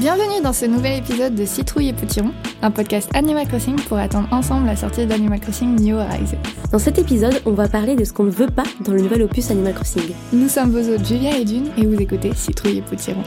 Bienvenue 0.00 0.40
dans 0.42 0.54
ce 0.54 0.64
nouvel 0.64 0.98
épisode 0.98 1.34
de 1.34 1.44
Citrouille 1.44 1.88
et 1.88 1.92
Potiron, 1.92 2.32
un 2.62 2.70
podcast 2.70 3.10
Animal 3.12 3.46
Crossing 3.46 3.76
pour 3.82 3.98
attendre 3.98 4.28
ensemble 4.30 4.64
la 4.64 4.74
sortie 4.74 5.04
d'Animal 5.04 5.40
Crossing 5.40 5.78
New 5.78 5.94
Horizons. 5.94 6.38
Dans 6.72 6.78
cet 6.78 6.98
épisode, 6.98 7.42
on 7.44 7.50
va 7.50 7.68
parler 7.68 7.96
de 7.96 8.04
ce 8.04 8.14
qu'on 8.14 8.24
ne 8.24 8.30
veut 8.30 8.46
pas 8.46 8.62
dans 8.80 8.92
le 8.92 9.02
nouvel 9.02 9.20
opus 9.20 9.50
Animal 9.50 9.74
Crossing. 9.74 10.14
Nous 10.32 10.48
sommes 10.48 10.70
vos 10.70 10.88
hôtes 10.88 11.06
Julia 11.06 11.36
et 11.36 11.44
Dune 11.44 11.68
et 11.76 11.84
vous 11.84 12.00
écoutez 12.00 12.32
Citrouille 12.34 12.78
et 12.78 12.82
Potiron. 12.82 13.24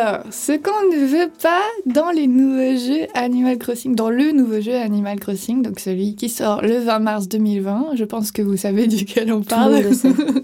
Alors, 0.00 0.22
ce 0.30 0.52
qu'on 0.52 0.90
ne 0.90 1.04
veut 1.04 1.30
pas 1.42 1.60
dans 1.84 2.10
les 2.10 2.26
nouveaux 2.26 2.78
jeux 2.78 3.06
Animal 3.12 3.58
Crossing, 3.58 3.94
dans 3.94 4.08
le 4.08 4.32
nouveau 4.32 4.62
jeu 4.62 4.74
Animal 4.74 5.20
Crossing, 5.20 5.60
donc 5.60 5.78
celui 5.78 6.14
qui 6.14 6.30
sort 6.30 6.62
le 6.62 6.78
20 6.78 7.00
mars 7.00 7.28
2020, 7.28 7.96
je 7.96 8.04
pense 8.04 8.32
que 8.32 8.40
vous 8.40 8.56
savez 8.56 8.86
duquel 8.86 9.30
on 9.30 9.42
parle. 9.42 9.74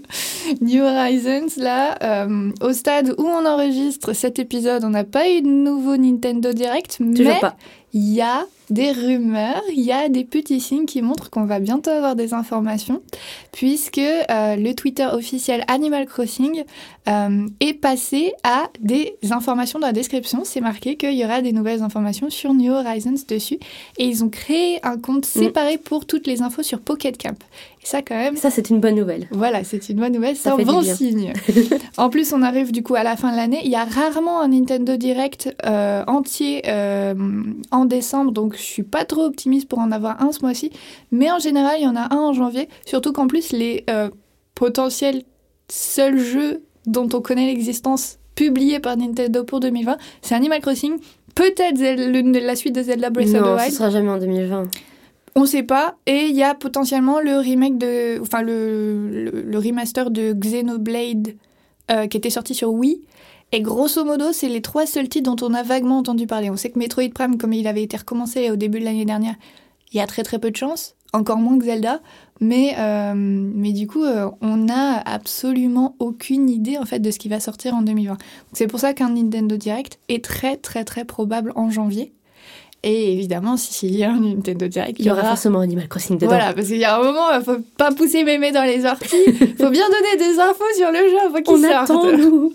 New 0.61 0.83
Horizons, 0.83 1.59
là, 1.59 1.97
euh, 2.03 2.51
au 2.61 2.71
stade 2.71 3.15
où 3.17 3.23
on 3.23 3.47
enregistre 3.47 4.13
cet 4.13 4.37
épisode, 4.37 4.83
on 4.83 4.91
n'a 4.91 5.05
pas 5.05 5.27
eu 5.27 5.41
de 5.41 5.47
nouveau 5.47 5.97
Nintendo 5.97 6.53
Direct, 6.53 6.97
mais 6.99 7.41
il 7.93 8.13
y 8.13 8.21
a 8.21 8.45
des 8.69 8.91
rumeurs, 8.91 9.63
il 9.71 9.81
y 9.81 9.91
a 9.91 10.09
des 10.09 10.25
petits 10.25 10.59
signes 10.59 10.85
qui 10.85 11.01
montrent 11.01 11.29
qu'on 11.29 11.45
va 11.45 11.59
bientôt 11.59 11.89
avoir 11.89 12.15
des 12.15 12.33
informations, 12.33 13.01
puisque 13.53 13.97
euh, 13.97 14.55
le 14.55 14.73
Twitter 14.73 15.07
officiel 15.11 15.63
Animal 15.67 16.05
Crossing 16.05 16.63
euh, 17.07 17.47
est 17.61 17.73
passé 17.73 18.33
à 18.43 18.63
des 18.81 19.17
informations 19.31 19.79
dans 19.79 19.87
la 19.87 19.93
description. 19.93 20.41
C'est 20.43 20.59
marqué 20.59 20.97
qu'il 20.97 21.13
y 21.13 21.23
aura 21.23 21.41
des 21.41 21.53
nouvelles 21.53 21.81
informations 21.81 22.29
sur 22.29 22.53
New 22.53 22.73
Horizons 22.73 23.15
dessus. 23.27 23.59
Et 23.97 24.05
ils 24.05 24.23
ont 24.23 24.29
créé 24.29 24.79
un 24.83 24.97
compte 24.97 25.23
mm. 25.23 25.39
séparé 25.39 25.77
pour 25.77 26.05
toutes 26.05 26.27
les 26.27 26.41
infos 26.41 26.63
sur 26.63 26.81
Pocket 26.81 27.17
Camp. 27.17 27.37
Et 27.81 27.85
ça, 27.85 28.01
quand 28.01 28.15
même. 28.15 28.35
Ça, 28.35 28.49
c'est 28.49 28.69
une 28.69 28.81
bonne 28.81 28.95
nouvelle. 28.95 29.27
Voilà, 29.31 29.63
c'est 29.63 29.87
une 29.87 29.97
bonne 29.97 30.13
nouvelle. 30.13 30.35
C'est 30.35 30.49
un 30.49 30.57
bon 30.57 30.81
signe. 30.81 31.31
en 31.97 32.09
plus, 32.09 32.33
on 32.33 32.41
arrive 32.41 32.73
du 32.73 32.83
coup 32.83 32.95
à 32.95 33.03
la 33.03 33.15
fin 33.15 33.31
de 33.31 33.37
l'année. 33.37 33.61
Il 33.63 33.71
y 33.71 33.75
a 33.75 33.85
rarement 33.85 34.41
un 34.41 34.49
Nintendo 34.49 34.97
Direct 34.97 35.55
euh, 35.65 36.03
entier 36.07 36.63
en 37.71 37.85
décembre, 37.85 38.31
donc 38.31 38.56
je 38.57 38.63
suis 38.63 38.83
pas 38.83 39.05
trop 39.05 39.23
optimiste 39.23 39.67
pour 39.67 39.79
en 39.79 39.91
avoir 39.91 40.21
un 40.21 40.31
ce 40.31 40.41
mois-ci, 40.41 40.71
mais 41.11 41.31
en 41.31 41.39
général, 41.39 41.75
il 41.79 41.83
y 41.83 41.87
en 41.87 41.95
a 41.95 42.13
un 42.13 42.17
en 42.17 42.33
janvier, 42.33 42.69
surtout 42.85 43.13
qu'en 43.13 43.27
plus, 43.27 43.51
les 43.51 43.83
euh, 43.89 44.09
potentiels 44.55 45.23
seuls 45.69 46.19
jeux 46.19 46.63
dont 46.85 47.07
on 47.13 47.21
connaît 47.21 47.45
l'existence 47.45 48.17
publiés 48.35 48.79
par 48.79 48.97
Nintendo 48.97 49.43
pour 49.43 49.59
2020, 49.59 49.97
c'est 50.21 50.35
Animal 50.35 50.61
Crossing, 50.61 50.97
peut-être 51.35 51.79
la 51.79 52.55
suite 52.55 52.75
de 52.75 52.81
Zelda 52.81 53.09
Breath 53.09 53.27
of 53.27 53.33
the 53.33 53.35
Wild. 53.35 53.57
Non, 53.57 53.65
ce 53.65 53.71
sera 53.71 53.89
jamais 53.89 54.09
en 54.09 54.17
2020. 54.17 54.63
On 55.35 55.45
sait 55.45 55.63
pas. 55.63 55.95
Et 56.07 56.25
il 56.29 56.35
y 56.35 56.43
a 56.43 56.55
potentiellement 56.55 57.19
le 57.19 57.37
remake 57.37 57.77
de. 57.77 58.19
Enfin, 58.21 58.41
le, 58.41 59.29
le, 59.29 59.59
remaster 59.59 60.09
de 60.09 60.33
Xenoblade 60.33 61.35
euh, 61.91 62.07
qui 62.07 62.17
était 62.17 62.31
sorti 62.31 62.55
sur 62.55 62.73
Wii 62.73 63.01
et 63.51 63.61
grosso 63.61 64.03
modo, 64.03 64.33
c'est 64.33 64.49
les 64.49 64.61
trois 64.61 64.85
seuls 64.85 65.07
titres 65.07 65.33
dont 65.33 65.45
on 65.45 65.53
a 65.53 65.63
vaguement 65.63 65.99
entendu 65.99 66.27
parler. 66.27 66.49
On 66.49 66.57
sait 66.57 66.69
que 66.69 66.79
Metroid 66.79 67.09
Prime, 67.13 67.37
comme 67.37 67.53
il 67.53 67.67
avait 67.67 67.83
été 67.83 67.95
recommencé 67.95 68.51
au 68.51 68.57
début 68.57 68.79
de 68.79 68.85
l'année 68.85 69.05
dernière, 69.05 69.35
il 69.93 69.97
y 69.97 70.01
a 70.01 70.07
très 70.07 70.23
très 70.23 70.37
peu 70.37 70.51
de 70.51 70.55
chance, 70.57 70.95
encore 71.13 71.37
moins 71.37 71.57
que 71.57 71.65
Zelda. 71.65 72.01
Mais, 72.41 72.75
euh, 72.77 73.13
mais 73.15 73.71
du 73.71 73.87
coup, 73.87 74.03
euh, 74.03 74.29
on 74.41 74.57
n'a 74.57 74.99
absolument 74.99 75.95
aucune 75.99 76.49
idée 76.49 76.77
en 76.77 76.85
fait 76.85 76.99
de 76.99 77.09
ce 77.09 77.17
qui 77.19 77.29
va 77.29 77.39
sortir 77.39 77.73
en 77.73 77.81
2020. 77.81 78.17
C'est 78.53 78.67
pour 78.67 78.79
ça 78.79 78.93
qu'un 78.93 79.09
Nintendo 79.09 79.55
Direct 79.55 79.97
est 80.09 80.23
très 80.23 80.57
très 80.57 80.83
très 80.83 81.05
probable 81.05 81.53
en 81.55 81.69
janvier. 81.69 82.13
Et 82.83 83.13
évidemment, 83.13 83.57
s'il 83.57 83.95
y 83.95 84.03
a 84.03 84.11
un 84.11 84.19
Nintendo 84.19 84.67
Direct, 84.67 84.99
il 84.99 85.05
y, 85.05 85.09
aura, 85.09 85.23
forcément 85.23 85.61
Animal 85.61 85.87
Crossing 85.87 86.17
dedans. 86.17 86.27
Voilà, 86.27 86.53
parce 86.53 86.67
qu'il 86.67 86.77
y 86.77 86.83
a 86.83 86.99
un 86.99 87.03
moment, 87.03 87.31
il 87.35 87.43
faut 87.43 87.57
pas 87.75 87.91
pousser 87.91 88.23
mémé 88.23 88.51
dans 88.51 88.63
les 88.63 88.85
orties. 88.85 89.15
Il 89.25 89.33
faut 89.57 89.69
bien 89.71 89.87
donner 89.89 90.17
des 90.17 90.39
infos 90.39 90.63
sur 90.75 90.91
le 90.91 90.99
jeu 90.99 91.17
faut 91.31 91.41
qu'il 91.41 91.61
sorte. 91.63 91.89
Attend, 91.89 92.15
nous. 92.15 92.53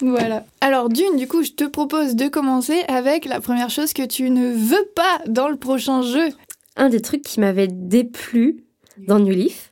Voilà. 0.00 0.44
Alors 0.60 0.88
Dune, 0.88 1.16
du 1.16 1.26
coup, 1.26 1.42
je 1.42 1.52
te 1.52 1.64
propose 1.64 2.16
de 2.16 2.28
commencer 2.28 2.82
avec 2.88 3.24
la 3.24 3.40
première 3.40 3.70
chose 3.70 3.92
que 3.92 4.06
tu 4.06 4.30
ne 4.30 4.52
veux 4.52 4.88
pas 4.94 5.20
dans 5.26 5.48
le 5.48 5.56
prochain 5.56 6.02
jeu. 6.02 6.28
Un 6.76 6.88
des 6.88 7.00
trucs 7.00 7.22
qui 7.22 7.40
m'avait 7.40 7.68
déplu 7.68 8.64
dans 9.06 9.18
New 9.18 9.32
Leaf, 9.32 9.70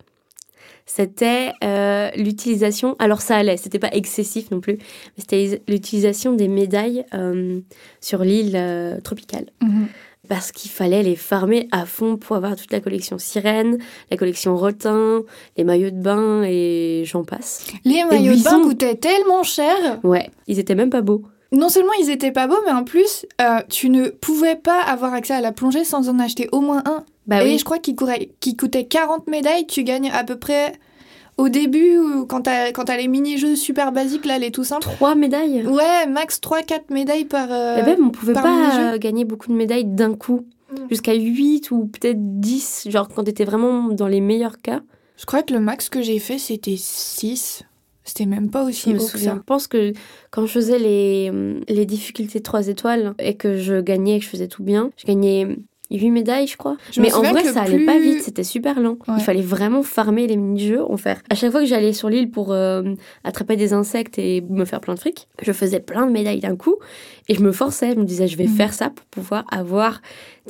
c'était 0.87 1.53
euh, 1.63 2.11
l'utilisation. 2.17 2.97
Alors 2.99 3.21
ça 3.21 3.37
allait, 3.37 3.57
c'était 3.57 3.79
pas 3.79 3.91
excessif 3.93 4.51
non 4.51 4.61
plus, 4.61 4.75
mais 4.77 5.19
c'était 5.19 5.63
l'utilisation 5.69 6.33
des 6.33 6.49
médailles 6.49 7.05
euh, 7.15 7.61
sur 8.01 8.25
l'île 8.25 8.57
euh, 8.57 9.01
tropicale. 9.01 9.47
Mhm 9.63 9.89
parce 10.29 10.53
qu'il 10.53 10.71
fallait 10.71 11.03
les 11.03 11.17
farmer 11.17 11.69
à 11.71 11.87
fond 11.87 12.17
pour 12.17 12.37
avoir 12.37 12.57
toute 12.57 12.73
la 12.73 12.81
collection 12.81 13.19
sirène, 13.19 13.79
la 14.11 14.17
collection 14.17 14.57
rotin, 14.57 15.23
les 15.57 15.65
maillots 15.65 15.91
de 15.91 16.01
bain 16.01 16.43
et 16.45 17.05
j'en 17.07 17.25
passe. 17.25 17.67
Les 17.85 18.05
maillots 18.05 18.37
de 18.37 18.43
bain 18.43 18.61
coûtaient 18.63 18.97
tellement 18.97 19.43
cher. 19.43 20.01
Ouais, 20.03 20.31
ils 20.47 20.59
étaient 20.59 20.75
même 20.75 20.91
pas 20.91 21.03
beaux. 21.03 21.23
Non 21.51 21.71
seulement 21.71 21.93
ils 22.01 22.11
étaient 22.11 22.33
pas 22.33 22.47
beaux, 22.47 22.61
mais 22.67 22.73
en 22.73 22.85
plus, 22.85 23.25
euh, 23.41 23.61
tu 23.71 23.89
ne 23.89 24.09
pouvais 24.09 24.57
pas 24.57 24.83
avoir 24.83 25.15
accès 25.15 25.33
à 25.35 25.41
la 25.41 25.53
plongée 25.53 25.85
sans 25.85 26.09
en 26.09 26.19
acheter 26.19 26.49
au 26.53 26.61
moins 26.61 26.83
un. 26.85 27.05
Bah 27.27 27.45
et 27.45 27.59
je 27.59 27.65
crois 27.65 27.79
qu'il 27.79 27.95
coûtait 27.97 28.85
40 28.85 29.27
médailles, 29.29 29.67
tu 29.67 29.85
gagnes 29.85 30.11
à 30.11 30.25
peu 30.25 30.39
près 30.39 30.73
au 31.39 31.49
début, 31.49 31.99
quand 32.29 32.43
t'as, 32.43 32.73
quand 32.73 32.89
les 32.91 33.09
mini-jeux 33.09 33.57
super 33.57 33.93
basiques, 33.93 34.27
là, 34.27 34.39
les 34.39 34.51
tout 34.51 34.65
simples. 34.65 34.83
Trois 34.83 35.15
médailles 35.15 35.65
Ouais, 35.67 36.07
max 36.09 36.41
3-4 36.41 36.93
médailles 36.93 37.25
par. 37.25 37.49
Euh, 37.51 37.79
et 37.79 37.83
même, 37.83 38.07
on 38.07 38.11
pouvait 38.11 38.35
pas 38.35 38.99
gagner 38.99 39.25
beaucoup 39.25 39.49
de 39.49 39.55
médailles 39.55 39.85
d'un 39.85 40.15
coup. 40.15 40.47
Mm. 40.73 40.77
Jusqu'à 40.91 41.15
8 41.15 41.71
ou 41.71 41.87
peut-être 41.87 42.19
10, 42.19 42.89
genre 42.91 43.09
quand 43.09 43.25
t'étais 43.25 43.45
vraiment 43.45 43.89
dans 43.89 44.09
les 44.09 44.21
meilleurs 44.21 44.59
cas. 44.59 44.81
Je 45.17 45.25
crois 45.25 45.43
que 45.43 45.55
le 45.55 45.61
max 45.61 45.89
que 45.89 46.03
j'ai 46.03 46.19
fait, 46.19 46.39
c'était 46.39 46.77
6. 46.77 47.63
C'était 48.05 48.27
même 48.27 48.51
pas 48.51 48.65
aussi 48.65 48.93
je 48.93 48.99
Ça. 48.99 49.35
Je 49.35 49.41
pense 49.41 49.67
que 49.67 49.93
quand 50.31 50.47
je 50.47 50.53
faisais 50.53 50.79
les, 50.79 51.31
les 51.69 51.87
difficultés 51.87 52.41
3 52.41 52.69
étoiles 52.69 53.15
et 53.19 53.35
que 53.35 53.59
je 53.59 53.81
gagnais 53.81 54.17
et 54.17 54.19
que 54.19 54.25
je 54.25 54.31
faisais 54.31 54.49
tout 54.49 54.63
bien, 54.63 54.91
je 54.97 55.07
gagnais 55.07 55.59
8 55.91 56.11
médailles, 56.11 56.47
je 56.47 56.57
crois. 56.57 56.77
mais 56.99 57.13
en 57.15 57.23
vrai, 57.23 57.45
ça 57.45 57.63
allait 57.63 57.85
pas 57.85 57.99
vite, 57.99 58.23
c'était 58.23 58.45
super 58.45 58.81
lent. 58.81 58.99
Il 59.17 59.23
fallait 59.23 59.43
vraiment 59.43 59.83
farmer 59.83 60.27
les 60.27 60.37
mini-jeux. 60.37 60.83
En 60.83 60.97
faire. 60.97 61.23
À 61.31 61.35
chaque 61.35 61.51
fois 61.51 61.61
que 61.61 61.67
j'allais 61.67 61.93
sur 61.93 62.09
l'île 62.09 62.31
pour 62.31 62.53
euh, 62.53 62.83
attraper 63.25 63.57
des 63.57 63.73
insectes 63.73 64.19
et 64.19 64.41
me 64.43 64.65
faire 64.65 64.81
plein 64.81 64.95
de 64.95 64.99
fric, 64.99 65.29
je 65.43 65.53
faisais 65.53 65.81
plein 65.81 66.07
de 66.07 66.13
médailles 66.13 66.41
d'un 66.41 66.57
coup 66.57 66.77
et 67.29 67.35
je 67.35 67.43
me 67.43 67.53
forçais. 67.53 67.93
Je 67.95 67.99
me 67.99 68.05
disais, 68.05 68.27
je 68.27 68.37
vais 68.37 68.47
mm. 68.47 68.57
faire 68.57 68.73
ça 68.73 68.91
pour 68.91 69.07
pouvoir 69.07 69.45
avoir 69.51 70.01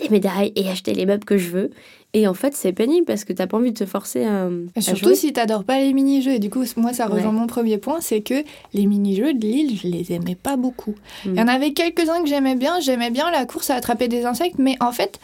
des 0.01 0.09
médailles 0.09 0.53
et 0.57 0.69
acheter 0.69 0.95
les 0.95 1.07
meubles 1.07 1.25
que 1.25 1.39
je 1.39 1.51
veux. 1.51 1.71
Et 2.15 2.27
en 2.27 2.33
fait, 2.33 2.55
c'est 2.55 2.73
pénible 2.73 3.05
parce 3.05 3.25
que 3.25 3.35
t'as 3.35 3.47
pas 3.47 3.59
envie 3.59 3.73
de 3.73 3.79
te 3.79 3.87
forcer 3.87 4.25
à. 4.25 4.49
Et 4.75 4.81
surtout 4.81 5.15
si 5.15 5.33
t'adores 5.33 5.65
pas 5.65 5.79
les 5.79 5.93
mini-jeux. 5.93 6.33
Et 6.33 6.39
du 6.39 6.49
coup, 6.49 6.65
moi, 6.77 6.95
ça 6.95 7.07
rejoint 7.07 7.33
mon 7.33 7.47
premier 7.47 7.77
point 7.77 8.01
c'est 8.01 8.23
que 8.23 8.43
les 8.73 8.87
mini-jeux 8.87 9.35
de 9.35 9.41
l'île, 9.41 9.79
je 9.79 9.89
les 9.89 10.13
aimais 10.13 10.35
pas 10.35 10.57
beaucoup. 10.57 10.95
Mm. 11.27 11.35
Il 11.35 11.37
y 11.37 11.43
en 11.43 11.49
avait 11.49 11.73
quelques-uns 11.73 12.23
que 12.23 12.29
j'aimais 12.29 12.55
bien. 12.55 12.81
J'aimais 12.81 13.11
bien 13.11 13.31
la 13.31 13.45
course 13.45 13.69
à 13.69 13.75
attraper 13.75 14.09
des 14.09 14.25
insectes, 14.25 14.57
mais 14.59 14.77
en 14.81 14.93
fait, 14.93 15.21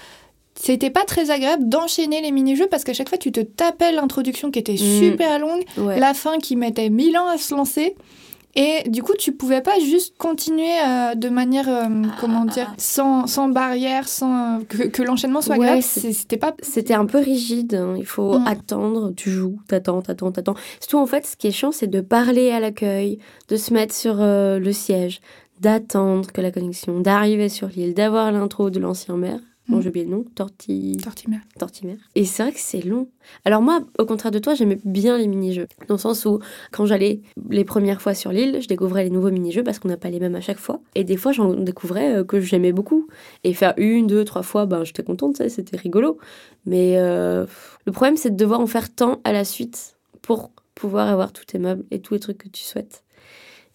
c'était 0.55 0.91
pas 0.91 1.05
très 1.05 1.31
agréable 1.31 1.69
d'enchaîner 1.69 2.21
les 2.21 2.31
mini-jeux 2.31 2.69
parce 2.71 2.85
qu'à 2.85 2.93
chaque 2.93 3.09
fois, 3.09 3.19
tu 3.19 3.33
te 3.33 3.41
tapais 3.41 3.93
l'introduction 3.93 4.51
qui 4.51 4.59
était 4.59 4.75
mm. 4.75 5.01
super 5.01 5.39
longue, 5.39 5.65
la 5.77 6.13
fin 6.13 6.37
qui 6.39 6.55
mettait 6.55 6.91
mille 6.91 7.17
ans 7.17 7.29
à 7.29 7.39
se 7.39 7.55
lancer. 7.55 7.95
Et 8.57 8.89
du 8.89 9.03
coup, 9.03 9.15
tu 9.19 9.33
pouvais 9.33 9.61
pas 9.61 9.81
juste 9.81 10.17
continuer 10.17 10.79
euh, 10.87 11.15
de 11.15 11.29
manière, 11.29 11.69
euh, 11.69 11.89
comment 12.21 12.45
dire, 12.45 12.73
sans, 12.79 13.27
sans 13.27 13.49
barrière, 13.49 14.09
sans 14.09 14.61
que, 14.69 14.85
que 14.85 15.03
l'enchaînement 15.03 15.41
soit 15.41 15.57
ouais, 15.57 15.81
C'était 15.81 16.37
pas. 16.37 16.55
C'était 16.61 16.95
un 16.95 17.07
peu 17.07 17.19
rigide. 17.19 17.75
Hein. 17.75 17.95
Il 17.99 18.07
faut 18.07 18.39
mm. 18.39 18.47
attendre. 18.47 19.13
Tu 19.17 19.31
joues, 19.31 19.59
t'attends, 19.67 20.03
t'attends, 20.03 20.31
t'attends. 20.31 20.55
Surtout 20.81 20.99
en 20.99 21.07
fait, 21.07 21.27
ce 21.27 21.37
qui 21.37 21.49
est 21.49 21.53
chiant, 21.53 21.73
c'est 21.73 21.89
de 21.89 22.01
parler 22.01 22.51
à 22.51 22.61
l'accueil, 22.61 23.19
de 23.49 23.57
se 23.57 23.75
mettre 23.75 23.95
sur 23.95 24.21
euh, 24.21 24.61
le 24.61 24.73
siège, 24.73 25.21
d'attendre 25.61 26.31
que 26.31 26.41
la 26.41 26.53
connexion, 26.53 27.01
d'arriver 27.01 27.49
sur 27.49 27.69
l'île, 27.69 27.95
d'avoir 27.95 28.31
l'intro 28.31 28.71
de 28.71 28.79
l'ancien 28.79 29.17
maire. 29.17 29.41
Bon, 29.69 29.81
j'ai 29.81 29.89
oublié 29.89 30.05
le 30.05 30.11
nom, 30.11 30.25
Torti... 30.35 30.99
Tortimère. 31.03 31.41
Tortimère. 31.59 31.97
Et 32.15 32.27
c'est 32.27 32.43
vrai 32.43 32.53
que 32.53 32.61
c'est 32.61 32.83
long. 32.83 33.09
Alors 33.47 33.63
moi, 33.63 33.81
au 33.99 34.05
contraire 34.05 34.31
de 34.31 34.39
toi, 34.39 34.55
j'aimais 34.55 34.79
bien 34.85 35.17
les 35.17 35.27
mini-jeux. 35.27 35.69
Dans 35.89 35.95
le 35.95 36.01
sens 36.01 36.27
où, 36.27 36.39
quand 36.71 36.85
j'allais 36.85 37.23
les 37.49 37.65
premières 37.65 38.03
fois 38.03 38.13
sur 38.13 38.31
l'île, 38.31 38.61
je 38.61 38.69
découvrais 38.69 39.05
les 39.05 39.11
nouveaux 39.11 39.31
mini-jeux 39.31 39.65
parce 39.65 39.79
qu'on 39.79 39.89
n'a 39.89 39.97
pas 39.97 40.11
les 40.11 40.21
mêmes 40.21 40.35
à 40.35 40.43
chaque 40.43 40.59
fois. 40.59 40.81
Et 40.95 41.03
des 41.03 41.17
fois, 41.17 41.33
j'en 41.33 41.55
découvrais 41.55 42.17
euh, 42.17 42.25
que 42.25 42.41
j'aimais 42.41 42.73
beaucoup. 42.73 43.09
Et 43.43 43.55
faire 43.55 43.73
une, 43.79 44.07
deux, 44.07 44.25
trois 44.25 44.43
fois, 44.43 44.67
ben, 44.67 44.85
j'étais 44.85 45.03
contente, 45.03 45.37
c'était 45.49 45.79
rigolo. 45.79 46.19
Mais 46.67 46.99
euh, 46.99 47.47
le 47.87 47.93
problème, 47.93 48.19
c'est 48.19 48.31
de 48.31 48.37
devoir 48.37 48.61
en 48.61 48.67
faire 48.67 48.95
tant 48.95 49.23
à 49.25 49.33
la 49.33 49.45
suite 49.45 49.97
pour 50.21 50.51
pouvoir 50.75 51.09
avoir 51.09 51.33
tous 51.33 51.47
tes 51.47 51.59
meubles 51.59 51.85
et 51.91 52.01
tous 52.01 52.13
les 52.13 52.21
trucs 52.21 52.39
que 52.39 52.49
tu 52.49 52.63
souhaites. 52.63 53.03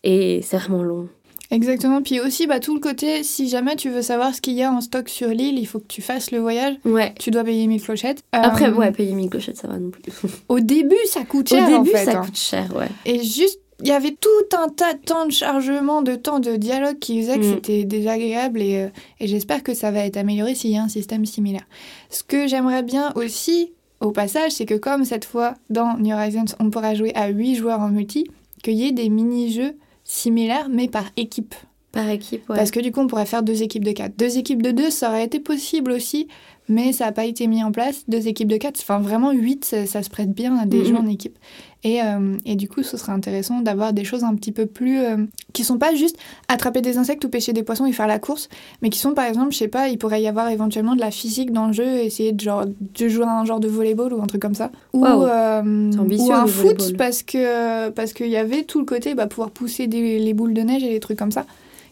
Et 0.04 0.42
c'est 0.44 0.58
vraiment 0.58 0.84
long. 0.84 1.10
Exactement. 1.51 2.01
Puis 2.01 2.19
aussi, 2.19 2.46
bah, 2.46 2.60
tout 2.60 2.75
le 2.75 2.80
côté, 2.80 3.24
si 3.24 3.50
jamais 3.50 3.75
tu 3.75 3.90
veux 3.90 4.01
savoir 4.01 4.36
ce 4.36 4.42
qu'il 4.42 4.54
y 4.54 4.63
a 4.63 4.72
en 4.72 4.81
stock 4.81 5.10
sur 5.10 5.30
l'île, 5.30 5.57
il 5.57 5.66
faut 5.66 5.80
que 5.80 5.88
tu 5.88 6.01
fasses 6.01 6.31
le 6.31 6.40
voyage. 6.40 6.75
Ouais. 6.86 7.13
Tu 7.19 7.31
dois 7.31 7.44
payer 7.44 7.66
1000 7.66 7.81
clochettes. 7.81 8.24
Après, 8.31 8.69
euh, 8.69 8.74
ouais, 8.74 8.92
payer 8.92 9.13
1000 9.13 9.30
clochettes, 9.30 9.57
ça 9.57 9.68
va 9.68 9.80
non 9.80 9.90
plus. 9.90 10.04
Au 10.50 10.60
début, 10.60 10.96
ça 11.07 11.24
coûte 11.24 11.50
cher. 11.50 11.68
Au 11.68 11.84
début, 11.84 11.98
ça 11.98 12.19
hein. 12.19 12.22
coûte 12.24 12.38
cher, 12.38 12.69
ouais. 12.75 12.90
Et 13.06 13.24
juste, 13.24 13.60
il 13.81 13.88
y 13.88 13.92
avait 13.92 14.12
tout 14.12 14.57
un 14.57 14.69
tas 14.69 14.94
de 14.94 15.00
temps 15.00 15.25
de 15.25 15.31
chargement, 15.31 16.01
de 16.01 16.16
temps 16.16 16.40
de 16.40 16.56
dialogue 16.56 17.00
qui 17.00 17.22
faisait 17.22 17.40
que 17.40 17.46
mm. 17.46 17.54
c'était 17.56 17.84
désagréable 17.86 18.62
et, 18.62 18.84
euh, 18.84 18.90
et 19.19 19.28
j'espère 19.28 19.63
que 19.63 19.74
ça 19.74 19.90
va 19.90 20.06
être 20.06 20.18
amélioré 20.18 20.54
s'il 20.54 20.72
y 20.72 20.78
a 20.78 20.84
un 20.84 20.90
système 20.90 21.25
similaire. 21.25 21.66
Ce 22.10 22.22
que 22.22 22.48
j'aimerais 22.48 22.84
bien 22.84 23.12
aussi, 23.16 23.72
au 24.02 24.12
passage, 24.12 24.52
c'est 24.52 24.66
que 24.66 24.75
comme 24.75 25.06
cette 25.06 25.25
fois 25.25 25.56
dans 25.69 25.98
New 25.98 26.13
Horizons, 26.13 26.56
on 26.60 26.69
pourra 26.69 26.94
jouer 26.94 27.13
à 27.16 27.30
8 27.30 27.56
joueurs 27.56 27.80
en 27.80 27.90
multi, 27.90 28.25
qu'il 28.63 28.74
y 28.74 28.86
ait 28.86 28.92
des 28.92 29.10
mini-jeux 29.10 29.75
similaires 30.10 30.70
mais 30.70 30.88
par 30.88 31.06
équipe. 31.18 31.54
Par 31.92 32.08
équipe, 32.08 32.48
ouais. 32.50 32.56
Parce 32.56 32.70
que 32.70 32.80
du 32.80 32.92
coup, 32.92 33.00
on 33.00 33.08
pourrait 33.08 33.26
faire 33.26 33.42
deux 33.42 33.64
équipes 33.64 33.84
de 33.84 33.92
4. 33.92 34.16
Deux 34.16 34.38
équipes 34.38 34.62
de 34.62 34.72
2, 34.72 34.92
ça 34.92 35.10
aurait 35.10 35.26
été 35.26 35.40
possible 35.40 35.92
aussi, 35.92 36.28
mais 36.68 36.92
ça 36.94 37.06
n'a 37.06 37.12
pas 37.12 37.26
été 37.26 37.48
mis 37.48 37.64
en 37.64 37.72
place. 37.72 38.04
Deux 38.08 38.28
équipes 38.28 38.48
de 38.48 38.58
4, 38.58 38.80
enfin 38.80 39.00
vraiment 39.00 39.32
8, 39.32 39.66
ça, 39.88 40.04
se 40.04 40.10
prête 40.10 40.32
bien 40.32 40.56
à 40.58 40.68
des 40.68 40.86
jeux 40.86 40.96
en 40.96 41.08
équipe. 41.08 41.38
Et, 41.84 42.04
euh, 42.04 42.38
et, 42.46 42.56
du 42.56 42.68
coup, 42.68 42.84
ce 42.84 42.96
serait 42.96 43.14
intéressant 43.14 43.62
d'avoir 43.62 43.94
des 43.94 44.04
choses 44.04 44.24
un 44.24 44.36
petit 44.36 44.52
peu 44.52 44.68
plus. 44.68 45.00
Euh, 45.00 45.18
qui 45.52 45.64
sont 45.64 45.80
pas 45.80 45.96
juste 45.96 46.18
attraper 46.48 46.82
des 46.82 47.00
insectes 47.00 47.26
ou 47.26 47.30
pêcher 47.30 47.54
des 47.54 47.64
poissons 47.64 47.88
et 47.88 47.92
faire 47.92 48.06
la 48.06 48.20
course, 48.20 48.50
mais 48.84 48.90
qui 48.90 49.00
sont 49.00 49.14
par 49.14 49.26
exemple, 49.26 49.52
je 49.52 49.58
sais 49.58 49.68
pas, 49.68 49.88
il 49.88 49.98
pourrait 49.98 50.22
y 50.22 50.28
avoir 50.28 50.50
éventuellement 50.50 50.94
de 50.94 51.00
la 51.00 51.10
physique 51.10 51.52
dans 51.52 51.68
le 51.68 51.74
jeu, 51.74 51.88
essayer 52.02 52.34
de, 52.34 52.40
genre, 52.40 52.66
de 52.68 53.08
jouer 53.08 53.26
à 53.26 53.40
un 53.40 53.46
genre 53.46 53.60
de 53.60 53.68
volleyball 53.68 54.14
ou 54.14 54.22
un 54.22 54.28
truc 54.28 54.44
comme 54.44 54.54
ça. 54.54 54.72
Ou, 54.94 55.06
euh, 55.06 55.92
ou 55.92 56.32
un 56.32 56.46
foot, 56.46 56.96
parce 56.98 57.24
que 57.24 57.90
parce 57.90 58.14
qu'il 58.14 58.30
y 58.30 58.38
avait 58.38 58.62
tout 58.62 58.78
le 58.78 58.86
côté 58.86 59.16
bah, 59.16 59.26
pouvoir 59.26 59.50
pousser 59.50 59.88
des, 59.88 60.20
les 60.20 60.34
boules 60.36 60.54
de 60.54 60.62
neige 60.62 60.84
et 60.84 60.90
des 60.90 61.00
trucs 61.00 61.18
comme 61.18 61.32
ça 61.32 61.48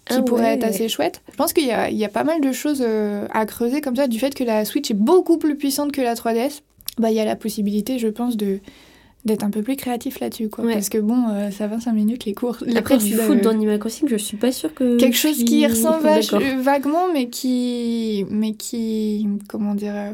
qui 0.07 0.15
ah 0.18 0.21
pourrait 0.21 0.54
être 0.54 0.63
assez 0.63 0.89
chouette. 0.89 1.21
Je 1.31 1.36
pense 1.36 1.54
qu'il 1.54 1.65
y, 1.65 1.95
y 1.95 2.06
a, 2.06 2.09
pas 2.09 2.24
mal 2.24 2.42
de 2.42 2.51
choses 2.51 2.86
à 3.31 3.45
creuser 3.45 3.81
comme 3.81 3.95
ça, 3.95 4.07
du 4.07 4.19
fait 4.19 4.33
que 4.33 4.44
la 4.44 4.65
Switch 4.65 4.89
est 4.92 4.95
beaucoup 4.95 5.38
plus 5.38 5.56
puissante 5.56 5.92
que 5.92 6.01
la 6.01 6.15
3DS. 6.15 6.62
Bah, 6.98 7.12
il 7.12 7.15
y 7.15 7.19
a 7.19 7.25
la 7.25 7.36
possibilité, 7.36 8.00
je 8.00 8.07
pense, 8.07 8.38
de 8.38 8.59
d'être 9.25 9.44
un 9.44 9.50
peu 9.50 9.62
plus 9.62 9.75
créatif 9.75 10.19
là-dessus 10.19 10.50
quoi. 10.50 10.65
Parce 10.71 10.89
que 10.89 10.98
bon 10.98 11.27
euh, 11.30 11.51
ça 11.51 11.68
25 11.68 11.92
minutes 11.92 12.25
les 12.25 12.33
cours 12.33 12.57
les 12.65 12.77
après 12.77 12.98
du 12.98 13.13
foot 13.13 13.42
dans 13.42 13.50
Animal 13.50 13.77
Crossing 13.77 14.07
je 14.07 14.15
suis 14.15 14.38
pas 14.38 14.51
sûre 14.51 14.74
que 14.74 14.98
quelque 14.98 15.18
chose 15.18 15.44
qui 15.44 15.68
ressemble 15.68 16.07
vaguement 16.62 17.12
mais 17.13 17.27
qui 17.27 18.25
mais 18.30 18.53
qui 18.53 19.27
comment 19.50 19.75
dire 19.75 19.95
euh, 19.95 20.13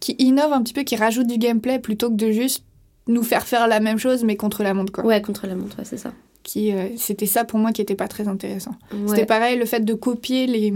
qui 0.00 0.14
innove 0.18 0.52
un 0.52 0.62
petit 0.62 0.74
peu 0.74 0.82
qui 0.82 0.96
rajoute 0.96 1.26
du 1.26 1.38
gameplay 1.38 1.78
plutôt 1.78 2.08
que 2.08 2.14
de 2.14 2.30
juste 2.30 2.62
nous 3.06 3.22
faire 3.22 3.46
faire 3.46 3.66
la 3.66 3.80
même 3.80 3.98
chose 3.98 4.24
mais 4.24 4.36
contre 4.36 4.62
la 4.62 4.74
montre 4.74 4.92
quoi 4.92 5.04
ouais 5.04 5.22
contre 5.22 5.46
la 5.46 5.54
montre 5.54 5.78
ouais, 5.78 5.84
c'est 5.84 5.96
ça 5.96 6.12
qui 6.42 6.72
euh, 6.72 6.88
c'était 6.96 7.26
ça 7.26 7.44
pour 7.44 7.58
moi 7.58 7.72
qui 7.72 7.82
était 7.82 7.94
pas 7.94 8.08
très 8.08 8.28
intéressant 8.28 8.74
c'était 9.06 9.26
pareil 9.26 9.58
le 9.58 9.66
fait 9.66 9.84
de 9.84 9.94
copier 9.94 10.46
les 10.46 10.72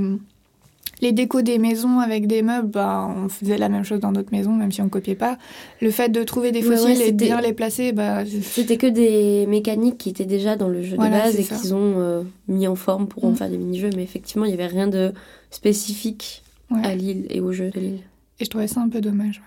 les 1.00 1.12
décos 1.12 1.43
des 1.43 1.59
maisons 1.59 1.99
avec 1.99 2.27
des 2.27 2.43
meubles, 2.43 2.69
bah, 2.69 3.09
on 3.17 3.29
faisait 3.29 3.59
la 3.59 3.69
même 3.69 3.85
chose 3.85 4.00
dans 4.00 4.12
d'autres 4.12 4.32
maisons, 4.32 4.53
même 4.53 4.71
si 4.71 4.82
on 4.82 4.88
copiait 4.88 5.15
pas. 5.15 5.38
Le 5.81 5.91
fait 5.91 6.11
de 6.11 6.23
trouver 6.23 6.53
des 6.53 6.62
fossiles 6.62 7.00
et 7.00 7.12
de 7.12 7.17
bien 7.17 7.41
les 7.41 7.53
placer, 7.53 7.93
bah, 7.93 8.25
c'était 8.43 8.77
que 8.77 8.87
des 8.87 9.47
mécaniques 9.47 9.99
qui 9.99 10.11
étaient 10.11 10.25
déjà 10.25 10.56
dans 10.56 10.69
le 10.69 10.82
jeu 10.82 10.97
de 10.97 11.03
base 11.03 11.37
et 11.37 11.44
qu'ils 11.44 11.75
ont 11.75 11.94
euh, 11.99 12.23
mis 12.49 12.67
en 12.67 12.77
forme 12.77 13.06
pour 13.09 13.25
en 13.25 13.31
mm. 13.31 13.37
faire 13.37 13.50
des 13.50 13.59
mini-jeux. 13.59 13.91
Mais 13.97 14.03
effectivement, 14.03 14.44
il 14.44 14.49
n'y 14.49 14.55
avait 14.55 14.67
rien 14.67 14.88
de 14.88 15.12
spécifique 15.50 16.43
à 16.82 16.94
l'île 16.94 17.27
et 17.31 17.41
au 17.41 17.53
jeu 17.53 17.71
de 17.71 17.81
l'île. 17.81 18.00
Et 18.38 18.44
je 18.44 18.50
trouvais 18.50 18.69
ça 18.69 18.81
un 18.81 18.88
peu 18.88 19.00
dommage. 19.00 19.43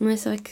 Ouais, 0.00 0.16
c'est 0.16 0.28
vrai 0.28 0.38
que 0.38 0.50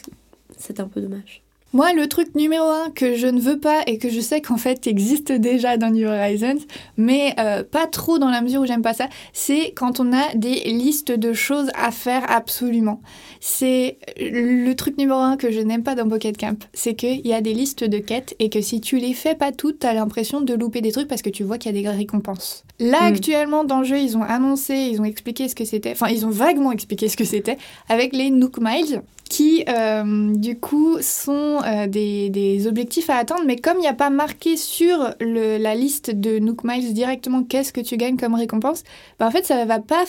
c'est 0.56 0.80
un 0.80 0.88
peu 0.88 1.00
dommage. 1.00 1.42
Moi, 1.74 1.94
le 1.94 2.06
truc 2.06 2.34
numéro 2.34 2.66
un 2.66 2.90
que 2.90 3.16
je 3.16 3.26
ne 3.26 3.40
veux 3.40 3.58
pas 3.58 3.80
et 3.86 3.96
que 3.96 4.10
je 4.10 4.20
sais 4.20 4.42
qu'en 4.42 4.58
fait 4.58 4.86
existe 4.86 5.32
déjà 5.32 5.78
dans 5.78 5.90
New 5.90 6.06
Horizons, 6.06 6.58
mais 6.98 7.34
euh, 7.38 7.64
pas 7.64 7.86
trop 7.86 8.18
dans 8.18 8.28
la 8.28 8.42
mesure 8.42 8.60
où 8.60 8.66
j'aime 8.66 8.82
pas 8.82 8.92
ça, 8.92 9.08
c'est 9.32 9.72
quand 9.74 9.98
on 9.98 10.12
a 10.12 10.34
des 10.34 10.60
listes 10.64 11.12
de 11.12 11.32
choses 11.32 11.70
à 11.74 11.90
faire 11.90 12.30
absolument. 12.30 13.00
C'est 13.40 13.96
le 14.18 14.74
truc 14.74 14.98
numéro 14.98 15.18
un 15.18 15.38
que 15.38 15.50
je 15.50 15.60
n'aime 15.60 15.82
pas 15.82 15.94
dans 15.94 16.06
Pocket 16.06 16.36
Camp, 16.36 16.62
c'est 16.74 16.94
qu'il 16.94 17.26
y 17.26 17.32
a 17.32 17.40
des 17.40 17.54
listes 17.54 17.84
de 17.84 17.98
quêtes 17.98 18.36
et 18.38 18.50
que 18.50 18.60
si 18.60 18.82
tu 18.82 18.98
les 18.98 19.14
fais 19.14 19.34
pas 19.34 19.50
toutes, 19.50 19.78
t'as 19.78 19.94
l'impression 19.94 20.42
de 20.42 20.52
louper 20.52 20.82
des 20.82 20.92
trucs 20.92 21.08
parce 21.08 21.22
que 21.22 21.30
tu 21.30 21.42
vois 21.42 21.56
qu'il 21.56 21.74
y 21.74 21.78
a 21.78 21.82
des 21.82 21.88
récompenses. 21.88 22.64
Là, 22.80 23.00
hmm. 23.00 23.14
actuellement, 23.14 23.64
dans 23.64 23.78
le 23.78 23.84
jeu, 23.86 23.98
ils 23.98 24.18
ont 24.18 24.22
annoncé, 24.22 24.74
ils 24.74 25.00
ont 25.00 25.04
expliqué 25.04 25.48
ce 25.48 25.54
que 25.54 25.64
c'était, 25.64 25.92
enfin, 25.92 26.08
ils 26.08 26.26
ont 26.26 26.30
vaguement 26.30 26.72
expliqué 26.72 27.08
ce 27.08 27.16
que 27.16 27.24
c'était 27.24 27.56
avec 27.88 28.14
les 28.14 28.28
Nook 28.28 28.58
Miles 28.60 29.00
qui 29.32 29.64
euh, 29.66 30.34
du 30.34 30.58
coup 30.58 30.98
sont 31.00 31.60
euh, 31.64 31.86
des, 31.86 32.66
objectifs 32.66 33.08
à 33.08 33.16
atteindre, 33.16 33.44
mais 33.46 33.56
comme 33.56 33.78
il 33.78 33.80
n'y 33.80 33.88
a 33.88 33.94
pas 33.94 34.10
marqué 34.10 34.58
sur 34.58 35.14
la 35.20 35.74
liste 35.74 36.10
de 36.10 36.38
Nook 36.38 36.64
Miles 36.64 36.92
directement 36.92 37.42
qu'est-ce 37.42 37.72
que 37.72 37.80
tu 37.80 37.96
gagnes 37.96 38.18
comme 38.18 38.34
récompense, 38.34 38.84
bah 39.18 39.26
en 39.26 39.30
fait 39.30 39.46
ça 39.46 39.64
va 39.64 39.78
pas, 39.78 40.04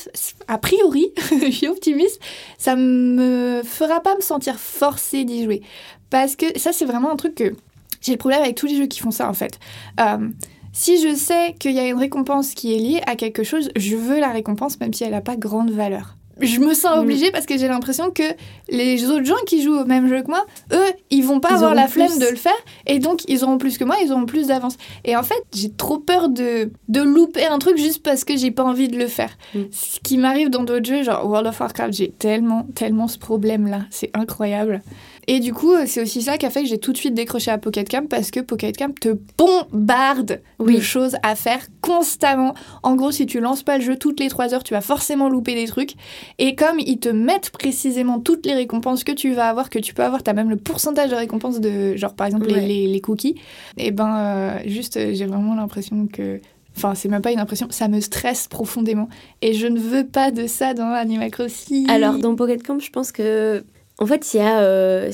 a 0.49 0.57
priori, 0.57 1.13
je 1.41 1.51
suis 1.51 1.69
optimiste, 1.69 2.19
ça 2.57 2.75
me 2.75 3.61
fera 3.63 4.01
pas 4.01 4.13
me 4.17 4.21
sentir 4.21 4.59
forcée 4.59 5.23
d'y 5.23 5.45
jouer. 5.45 5.61
Parce 6.09 6.35
que 6.35 6.59
ça 6.59 6.73
c'est 6.73 6.85
vraiment 6.85 7.09
un 7.09 7.15
truc 7.15 7.35
que 7.35 7.55
j'ai 8.01 8.11
le 8.11 8.17
problème 8.17 8.41
avec 8.41 8.57
tous 8.57 8.67
les 8.67 8.75
jeux 8.75 8.87
qui 8.87 8.99
font 8.99 9.11
ça 9.11 9.29
en 9.29 9.33
fait. 9.33 9.57
Euh, 10.01 10.27
si 10.73 11.01
je 11.01 11.15
sais 11.15 11.55
qu'il 11.57 11.71
y 11.71 11.79
a 11.79 11.87
une 11.87 11.97
récompense 11.97 12.53
qui 12.53 12.75
est 12.75 12.79
liée 12.79 13.01
à 13.07 13.15
quelque 13.15 13.43
chose, 13.43 13.71
je 13.77 13.95
veux 13.95 14.19
la 14.19 14.31
récompense 14.31 14.81
même 14.81 14.93
si 14.93 15.05
elle 15.05 15.11
n'a 15.11 15.21
pas 15.21 15.37
grande 15.37 15.71
valeur 15.71 16.17
je 16.39 16.59
me 16.59 16.73
sens 16.73 16.97
mm. 16.97 16.99
obligée 16.99 17.31
parce 17.31 17.45
que 17.45 17.57
j'ai 17.57 17.67
l'impression 17.67 18.11
que 18.11 18.23
les 18.69 19.09
autres 19.09 19.25
gens 19.25 19.41
qui 19.45 19.61
jouent 19.61 19.79
au 19.79 19.85
même 19.85 20.07
jeu 20.07 20.21
que 20.21 20.27
moi, 20.27 20.45
eux, 20.71 20.91
ils 21.09 21.23
vont 21.23 21.39
pas 21.39 21.53
avoir 21.53 21.75
la 21.75 21.87
flemme 21.87 22.17
de 22.19 22.27
le 22.27 22.35
faire 22.35 22.51
et 22.87 22.99
donc 22.99 23.21
ils 23.27 23.43
auront 23.43 23.57
plus 23.57 23.77
que 23.77 23.83
moi, 23.83 23.95
ils 24.03 24.11
auront 24.11 24.25
plus 24.25 24.47
d'avance. 24.47 24.77
Et 25.05 25.15
en 25.15 25.23
fait, 25.23 25.41
j'ai 25.53 25.71
trop 25.71 25.97
peur 25.97 26.29
de, 26.29 26.71
de 26.87 27.01
louper 27.01 27.45
un 27.45 27.59
truc 27.59 27.77
juste 27.77 28.03
parce 28.03 28.23
que 28.23 28.35
j'ai 28.35 28.51
pas 28.51 28.63
envie 28.63 28.87
de 28.87 28.97
le 28.97 29.07
faire. 29.07 29.37
Mm. 29.53 29.61
Ce 29.71 29.99
qui 29.99 30.17
m'arrive 30.17 30.49
dans 30.49 30.63
d'autres 30.63 30.85
jeux, 30.85 31.03
genre 31.03 31.27
World 31.27 31.47
of 31.47 31.59
Warcraft, 31.59 31.93
j'ai 31.93 32.11
tellement, 32.11 32.67
tellement 32.75 33.07
ce 33.07 33.17
problème-là. 33.17 33.81
C'est 33.89 34.11
incroyable. 34.13 34.81
Et 35.27 35.39
du 35.39 35.53
coup, 35.53 35.73
c'est 35.85 36.01
aussi 36.01 36.21
ça 36.21 36.37
qui 36.37 36.45
a 36.45 36.49
fait 36.49 36.63
que 36.63 36.69
j'ai 36.69 36.77
tout 36.77 36.91
de 36.91 36.97
suite 36.97 37.13
décroché 37.13 37.51
à 37.51 37.57
Pocket 37.57 37.89
Camp 37.89 38.07
parce 38.09 38.31
que 38.31 38.39
Pocket 38.39 38.77
Camp 38.77 38.97
te 38.99 39.17
bombarde 39.37 40.41
de 40.59 40.79
choses 40.79 41.15
à 41.23 41.35
faire 41.35 41.65
constamment. 41.81 42.53
En 42.83 42.95
gros, 42.95 43.11
si 43.11 43.25
tu 43.25 43.39
lances 43.39 43.63
pas 43.63 43.77
le 43.77 43.83
jeu 43.83 43.95
toutes 43.97 44.19
les 44.19 44.29
3 44.29 44.53
heures, 44.53 44.63
tu 44.63 44.73
vas 44.73 44.81
forcément 44.81 45.29
louper 45.29 45.55
des 45.55 45.65
trucs. 45.65 45.93
Et 46.39 46.55
comme 46.55 46.79
ils 46.79 46.99
te 46.99 47.09
mettent 47.09 47.51
précisément 47.51 48.19
toutes 48.19 48.45
les 48.45 48.53
récompenses 48.53 49.03
que 49.03 49.11
tu 49.11 49.33
vas 49.33 49.49
avoir, 49.49 49.69
que 49.69 49.79
tu 49.79 49.93
peux 49.93 50.03
avoir, 50.03 50.23
tu 50.23 50.29
as 50.29 50.33
même 50.33 50.49
le 50.49 50.57
pourcentage 50.57 51.09
de 51.09 51.15
récompenses 51.15 51.59
de, 51.59 51.95
genre 51.95 52.13
par 52.15 52.27
exemple 52.27 52.47
les, 52.47 52.87
les, 52.87 53.01
cookies, 53.01 53.35
et 53.77 53.91
ben 53.91 54.15
euh, 54.15 54.59
juste 54.65 54.97
j'ai 55.13 55.25
vraiment 55.25 55.55
l'impression 55.55 56.07
que 56.07 56.39
Enfin, 56.75 56.95
c'est 56.95 57.07
même 57.07 57.21
pas 57.21 57.31
une 57.31 57.39
impression, 57.39 57.67
ça 57.69 57.87
me 57.87 57.99
stresse 57.99 58.47
profondément. 58.47 59.07
Et 59.41 59.53
je 59.53 59.67
ne 59.67 59.79
veux 59.79 60.05
pas 60.05 60.31
de 60.31 60.47
ça 60.47 60.73
dans 60.73 60.87
Animal 60.87 61.29
Crossing. 61.29 61.87
Alors, 61.89 62.17
dans 62.17 62.35
Pocket 62.35 62.63
Camp, 62.63 62.79
je 62.79 62.89
pense 62.89 63.11
que 63.11 63.63
en 63.99 64.05
fait, 64.05 64.33
il 64.33 64.37
y 64.37 64.39
a, 64.39 64.61
euh, 64.61 65.11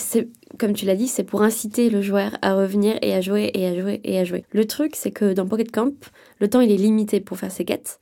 comme 0.57 0.73
tu 0.73 0.85
l'as 0.85 0.95
dit, 0.95 1.07
c'est 1.07 1.23
pour 1.23 1.41
inciter 1.41 1.89
le 1.89 2.01
joueur 2.01 2.37
à 2.41 2.55
revenir 2.55 2.97
et 3.01 3.13
à 3.13 3.21
jouer 3.21 3.51
et 3.53 3.67
à 3.67 3.79
jouer 3.79 4.01
et 4.03 4.19
à 4.19 4.23
jouer. 4.23 4.45
Le 4.51 4.65
truc, 4.65 4.95
c'est 4.95 5.11
que 5.11 5.33
dans 5.33 5.47
Pocket 5.47 5.71
Camp, 5.71 5.93
le 6.39 6.49
temps 6.49 6.61
il 6.61 6.71
est 6.71 6.77
limité 6.77 7.19
pour 7.19 7.37
faire 7.37 7.51
ses 7.51 7.65
quêtes. 7.65 7.99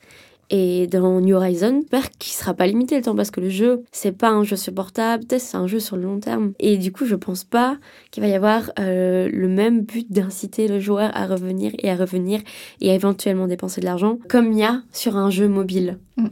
Et 0.49 0.87
dans 0.87 1.19
New 1.19 1.35
Horizon, 1.35 1.81
j'espère 1.81 2.09
qu'il 2.11 2.31
sera 2.31 2.53
pas 2.53 2.67
limité 2.67 2.95
le 2.95 3.01
temps 3.01 3.15
parce 3.15 3.31
que 3.31 3.41
le 3.41 3.49
jeu, 3.49 3.83
c'est 3.91 4.13
pas 4.13 4.29
un 4.29 4.43
jeu 4.43 4.55
supportable, 4.55 5.25
c'est 5.27 5.57
un 5.57 5.67
jeu 5.67 5.79
sur 5.79 5.97
le 5.97 6.03
long 6.03 6.19
terme. 6.19 6.53
Et 6.59 6.77
du 6.77 6.93
coup, 6.93 7.05
je 7.05 7.15
pense 7.15 7.43
pas 7.43 7.77
qu'il 8.11 8.23
va 8.23 8.29
y 8.29 8.33
avoir 8.33 8.71
euh, 8.79 9.29
le 9.31 9.47
même 9.49 9.81
but 9.81 10.09
d'inciter 10.09 10.69
le 10.69 10.79
joueur 10.79 11.11
à 11.13 11.25
revenir 11.25 11.73
et 11.79 11.89
à 11.89 11.95
revenir 11.95 12.39
et 12.79 12.91
à 12.91 12.93
éventuellement 12.93 13.47
dépenser 13.47 13.81
de 13.81 13.85
l'argent 13.85 14.19
comme 14.29 14.53
il 14.53 14.59
y 14.59 14.63
a 14.63 14.81
sur 14.93 15.17
un 15.17 15.29
jeu 15.29 15.49
mobile. 15.49 15.97
Mm. 16.15 16.27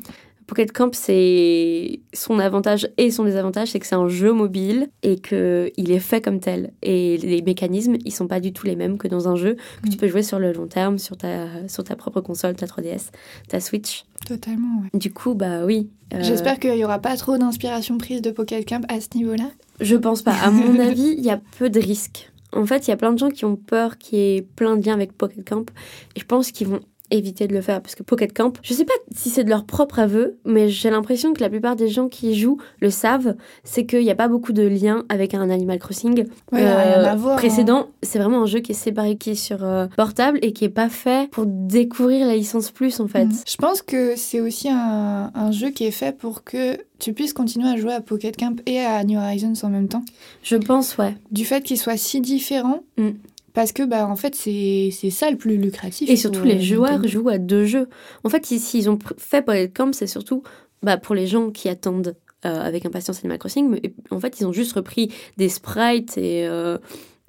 Pocket 0.47 0.71
Camp, 0.71 0.93
c'est 0.93 2.01
son 2.13 2.39
avantage 2.39 2.87
et 2.97 3.09
son 3.09 3.23
désavantage, 3.23 3.69
c'est 3.69 3.79
que 3.79 3.87
c'est 3.87 3.95
un 3.95 4.07
jeu 4.07 4.31
mobile 4.31 4.89
et 5.01 5.17
que 5.19 5.71
il 5.77 5.91
est 5.91 5.99
fait 5.99 6.21
comme 6.21 6.39
tel. 6.39 6.71
Et 6.83 7.17
les 7.17 7.41
mécanismes, 7.41 7.95
ils 8.05 8.11
sont 8.11 8.27
pas 8.27 8.39
du 8.39 8.53
tout 8.53 8.67
les 8.67 8.75
mêmes 8.75 8.97
que 8.97 9.07
dans 9.07 9.27
un 9.27 9.35
jeu 9.35 9.55
que 9.83 9.89
tu 9.89 9.97
peux 9.97 10.07
jouer 10.07 10.21
sur 10.21 10.37
le 10.37 10.53
long 10.53 10.67
terme, 10.67 10.99
sur 10.99 11.17
ta, 11.17 11.67
sur 11.67 11.83
ta 11.83 11.95
propre 11.95 12.21
console, 12.21 12.55
ta 12.55 12.67
3DS, 12.67 13.09
ta 13.47 13.59
Switch. 13.59 14.05
Totalement, 14.27 14.81
ouais. 14.81 14.99
Du 14.99 15.11
coup, 15.11 15.33
bah 15.33 15.65
oui. 15.65 15.89
Euh, 16.13 16.19
J'espère 16.21 16.59
qu'il 16.59 16.75
y 16.75 16.85
aura 16.85 16.99
pas 16.99 17.17
trop 17.17 17.37
d'inspiration 17.37 17.97
prise 17.97 18.21
de 18.21 18.31
Pocket 18.31 18.67
Camp 18.67 18.85
à 18.87 19.01
ce 19.01 19.07
niveau-là. 19.15 19.49
Je 19.79 19.95
pense 19.95 20.21
pas. 20.21 20.33
À 20.33 20.51
mon 20.51 20.79
avis, 20.79 21.15
il 21.17 21.23
y 21.23 21.31
a 21.31 21.41
peu 21.57 21.69
de 21.69 21.79
risques. 21.79 22.31
En 22.53 22.65
fait, 22.65 22.87
il 22.87 22.91
y 22.91 22.93
a 22.93 22.97
plein 22.97 23.11
de 23.11 23.17
gens 23.17 23.29
qui 23.29 23.45
ont 23.45 23.57
peur 23.57 23.97
qu'il 23.97 24.19
y 24.19 24.37
ait 24.37 24.41
plein 24.41 24.77
de 24.77 24.85
liens 24.85 24.93
avec 24.93 25.11
Pocket 25.11 25.47
Camp. 25.47 25.69
Et 26.15 26.19
je 26.19 26.25
pense 26.25 26.51
qu'ils 26.51 26.67
vont 26.67 26.79
éviter 27.11 27.47
de 27.47 27.53
le 27.53 27.61
faire 27.61 27.81
parce 27.81 27.95
que 27.95 28.03
Pocket 28.03 28.33
Camp, 28.33 28.53
je 28.61 28.73
sais 28.73 28.85
pas 28.85 28.93
si 29.13 29.29
c'est 29.29 29.43
de 29.43 29.49
leur 29.49 29.65
propre 29.65 29.99
aveu, 29.99 30.37
mais 30.45 30.69
j'ai 30.69 30.89
l'impression 30.89 31.33
que 31.33 31.41
la 31.41 31.49
plupart 31.49 31.75
des 31.75 31.87
gens 31.87 32.07
qui 32.07 32.31
y 32.31 32.35
jouent 32.35 32.57
le 32.81 32.89
savent, 32.89 33.35
c'est 33.63 33.85
qu'il 33.85 34.01
n'y 34.01 34.11
a 34.11 34.15
pas 34.15 34.27
beaucoup 34.27 34.53
de 34.53 34.63
liens 34.63 35.05
avec 35.09 35.33
un 35.33 35.49
Animal 35.49 35.79
Crossing 35.79 36.25
euh, 36.53 37.35
précédent. 37.35 37.87
C'est 38.01 38.19
vraiment 38.19 38.43
un 38.43 38.45
jeu 38.45 38.59
qui 38.59 38.71
est 38.71 38.75
séparé, 38.75 39.17
qui 39.17 39.31
est 39.31 39.35
sur 39.35 39.63
euh, 39.63 39.87
portable 39.95 40.39
et 40.41 40.53
qui 40.53 40.65
est 40.65 40.69
pas 40.69 40.89
fait 40.89 41.29
pour 41.29 41.45
découvrir 41.45 42.27
la 42.27 42.35
licence 42.35 42.71
plus 42.71 42.99
en 42.99 43.07
fait. 43.07 43.25
Mhm. 43.25 43.35
Je 43.47 43.55
pense 43.57 43.81
que 43.81 44.15
c'est 44.15 44.39
aussi 44.39 44.69
un, 44.69 45.31
un, 45.33 45.51
jeu 45.51 45.69
qui 45.69 45.85
est 45.85 45.91
fait 45.91 46.15
pour 46.15 46.43
que 46.43 46.77
tu 46.99 47.13
puisses 47.13 47.33
continuer 47.33 47.69
à 47.69 47.77
jouer 47.77 47.93
à 47.93 48.01
Pocket 48.01 48.35
Camp 48.37 48.59
et 48.65 48.79
à 48.79 49.03
New 49.03 49.19
Horizons 49.19 49.53
en 49.63 49.69
même 49.69 49.87
temps. 49.87 50.03
Je 50.43 50.55
pense, 50.55 50.97
ouais. 50.97 51.15
Du 51.31 51.45
fait 51.45 51.61
qu'ils 51.61 51.77
soient 51.77 51.97
si 51.97 52.21
différents. 52.21 52.81
Mm. 52.97 53.11
Parce 53.55 53.71
que, 53.71 53.83
bah, 53.83 54.05
en 54.05 54.17
fait, 54.17 54.35
c'est 54.35 54.91
ça 55.09 55.31
le 55.31 55.37
plus 55.37 55.57
lucratif. 55.57 56.09
Et 56.09 56.17
surtout, 56.17 56.43
les 56.43 56.61
joueurs 56.61 57.07
jouent 57.07 57.29
à 57.29 57.39
deux 57.39 57.65
jeux. 57.65 57.87
En 58.23 58.29
fait, 58.29 58.45
s'ils 58.45 58.89
ont 58.89 58.99
fait 59.17 59.41
Pocket 59.41 59.75
Camp, 59.75 59.93
c'est 59.93 60.07
surtout 60.07 60.43
bah, 60.83 60.97
pour 60.97 61.15
les 61.15 61.25
gens 61.25 61.49
qui 61.49 61.69
attendent 61.69 62.15
euh, 62.45 62.61
avec 62.61 62.85
impatience 62.85 63.19
Animal 63.19 63.39
Crossing. 63.39 63.69
Mais 63.69 63.81
en 64.11 64.19
fait, 64.19 64.39
ils 64.39 64.45
ont 64.45 64.51
juste 64.51 64.73
repris 64.73 65.09
des 65.37 65.47
sprites 65.47 66.17
et 66.17 66.45
euh, 66.45 66.77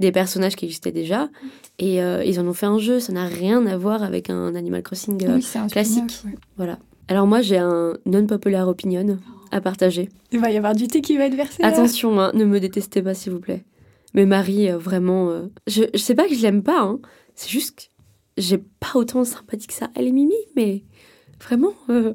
des 0.00 0.10
personnages 0.10 0.56
qui 0.56 0.64
existaient 0.64 0.92
déjà. 0.92 1.30
Et 1.78 2.02
euh, 2.02 2.24
ils 2.24 2.40
en 2.40 2.46
ont 2.46 2.52
fait 2.52 2.66
un 2.66 2.78
jeu. 2.78 2.98
Ça 2.98 3.12
n'a 3.12 3.26
rien 3.26 3.64
à 3.66 3.76
voir 3.76 4.02
avec 4.02 4.28
un 4.28 4.56
Animal 4.56 4.82
Crossing 4.82 5.40
classique. 5.70 6.24
Voilà. 6.56 6.80
Alors 7.06 7.28
moi, 7.28 7.40
j'ai 7.40 7.58
un 7.58 7.96
non-populaire 8.04 8.66
opinion. 8.66 9.16
à 9.52 9.60
partager. 9.60 10.08
Il 10.32 10.40
va 10.40 10.50
y 10.50 10.56
avoir 10.56 10.74
du 10.74 10.88
thé 10.88 11.00
qui 11.00 11.16
va 11.16 11.26
être 11.26 11.36
versé. 11.36 11.62
Attention, 11.62 12.18
hein, 12.20 12.32
ne 12.34 12.44
me 12.44 12.58
détestez 12.58 13.00
pas 13.00 13.14
s'il 13.14 13.32
vous 13.32 13.38
plaît. 13.38 13.64
Mais 14.16 14.24
Marie, 14.24 14.70
euh, 14.70 14.78
vraiment, 14.78 15.28
euh, 15.28 15.52
je, 15.66 15.84
je 15.92 15.98
sais 15.98 16.14
pas 16.14 16.26
que 16.26 16.34
je 16.34 16.40
l'aime 16.40 16.62
pas, 16.62 16.80
hein. 16.80 16.98
c'est 17.34 17.50
juste 17.50 17.76
que 17.76 17.82
j'ai 18.38 18.56
pas 18.58 18.92
autant 18.94 19.20
de 19.20 19.26
sympathie 19.26 19.66
que 19.66 19.74
ça. 19.74 19.90
Elle 19.94 20.08
est 20.08 20.12
mimi, 20.12 20.34
mais 20.56 20.84
vraiment, 21.38 21.74
euh, 21.90 22.14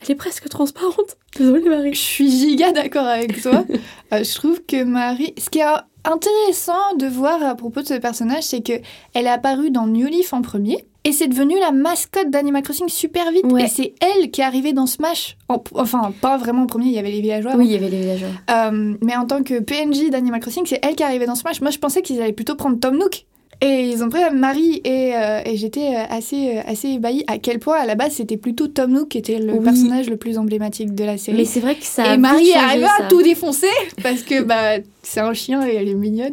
elle 0.00 0.10
est 0.10 0.16
presque 0.16 0.48
transparente. 0.50 1.16
Désolée 1.38 1.68
Marie. 1.68 1.94
Je 1.94 2.00
suis 2.00 2.30
giga 2.30 2.72
d'accord 2.72 3.06
avec 3.06 3.40
toi. 3.40 3.64
je 4.12 4.34
trouve 4.34 4.62
que 4.66 4.84
Marie, 4.84 5.32
ce 5.38 5.48
qui 5.48 5.60
est 5.60 5.66
intéressant 6.04 6.94
de 6.98 7.06
voir 7.06 7.42
à 7.42 7.54
propos 7.54 7.80
de 7.80 7.86
ce 7.86 7.94
personnage, 7.94 8.44
c'est 8.44 8.62
que 8.62 8.74
elle 9.14 9.24
est 9.24 9.30
apparue 9.30 9.70
dans 9.70 9.86
New 9.86 10.08
Leaf 10.08 10.34
en 10.34 10.42
premier. 10.42 10.86
Et 11.04 11.12
c'est 11.12 11.28
devenu 11.28 11.58
la 11.58 11.72
mascotte 11.72 12.30
d'Animal 12.30 12.62
Crossing 12.62 12.88
super 12.88 13.30
vite. 13.30 13.44
Et 13.58 13.68
c'est 13.68 13.94
elle 14.00 14.30
qui 14.30 14.42
est 14.42 14.44
arrivée 14.44 14.72
dans 14.72 14.86
Smash. 14.86 15.36
enfin, 15.48 16.12
pas 16.20 16.36
vraiment 16.36 16.62
en 16.62 16.66
premier, 16.66 16.86
il 16.86 16.92
y 16.92 16.98
avait 16.98 17.10
les 17.10 17.22
villageois. 17.22 17.54
Oui, 17.56 17.66
il 17.66 17.72
y 17.72 17.76
avait 17.76 17.88
les 17.88 18.00
villageois. 18.00 18.28
Euh, 18.50 18.94
mais 19.00 19.16
en 19.16 19.26
tant 19.26 19.42
que 19.42 19.60
PNJ 19.60 20.10
d'Animal 20.10 20.40
Crossing, 20.40 20.64
c'est 20.66 20.84
elle 20.84 20.94
qui 20.96 21.02
est 21.02 21.06
arrivée 21.06 21.26
dans 21.26 21.34
Smash. 21.34 21.60
Moi, 21.62 21.70
je 21.70 21.78
pensais 21.78 22.02
qu'ils 22.02 22.20
allaient 22.20 22.32
plutôt 22.32 22.54
prendre 22.54 22.78
Tom 22.78 22.98
Nook. 22.98 23.24
Et 23.62 23.90
ils 23.90 24.02
ont 24.02 24.08
pris 24.08 24.22
Marie 24.32 24.80
et, 24.84 25.14
euh, 25.14 25.42
et 25.44 25.58
j'étais 25.58 25.94
euh, 25.94 26.04
assez, 26.08 26.56
assez 26.66 26.88
ébahie 26.88 27.24
à 27.26 27.36
quel 27.36 27.58
point 27.58 27.78
à 27.78 27.84
la 27.84 27.94
base 27.94 28.12
c'était 28.12 28.38
plutôt 28.38 28.68
Tom 28.68 28.90
Nook 28.90 29.10
qui 29.10 29.18
était 29.18 29.38
le 29.38 29.60
personnage 29.60 30.08
le 30.08 30.16
plus 30.16 30.38
emblématique 30.38 30.94
de 30.94 31.04
la 31.04 31.18
série. 31.18 31.36
Mais 31.36 31.44
c'est 31.44 31.60
vrai 31.60 31.74
que 31.74 31.84
ça. 31.84 32.14
et 32.14 32.16
Marie 32.16 32.48
est 32.48 32.54
arrivée 32.54 32.86
à 32.86 33.06
tout 33.08 33.20
défoncer 33.20 33.66
parce 34.02 34.22
que 34.22 34.42
bah, 34.42 34.82
c'est 35.02 35.20
un 35.20 35.34
chien 35.34 35.66
et 35.66 35.74
elle 35.74 35.88
est 35.88 35.94
mignonne. 35.94 36.32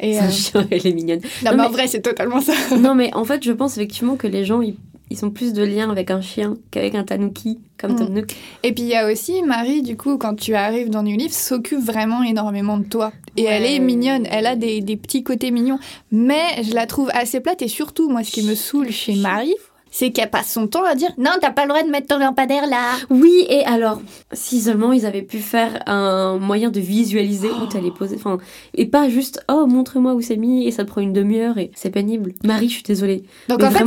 C'est 0.00 0.18
un 0.18 0.26
euh, 0.26 0.30
chien, 0.30 0.66
elle 0.70 0.86
est 0.86 0.92
mignonne. 0.92 1.20
Non, 1.44 1.52
mais 1.56 1.62
en 1.62 1.70
vrai, 1.70 1.86
c'est 1.86 2.02
totalement 2.02 2.40
ça. 2.40 2.52
non, 2.78 2.94
mais 2.94 3.14
en 3.14 3.24
fait, 3.24 3.42
je 3.44 3.52
pense 3.52 3.76
effectivement 3.76 4.16
que 4.16 4.26
les 4.26 4.44
gens, 4.44 4.60
ils, 4.60 4.76
ils 5.10 5.24
ont 5.24 5.30
plus 5.30 5.52
de 5.52 5.62
liens 5.62 5.90
avec 5.90 6.10
un 6.10 6.20
chien 6.20 6.56
qu'avec 6.70 6.94
un 6.94 7.04
tanuki, 7.04 7.58
comme 7.78 7.92
mm. 7.92 8.26
Et 8.62 8.72
puis, 8.72 8.84
il 8.84 8.88
y 8.88 8.96
a 8.96 9.10
aussi 9.10 9.42
Marie, 9.42 9.82
du 9.82 9.96
coup, 9.96 10.18
quand 10.18 10.34
tu 10.34 10.54
arrives 10.54 10.90
dans 10.90 11.02
New 11.02 11.16
Leaf, 11.16 11.32
s'occupe 11.32 11.80
vraiment 11.80 12.22
énormément 12.22 12.78
de 12.78 12.84
toi. 12.84 13.12
Et 13.36 13.44
elle 13.44 13.64
est 13.64 13.78
mignonne, 13.78 14.26
elle 14.30 14.46
a 14.46 14.56
des, 14.56 14.80
des 14.80 14.96
petits 14.96 15.22
côtés 15.22 15.50
mignons. 15.50 15.78
Mais 16.12 16.62
je 16.62 16.74
la 16.74 16.86
trouve 16.86 17.10
assez 17.14 17.40
plate. 17.40 17.62
Et 17.62 17.68
surtout, 17.68 18.08
moi, 18.08 18.24
ce 18.24 18.30
qui 18.30 18.42
me 18.42 18.54
saoule 18.54 18.90
chez 18.90 19.14
Marie, 19.16 19.54
c'est 19.94 20.10
qu'elle 20.10 20.28
passe 20.28 20.50
son 20.50 20.66
temps 20.66 20.82
à 20.82 20.96
dire 20.96 21.12
non, 21.18 21.30
t'as 21.40 21.52
pas 21.52 21.62
le 21.62 21.68
droit 21.68 21.84
de 21.84 21.88
mettre 21.88 22.08
ton 22.08 22.18
lampadaire 22.18 22.66
là. 22.66 22.96
Oui, 23.10 23.46
et 23.48 23.64
alors, 23.64 24.02
si 24.32 24.60
seulement 24.60 24.92
ils 24.92 25.06
avaient 25.06 25.22
pu 25.22 25.38
faire 25.38 25.84
un 25.86 26.36
moyen 26.38 26.70
de 26.70 26.80
visualiser 26.80 27.48
où 27.48 27.66
t'allais 27.66 27.92
poser, 27.92 28.16
enfin, 28.16 28.38
et 28.74 28.86
pas 28.86 29.08
juste 29.08 29.44
oh, 29.48 29.66
montre-moi 29.68 30.14
où 30.14 30.20
c'est 30.20 30.36
mis 30.36 30.66
et 30.66 30.72
ça 30.72 30.84
te 30.84 30.88
prend 30.88 31.00
une 31.00 31.12
demi-heure 31.12 31.58
et 31.58 31.70
c'est 31.76 31.90
pénible. 31.90 32.34
Marie, 32.42 32.68
je 32.68 32.74
suis 32.74 32.82
désolée. 32.82 33.22
Donc 33.48 33.62
en 33.62 33.70
fait, 33.70 33.84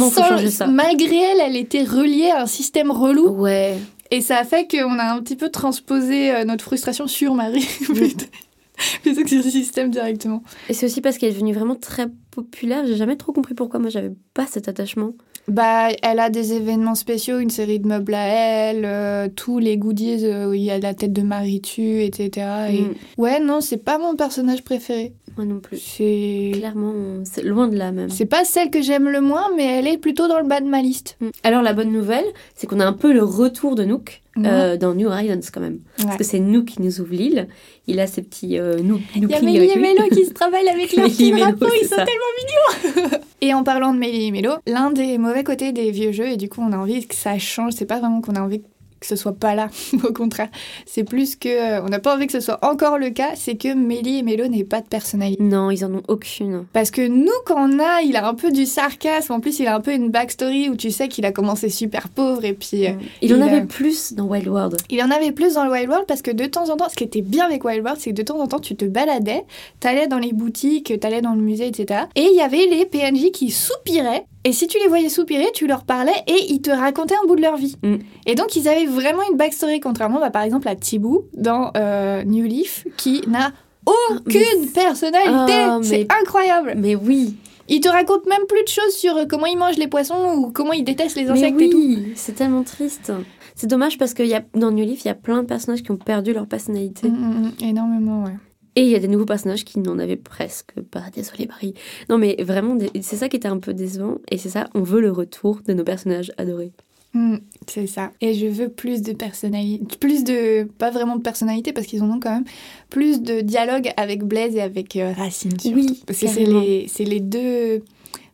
malgré 0.68 1.18
elle, 1.18 1.42
elle 1.42 1.58
était 1.58 1.84
reliée 1.84 2.32
à 2.34 2.44
un 2.44 2.48
système 2.48 2.90
relou. 2.90 3.28
Ouais. 3.28 3.78
Et 4.10 4.22
ça 4.22 4.38
a 4.38 4.46
fait 4.46 4.66
qu'on 4.66 5.00
a 5.00 5.12
un 5.12 5.20
petit 5.20 5.36
peu 5.36 5.50
transposé 5.50 6.34
euh, 6.34 6.46
notre 6.46 6.64
frustration 6.64 7.08
sur 7.08 7.34
Marie. 7.34 7.68
plutôt 9.02 9.24
que 9.24 9.30
sur 9.30 9.44
le 9.44 9.50
système 9.50 9.92
directement. 9.92 10.42
Et 10.70 10.74
c'est 10.74 10.86
aussi 10.86 11.02
parce 11.02 11.18
qu'elle 11.18 11.32
est 11.32 11.34
devenue 11.34 11.54
vraiment 11.54 11.76
très 11.76 12.08
populaire. 12.32 12.86
J'ai 12.86 12.96
jamais 12.96 13.18
trop 13.18 13.34
compris 13.34 13.56
pourquoi 13.56 13.82
moi 13.82 13.90
j'avais 13.90 14.14
pas 14.34 14.46
cet 14.46 14.70
attachement. 14.70 15.12
Bah, 15.48 15.89
elle 16.04 16.20
a 16.20 16.30
des 16.30 16.54
événements 16.54 16.96
spéciaux, 16.96 17.39
une 17.39 17.50
série 17.50 17.80
de 17.80 17.88
meubles 17.88 18.13
à 18.13 18.25
elle, 18.25 18.84
euh, 18.84 19.30
tous 19.34 19.60
les 19.60 19.77
goodies 19.77 20.25
euh, 20.25 20.50
où 20.50 20.54
il 20.54 20.62
y 20.62 20.72
a 20.72 20.77
la 20.77 20.94
tête 20.94 21.13
de 21.13 21.22
Maritu, 21.22 22.01
etc. 22.04 22.48
Et... 22.70 22.82
Mm. 22.82 22.96
Ouais, 23.18 23.39
non, 23.39 23.62
c'est 23.62 23.77
pas 23.77 23.98
mon 23.98 24.18
personnage 24.18 24.63
préféré. 24.63 25.13
Moi 25.38 25.46
non 25.46 25.60
plus. 25.60 25.77
C'est. 25.77 26.51
Clairement, 26.53 26.94
c'est 27.24 27.44
loin 27.44 27.67
de 27.67 27.77
là 27.77 27.91
même. 27.91 28.10
C'est 28.10 28.25
pas 28.25 28.44
celle 28.44 28.72
que 28.72 28.82
j'aime 28.82 29.08
le 29.08 29.22
moins, 29.22 29.50
mais 29.56 29.65
elle 29.65 29.88
est 29.88 29.98
plutôt 29.98 30.27
dans 30.27 30.39
le 30.39 30.48
bas 30.48 30.62
de 30.62 30.67
ma 30.67 30.82
liste. 30.82 31.17
Mm. 31.22 31.27
Alors, 31.44 31.62
la 31.62 31.74
bonne 31.74 31.91
nouvelle, 31.91 32.25
c'est 32.56 32.65
qu'on 32.65 32.79
a 32.79 32.86
un 32.86 32.94
peu 32.94 33.13
le 33.13 33.24
retour 33.24 33.75
de 33.75 33.84
Nook. 33.84 34.22
Euh, 34.46 34.77
dans 34.77 34.94
New 34.94 35.08
Horizons 35.08 35.39
quand 35.51 35.62
même. 35.62 35.79
Parce 35.98 36.17
que 36.17 36.24
c'est 36.24 36.39
Nook 36.39 36.65
qui 36.65 36.82
nous 36.84 37.01
ouvre 37.01 37.12
l'île. 37.12 37.48
Il 37.88 38.00
a 38.00 38.06
ses 38.06 38.22
petits 38.22 38.60
euh, 38.60 38.77
Nook. 38.77 39.01
Il 39.15 39.27
y 39.27 39.34
a 39.34 39.41
Mélie 39.41 39.72
et 39.72 39.79
Mélo 39.79 40.03
qui 40.12 40.25
se 40.25 40.32
travaillent 40.34 40.70
avec 40.70 40.91
leurs 40.96 41.08
petits 41.08 41.32
drapeaux, 41.32 41.65
ils 41.82 41.88
sont 41.88 41.96
tellement 41.96 43.01
mignons 43.01 43.17
Et 43.41 43.56
en 43.56 43.63
parlant 43.63 43.96
de 43.96 43.98
Mélie 43.98 44.27
et 44.27 44.32
Mélo, 44.32 44.51
l'un 44.67 44.91
des 44.91 45.17
mauvais 45.17 45.44
côtés 45.44 45.72
des 45.72 45.89
vieux 45.89 46.12
jeux, 46.12 46.27
et 46.27 46.38
du 46.38 46.50
coup 46.50 46.62
on 46.62 46.72
a 46.72 46.77
envie 46.77 47.08
que 47.08 47.15
ça 47.15 47.39
change, 47.39 47.74
c'est 47.74 47.88
pas 47.88 47.98
vraiment 47.98 48.22
qu'on 48.22 48.36
a 48.36 48.41
envie 48.41 48.62
que 49.00 49.08
ce 49.08 49.16
soit 49.16 49.34
pas 49.34 49.56
là. 49.56 49.70
Au 50.08 50.13
contraire, 50.13 50.50
c'est 50.86 51.04
plus 51.04 51.36
que 51.36 51.50
euh, 51.50 51.82
on 51.84 51.89
n'a 51.89 52.00
pas 52.00 52.16
envie 52.16 52.27
que 52.27 52.34
ce 52.34 52.39
soit 52.39 52.60
encore 52.63 52.98
le 52.98 53.10
cas, 53.10 53.32
c'est 53.36 53.56
que 53.56 53.74
Mélie 53.74 54.20
et 54.20 54.24
Mélo 54.24 54.48
n'aient 54.48 54.63
pas 54.63 54.82
de 54.82 54.88
personnalité. 54.88 55.42
Non, 55.44 55.72
ils 55.72 55.86
en 55.86 55.94
ont 55.94 56.04
aucune. 56.08 56.66
Parce 56.74 56.92
que 56.92 57.08
nous, 57.08 57.32
quand 57.46 57.58
on 57.58 57.80
a, 57.80 58.01
il 58.01 58.16
a 58.16 58.27
un 58.27 58.34
peu 58.34 58.51
du 58.51 58.66
sarcasme. 58.66 59.34
En 59.34 59.39
plus, 59.39 59.60
il 59.60 59.68
a 59.68 59.75
un 59.75 59.82
peu 59.82 59.94
une 59.94 60.10
backstory 60.10 60.70
où 60.70 60.75
tu 60.75 60.92
sais 60.92 61.08
qu'il 61.08 61.25
a 61.25 61.32
commencé 61.32 61.70
super 61.70 62.10
pauvre 62.10 62.44
et 62.46 62.54
puis. 62.54 62.88
Euh, 62.88 62.94
mm. 62.94 63.00
il, 63.22 63.36
en 63.36 63.42
avait 63.42 63.66
plus 63.66 64.13
dans 64.13 64.25
Wild 64.25 64.48
World. 64.48 64.77
Il 64.89 65.01
en 65.01 65.12
avait 65.12 65.32
plus 65.32 65.56
dans 65.56 65.66
le 65.66 65.72
Wild 65.72 65.89
World 65.89 66.06
parce 66.08 66.22
que 66.22 66.32
de 66.32 66.46
temps 66.46 66.70
en 66.70 66.77
temps, 66.77 66.89
ce 66.89 66.96
qui 66.96 67.04
était 67.04 67.22
bien 67.22 67.46
avec 67.46 67.63
Wild 67.63 67.84
World, 67.84 68.00
c'est 68.00 68.12
que 68.12 68.16
de 68.16 68.24
temps 68.24 68.39
en 68.39 68.48
temps, 68.48 68.60
tu 68.60 68.75
te 68.75 68.86
baladais, 68.86 69.46
t'allais 69.80 70.08
dans 70.08 70.20
les 70.20 70.34
boutiques, 70.34 71.00
t'allais 71.00 71.22
dans 71.22 71.34
le 71.34 71.42
musée, 71.42 71.68
etc. 71.68 72.01
Et 72.16 72.27
il 72.32 72.36
y 72.36 72.42
avait 72.42 72.66
les 72.68 72.86
PNJ 72.86 73.32
qui 73.32 73.51
soupiraient 73.51 74.25
et 74.48 74.54
si 74.54 74.68
tu 74.68 74.77
les 74.80 74.88
voyais 74.88 75.10
soupirer, 75.10 75.48
tu 75.54 75.68
leur 75.68 75.84
parlais 75.84 76.24
et 76.25 76.54
ils 76.54 76.62
te 76.62 76.70
racontaient 76.70 77.18
un 77.22 77.27
bout 77.27 77.36
de 77.36 77.42
leur 77.42 77.58
vie. 77.58 77.75
Mm. 77.84 77.96
Et 78.27 78.36
donc, 78.36 78.56
ils 78.56 78.70
avaient 78.70 78.86
vraiment 78.86 79.22
une 79.30 79.36
backstory, 79.36 79.82
contrairement 79.82 80.22
bah, 80.22 80.30
par 80.30 80.44
exemple 80.44 80.70
à 80.70 80.75
Thibaut 80.77 81.27
dans 81.34 81.72
euh, 81.75 82.24
New 82.24 82.46
Leaf, 82.46 82.86
qui 82.96 83.22
n'a 83.27 83.51
aucune 83.86 84.70
personnalité. 84.74 85.54
Ah, 85.54 85.80
c'est 85.84 86.08
incroyable. 86.22 86.75
Mais 86.77 86.96
oui. 86.96 87.36
Il 87.68 87.82
te 87.82 87.89
raconte 87.89 88.25
même 88.25 88.46
plus 88.48 88.63
de 88.63 88.70
choses 88.70 88.94
sur 88.94 89.18
euh, 89.18 89.25
comment 89.27 89.48
il 89.48 89.58
mange 89.58 89.75
les 89.75 89.89
poissons 89.89 90.36
ou 90.38 90.51
comment 90.51 90.72
il 90.72 90.86
déteste 90.86 91.18
les 91.18 91.30
insectes 91.30 91.60
et 91.60 91.70
tout. 91.70 91.98
C'est 92.16 92.36
tellement 92.36 92.63
triste. 92.63 93.12
C'est 93.54 93.68
dommage 93.68 93.98
parce 93.98 94.13
que 94.13 94.24
y 94.24 94.34
a, 94.34 94.44
dans 94.56 94.72
New 94.72 94.86
Leaf, 94.86 95.04
il 95.04 95.10
y 95.10 95.12
a 95.12 95.16
plein 95.16 95.42
de 95.42 95.48
personnages 95.48 95.84
qui 95.84 95.92
ont 95.92 95.98
perdu 95.98 96.32
leur 96.32 96.48
personnalité. 96.48 97.10
Mm, 97.10 97.16
mm, 97.16 97.51
énormément, 97.66 98.24
ouais. 98.24 98.38
Et 98.77 98.81
il 98.81 98.89
y 98.89 98.96
a 98.96 99.00
des 99.00 99.07
nouveaux 99.07 99.25
personnages 99.25 99.65
qui 99.65 99.79
n'en 99.79 99.98
avaient 99.98 100.15
presque 100.15 100.79
pas. 100.91 101.01
Désolé 101.12 101.48
Marie. 101.48 101.74
Non 102.10 102.19
mais 102.19 102.36
vraiment, 102.39 102.77
c'est 103.01 103.15
ça 103.15 103.27
qui 103.27 103.36
était 103.36 103.48
un 103.48 103.57
peu 103.57 103.74
décevant. 103.74 104.19
Et 104.29 104.38
c'est 104.38 104.50
ça, 104.50 104.69
on 104.75 104.81
veut 104.81 105.01
le 105.01 105.12
retour 105.12 105.62
de 105.67 105.74
nos 105.74 105.84
personnages 105.84 106.31
adorés. 106.38 106.72
Hmm, 107.15 107.38
c'est 107.65 107.88
ça. 107.88 108.12
Et 108.22 108.36
je 108.36 108.46
veux 108.46 108.69
plus 108.69 109.01
de 109.01 109.13
personnalité. 109.13 109.98
Plus 110.00 110.24
de. 110.24 110.65
Pas 110.77 110.91
vraiment 110.91 111.15
de 111.15 111.24
personnalité 111.24 111.74
parce 111.74 111.88
qu'ils 111.88 112.03
en 112.03 112.12
ont 112.12 112.19
quand 112.19 112.29
même. 112.29 112.46
Plus 112.91 113.24
de 113.24 113.41
dialogue 113.41 113.91
avec 113.98 114.24
Blaise 114.24 114.55
et 114.55 114.62
avec 114.62 114.96
euh, 114.96 115.12
Racine. 115.12 115.53
Oui. 115.65 116.00
Parce 116.05 116.19
que 116.19 116.27
c'est 116.27 116.46
les, 116.46 116.88
les, 117.00 117.19
deux 117.19 117.84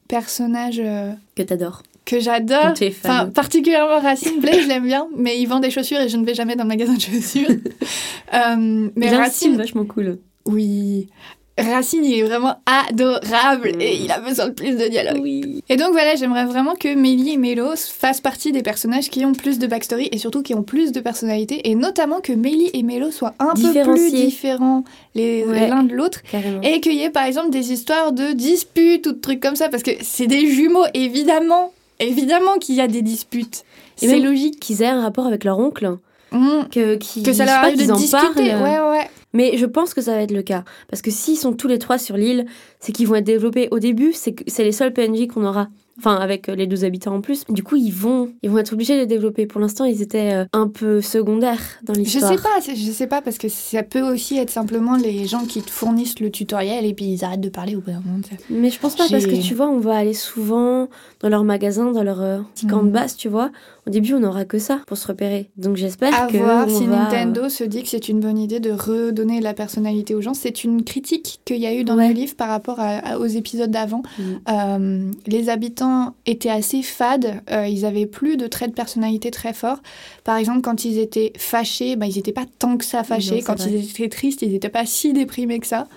personnages. 0.10 0.82
Euh, 0.84 1.14
que 1.38 1.44
t'adores 1.44 1.84
que 2.06 2.20
j'adore. 2.20 2.74
Enfin, 2.82 3.28
particulièrement 3.28 4.02
Racine. 4.02 4.42
Blaise, 4.42 4.64
je 4.64 4.68
l'aime 4.68 4.84
bien, 4.84 5.08
mais 5.16 5.40
il 5.40 5.46
vend 5.46 5.62
des 5.62 5.72
chaussures 5.72 6.02
et 6.02 6.10
je 6.10 6.18
ne 6.18 6.26
vais 6.26 6.34
jamais 6.34 6.58
dans 6.58 6.64
le 6.64 6.68
magasin 6.68 6.96
de 6.96 7.00
chaussures. 7.00 7.48
euh, 8.34 8.90
mais 8.98 9.16
Racine, 9.16 9.56
vachement 9.56 9.86
cool. 9.86 10.18
Oui. 10.46 11.08
Racine, 11.56 12.04
il 12.04 12.18
est 12.18 12.24
vraiment 12.24 12.56
adorable 12.66 13.74
et 13.80 13.96
il 13.98 14.12
a 14.12 14.20
besoin 14.20 14.48
de 14.48 14.54
plus 14.54 14.76
de 14.76 14.88
dialogue. 14.88 15.20
Oui. 15.22 15.64
Et 15.70 15.78
donc 15.78 15.92
voilà, 15.92 16.16
j'aimerais 16.16 16.46
vraiment 16.46 16.74
que 16.74 16.96
Mélie 16.96 17.34
et 17.34 17.38
Mélos 17.38 17.76
fassent 17.76 18.22
partie 18.22 18.52
des 18.52 18.64
personnages 18.64 19.12
qui 19.12 19.24
ont 19.24 19.34
plus 19.34 19.60
de 19.60 19.68
backstory 19.68 20.10
et 20.12 20.18
surtout 20.18 20.42
qui 20.42 20.56
ont 20.56 20.64
plus 20.64 20.92
de 20.92 21.00
personnalité 21.00 21.70
et 21.70 21.76
notamment 21.76 22.22
que 22.22 22.34
Mélie 22.34 22.72
et 22.74 22.82
Mélo 22.82 23.12
soient 23.12 23.36
un 23.38 23.54
peu 23.54 23.84
plus 23.84 24.12
différents 24.12 24.84
les 25.14 25.46
l'un 25.46 25.84
de 25.84 25.94
l'autre 25.94 26.22
et 26.64 26.82
qu'il 26.82 26.96
y 26.96 27.04
ait 27.04 27.12
par 27.12 27.26
exemple 27.26 27.52
des 27.52 27.72
histoires 27.72 28.14
de 28.14 28.34
disputes 28.34 29.06
ou 29.06 29.12
de 29.12 29.20
trucs 29.20 29.40
comme 29.40 29.56
ça 29.56 29.70
parce 29.70 29.84
que 29.84 29.92
c'est 30.02 30.28
des 30.28 30.48
jumeaux 30.48 30.86
évidemment, 30.96 31.72
évidemment 32.00 32.58
qu'il 32.58 32.76
y 32.76 32.82
a 32.82 32.88
des 32.88 33.04
disputes. 33.04 33.64
C'est 33.96 34.20
logique 34.20 34.60
qu'ils 34.60 34.82
aient 34.82 34.88
un 34.88 35.04
rapport 35.04 35.28
avec 35.28 35.44
leur 35.44 35.60
oncle. 35.60 35.98
Mmh. 36.32 36.64
Que, 36.72 36.98
que 37.24 37.32
ça 37.32 37.46
leur 37.46 37.58
arrive 37.58 37.78
de 37.78 37.94
discuter. 37.94 38.56
Ouais, 38.56 38.80
ouais. 38.80 39.08
Mais 39.34 39.58
je 39.58 39.66
pense 39.66 39.94
que 39.94 40.02
ça 40.02 40.16
va 40.16 40.22
être 40.22 40.32
le 40.32 40.44
cas. 40.44 40.64
Parce 40.90 41.02
que 41.02 41.12
s'ils 41.12 41.38
sont 41.38 41.54
tous 41.54 41.68
les 41.68 41.80
trois 41.80 41.98
sur 41.98 42.18
l'île, 42.18 42.46
c'est 42.80 42.92
qu'ils 42.92 43.08
vont 43.08 43.16
être 43.16 43.26
développés 43.26 43.68
au 43.72 43.80
début, 43.80 44.14
c'est 44.14 44.36
c'est 44.48 44.64
les 44.64 44.72
seuls 44.72 44.94
PNJ 44.94 45.28
qu'on 45.28 45.46
aura 45.46 45.70
enfin 46.00 46.16
avec 46.16 46.50
euh, 46.50 46.56
les 46.56 46.68
deux 46.68 46.86
habitants 46.86 47.16
en 47.16 47.22
plus. 47.22 47.46
Du 47.50 47.64
coup, 47.64 47.76
ils 47.76 47.92
vont, 47.94 48.32
ils 48.42 48.50
vont 48.50 48.58
être 48.58 48.74
obligés 48.74 49.00
de 49.00 49.06
développer. 49.06 49.46
Pour 49.46 49.62
l'instant, 49.62 49.86
ils 49.86 50.02
étaient 50.02 50.34
euh, 50.34 50.46
un 50.54 50.68
peu 50.68 51.02
secondaires 51.02 51.62
dans 51.84 51.94
l'histoire. 51.94 52.32
Je 52.32 52.38
sais 52.38 52.44
pas, 52.44 52.74
je 52.76 52.92
sais 52.92 53.08
pas 53.08 53.22
parce 53.22 53.38
que 53.38 53.48
ça 53.50 53.84
peut 53.84 54.02
aussi 54.02 54.38
être 54.38 54.50
simplement 54.50 54.96
les 54.98 55.26
gens 55.26 55.46
qui 55.46 55.62
te 55.62 55.70
fournissent 55.70 56.20
le 56.20 56.32
tutoriel 56.32 56.86
et 56.86 56.94
puis 56.94 57.06
ils 57.06 57.24
arrêtent 57.24 57.42
de 57.42 57.50
parler 57.50 57.76
au 57.76 57.82
bout 57.82 57.92
d'un 57.92 58.02
moment. 58.04 58.20
Mais 58.50 58.70
je 58.70 58.80
pense 58.80 58.96
pas 58.96 59.06
parce 59.10 59.26
que 59.26 59.42
tu 59.42 59.54
vois, 59.54 59.68
on 59.68 59.80
va 59.80 59.96
aller 59.96 60.14
souvent 60.14 60.88
dans 61.20 61.30
leur 61.30 61.44
magasin, 61.44 61.92
dans 61.92 62.04
leur 62.04 62.22
euh, 62.22 62.40
petit 62.56 62.68
camp 62.68 62.84
de 62.84 62.90
base, 62.90 63.16
tu 63.16 63.30
vois. 63.30 63.52
Au 63.86 63.90
début, 63.90 64.14
on 64.14 64.22
n'aura 64.22 64.46
que 64.46 64.60
ça 64.60 64.80
pour 64.88 64.98
se 64.98 65.08
repérer. 65.08 65.50
Donc 65.58 65.76
j'espère 65.76 66.28
que. 66.28 66.38
voir 66.38 66.70
si 66.70 66.88
Nintendo 66.88 67.50
se 67.50 67.66
dit 67.66 67.84
que 67.84 67.90
c'est 67.90 68.08
une 68.08 68.22
bonne 68.22 68.38
idée 68.38 68.62
de 68.62 68.72
redonner 68.72 69.42
la 69.42 69.54
personnalité 69.54 70.16
aux 70.16 70.22
gens. 70.22 70.34
C'est 70.34 70.64
une 70.64 70.84
critique 70.84 71.42
qu'il 71.44 71.58
y 71.58 71.68
a 71.68 71.74
eu 71.74 71.84
dans 71.84 71.96
le 71.96 72.14
livre 72.14 72.36
par 72.36 72.48
rapport 72.48 72.80
aux 73.20 73.26
épisodes 73.26 73.72
d'avant. 73.72 74.04
Mhm. 74.48 75.12
les 75.28 75.50
habitants 75.50 76.16
étaient 76.26 76.50
assez 76.50 76.82
fades, 76.82 77.42
euh, 77.52 77.68
ils 77.68 77.86
avaient 77.86 78.06
plus 78.06 78.38
de 78.38 78.48
traits 78.48 78.70
de 78.70 78.76
personnalité 78.76 79.32
très 79.32 79.54
forts. 79.54 79.80
Par 80.24 80.38
exemple, 80.38 80.62
quand 80.62 80.86
ils 80.86 80.98
étaient 81.00 81.34
fâchés, 81.38 81.96
bah, 81.96 82.06
ils 82.06 82.16
n'étaient 82.16 82.32
pas 82.32 82.46
tant 82.60 82.78
que 82.78 82.86
ça 82.86 83.04
fâchés. 83.04 83.42
quand 83.42 83.66
ils 83.66 83.90
étaient 83.90 84.10
tristes, 84.10 84.42
ils 84.42 84.52
n'étaient 84.52 84.70
pas 84.70 84.86
si 84.86 85.14
déprimés 85.14 85.60
que 85.60 85.68
ça. 85.68 85.88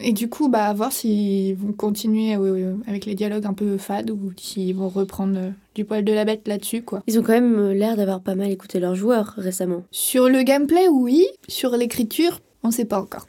Et 0.00 0.12
du 0.12 0.28
coup, 0.28 0.48
bah, 0.48 0.66
à 0.66 0.74
voir 0.74 0.92
s'ils 0.92 1.54
vont 1.54 1.72
continuer 1.72 2.34
avec 2.86 3.06
les 3.06 3.14
dialogues 3.14 3.46
un 3.46 3.54
peu 3.54 3.76
fades 3.78 4.10
ou 4.10 4.32
s'ils 4.36 4.74
vont 4.74 4.88
reprendre 4.88 5.38
du 5.76 5.84
poil 5.84 6.04
de 6.04 6.12
la 6.12 6.24
bête 6.24 6.48
là-dessus, 6.48 6.82
quoi. 6.82 7.02
Ils 7.06 7.18
ont 7.18 7.22
quand 7.22 7.34
même 7.34 7.70
l'air 7.70 7.96
d'avoir 7.96 8.22
pas 8.22 8.34
mal 8.34 8.50
écouté 8.50 8.80
leurs 8.80 8.94
joueurs 8.94 9.34
récemment. 9.36 9.84
Sur 9.90 10.28
le 10.28 10.42
gameplay, 10.42 10.88
oui. 10.88 11.26
Sur 11.48 11.76
l'écriture, 11.76 12.40
on 12.62 12.70
sait 12.70 12.86
pas 12.86 12.98
encore. 12.98 13.26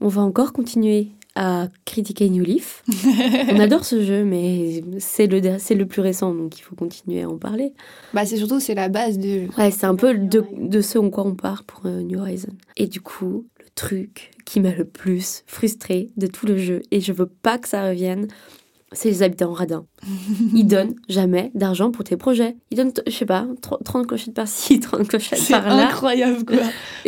On 0.00 0.08
va 0.08 0.20
encore 0.20 0.52
continuer 0.52 1.08
à 1.36 1.68
critiquer 1.86 2.28
New 2.28 2.44
Leaf. 2.44 2.84
on 3.50 3.58
adore 3.58 3.84
ce 3.84 4.02
jeu, 4.02 4.24
mais 4.24 4.82
c'est 4.98 5.26
le, 5.26 5.40
c'est 5.58 5.74
le 5.74 5.86
plus 5.86 6.02
récent, 6.02 6.34
donc 6.34 6.58
il 6.58 6.62
faut 6.62 6.76
continuer 6.76 7.22
à 7.22 7.30
en 7.30 7.38
parler. 7.38 7.72
Bah, 8.12 8.26
c'est 8.26 8.36
surtout, 8.36 8.60
c'est 8.60 8.74
la 8.74 8.90
base 8.90 9.18
de... 9.18 9.46
Ouais, 9.58 9.70
c'est 9.70 9.86
un 9.86 9.94
peu 9.94 10.14
de, 10.14 10.44
de 10.52 10.80
ce 10.82 10.98
en 10.98 11.08
quoi 11.08 11.26
on 11.26 11.34
part 11.34 11.64
pour 11.64 11.86
euh, 11.86 12.02
New 12.02 12.18
Horizon. 12.18 12.52
Et 12.76 12.86
du 12.86 13.00
coup, 13.00 13.46
le 13.58 13.66
truc 13.74 14.32
qui 14.44 14.60
m'a 14.60 14.72
le 14.72 14.84
plus 14.84 15.44
frustré 15.46 16.10
de 16.18 16.26
tout 16.26 16.46
le 16.46 16.58
jeu, 16.58 16.82
et 16.90 17.00
je 17.00 17.12
veux 17.12 17.26
pas 17.26 17.58
que 17.58 17.68
ça 17.68 17.86
revienne, 17.86 18.28
c'est 18.92 19.08
les 19.08 19.22
habitants 19.22 19.52
radins. 19.52 19.86
Ils 20.54 20.66
donnent 20.66 20.94
jamais 21.08 21.50
d'argent 21.54 21.90
pour 21.90 22.04
tes 22.04 22.16
projets. 22.16 22.56
Ils 22.70 22.76
donnent, 22.76 22.92
je 23.06 23.12
sais 23.12 23.26
pas, 23.26 23.46
30 23.84 24.06
clochettes 24.06 24.34
par-ci, 24.34 24.80
30 24.80 25.08
clochettes 25.08 25.48
par-là. 25.50 25.76
C'est 25.76 25.94
incroyable, 25.94 26.44
quoi. 26.44 26.56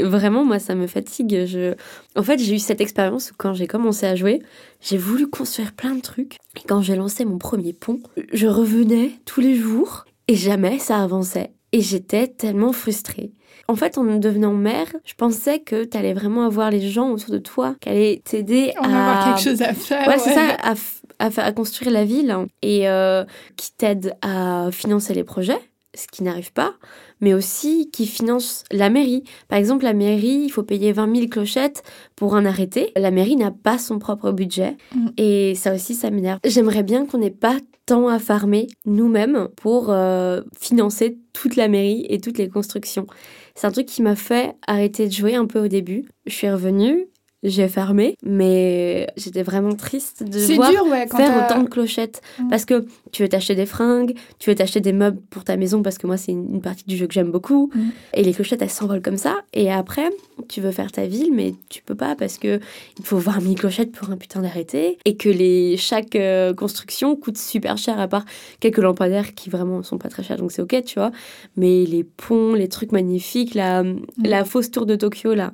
Vraiment, 0.04 0.44
moi, 0.44 0.58
ça 0.58 0.74
me 0.74 0.86
fatigue. 0.86 1.44
Je... 1.46 1.74
En 2.16 2.22
fait, 2.22 2.38
j'ai 2.38 2.54
eu 2.54 2.58
cette 2.58 2.80
expérience 2.80 3.30
où 3.30 3.34
quand 3.36 3.54
j'ai 3.54 3.66
commencé 3.66 4.06
à 4.06 4.16
jouer, 4.16 4.42
j'ai 4.80 4.98
voulu 4.98 5.28
construire 5.28 5.72
plein 5.72 5.94
de 5.94 6.00
trucs. 6.00 6.38
Et 6.56 6.66
quand 6.66 6.82
j'ai 6.82 6.96
lancé 6.96 7.24
mon 7.24 7.38
premier 7.38 7.72
pont, 7.72 8.00
je 8.32 8.46
revenais 8.46 9.12
tous 9.24 9.40
les 9.40 9.54
jours 9.54 10.04
et 10.26 10.34
jamais 10.34 10.78
ça 10.78 11.02
avançait. 11.02 11.52
Et 11.72 11.80
j'étais 11.80 12.28
tellement 12.28 12.72
frustrée. 12.72 13.32
En 13.70 13.76
fait, 13.76 13.98
en 13.98 14.04
devenant 14.04 14.54
mère, 14.54 14.86
je 15.04 15.12
pensais 15.14 15.58
que 15.58 15.84
tu 15.84 15.96
allais 15.96 16.14
vraiment 16.14 16.46
avoir 16.46 16.70
les 16.70 16.80
gens 16.80 17.10
autour 17.10 17.30
de 17.30 17.38
toi 17.38 17.74
qui 17.80 17.90
allaient 17.90 18.22
t'aider 18.24 18.72
à... 18.76 18.84
avoir 18.86 19.24
quelque 19.26 19.50
chose 19.50 19.60
à 19.60 19.74
faire. 19.74 20.08
Ouais, 20.08 20.18
c'est 20.18 20.32
ça, 20.32 20.56
à 20.62 20.74
à, 21.18 21.30
à 21.36 21.52
construire 21.52 21.90
la 21.90 22.04
ville 22.04 22.34
et 22.62 22.88
euh, 22.88 23.24
qui 23.56 23.72
t'aide 23.72 24.14
à 24.22 24.70
financer 24.72 25.14
les 25.14 25.24
projets, 25.24 25.60
ce 25.94 26.06
qui 26.06 26.22
n'arrive 26.22 26.52
pas, 26.52 26.74
mais 27.20 27.34
aussi 27.34 27.90
qui 27.90 28.06
finance 28.06 28.64
la 28.70 28.90
mairie. 28.90 29.24
Par 29.48 29.58
exemple, 29.58 29.84
la 29.84 29.94
mairie, 29.94 30.42
il 30.44 30.50
faut 30.50 30.62
payer 30.62 30.92
20 30.92 31.14
000 31.14 31.28
clochettes 31.28 31.82
pour 32.14 32.36
un 32.36 32.44
arrêté. 32.44 32.92
La 32.96 33.10
mairie 33.10 33.36
n'a 33.36 33.50
pas 33.50 33.78
son 33.78 33.98
propre 33.98 34.30
budget 34.30 34.76
mm. 34.94 35.08
et 35.16 35.54
ça 35.54 35.74
aussi, 35.74 35.94
ça 35.94 36.10
m'énerve. 36.10 36.38
J'aimerais 36.44 36.82
bien 36.82 37.06
qu'on 37.06 37.18
n'ait 37.18 37.30
pas 37.30 37.56
tant 37.86 38.08
à 38.08 38.18
farmer 38.18 38.68
nous-mêmes 38.84 39.48
pour 39.56 39.90
euh, 39.90 40.42
financer 40.58 41.18
toute 41.32 41.56
la 41.56 41.68
mairie 41.68 42.06
et 42.10 42.20
toutes 42.20 42.38
les 42.38 42.48
constructions. 42.48 43.06
C'est 43.54 43.66
un 43.66 43.72
truc 43.72 43.86
qui 43.86 44.02
m'a 44.02 44.14
fait 44.14 44.54
arrêter 44.66 45.08
de 45.08 45.12
jouer 45.12 45.34
un 45.34 45.46
peu 45.46 45.58
au 45.58 45.68
début. 45.68 46.04
Je 46.26 46.34
suis 46.34 46.50
revenue 46.50 47.08
j'ai 47.44 47.68
fermé, 47.68 48.16
mais 48.24 49.06
j'étais 49.16 49.44
vraiment 49.44 49.74
triste 49.74 50.24
de 50.24 50.54
voir 50.54 50.72
faire 51.08 51.44
autant 51.44 51.62
de 51.62 51.68
clochettes. 51.68 52.20
Mm. 52.38 52.48
Parce 52.48 52.64
que 52.64 52.86
tu 53.12 53.22
veux 53.22 53.28
t'acheter 53.28 53.54
des 53.54 53.66
fringues, 53.66 54.14
tu 54.40 54.50
veux 54.50 54.56
t'acheter 54.56 54.80
des 54.80 54.92
meubles 54.92 55.20
pour 55.30 55.44
ta 55.44 55.56
maison, 55.56 55.82
parce 55.82 55.98
que 55.98 56.06
moi, 56.06 56.16
c'est 56.16 56.32
une 56.32 56.60
partie 56.60 56.84
du 56.86 56.96
jeu 56.96 57.06
que 57.06 57.14
j'aime 57.14 57.30
beaucoup. 57.30 57.70
Mm. 57.74 57.88
Et 58.14 58.22
les 58.24 58.32
clochettes, 58.32 58.62
elles 58.62 58.70
s'envolent 58.70 59.02
comme 59.02 59.16
ça. 59.16 59.36
Et 59.52 59.70
après, 59.70 60.10
tu 60.48 60.60
veux 60.60 60.72
faire 60.72 60.90
ta 60.90 61.06
ville, 61.06 61.32
mais 61.32 61.54
tu 61.68 61.80
peux 61.82 61.94
pas 61.94 62.16
parce 62.16 62.38
que 62.38 62.58
il 62.98 63.04
faut 63.04 63.18
20 63.18 63.40
000 63.40 63.54
clochettes 63.54 63.92
pour 63.92 64.10
un 64.10 64.16
putain 64.16 64.40
d'arrêté. 64.40 64.98
Et 65.04 65.16
que 65.16 65.28
les, 65.28 65.76
chaque 65.76 66.16
euh, 66.16 66.52
construction 66.54 67.14
coûte 67.14 67.38
super 67.38 67.78
cher, 67.78 68.00
à 68.00 68.08
part 68.08 68.24
quelques 68.58 68.78
lampadaires 68.78 69.34
qui 69.34 69.48
vraiment 69.48 69.84
sont 69.84 69.98
pas 69.98 70.08
très 70.08 70.24
chers, 70.24 70.38
donc 70.38 70.50
c'est 70.50 70.62
ok, 70.62 70.82
tu 70.84 70.98
vois. 70.98 71.12
Mais 71.56 71.84
les 71.84 72.02
ponts, 72.02 72.54
les 72.54 72.68
trucs 72.68 72.90
magnifiques, 72.90 73.54
la, 73.54 73.84
mm. 73.84 74.00
la 74.24 74.44
fausse 74.44 74.72
tour 74.72 74.86
de 74.86 74.96
Tokyo, 74.96 75.34
là. 75.34 75.52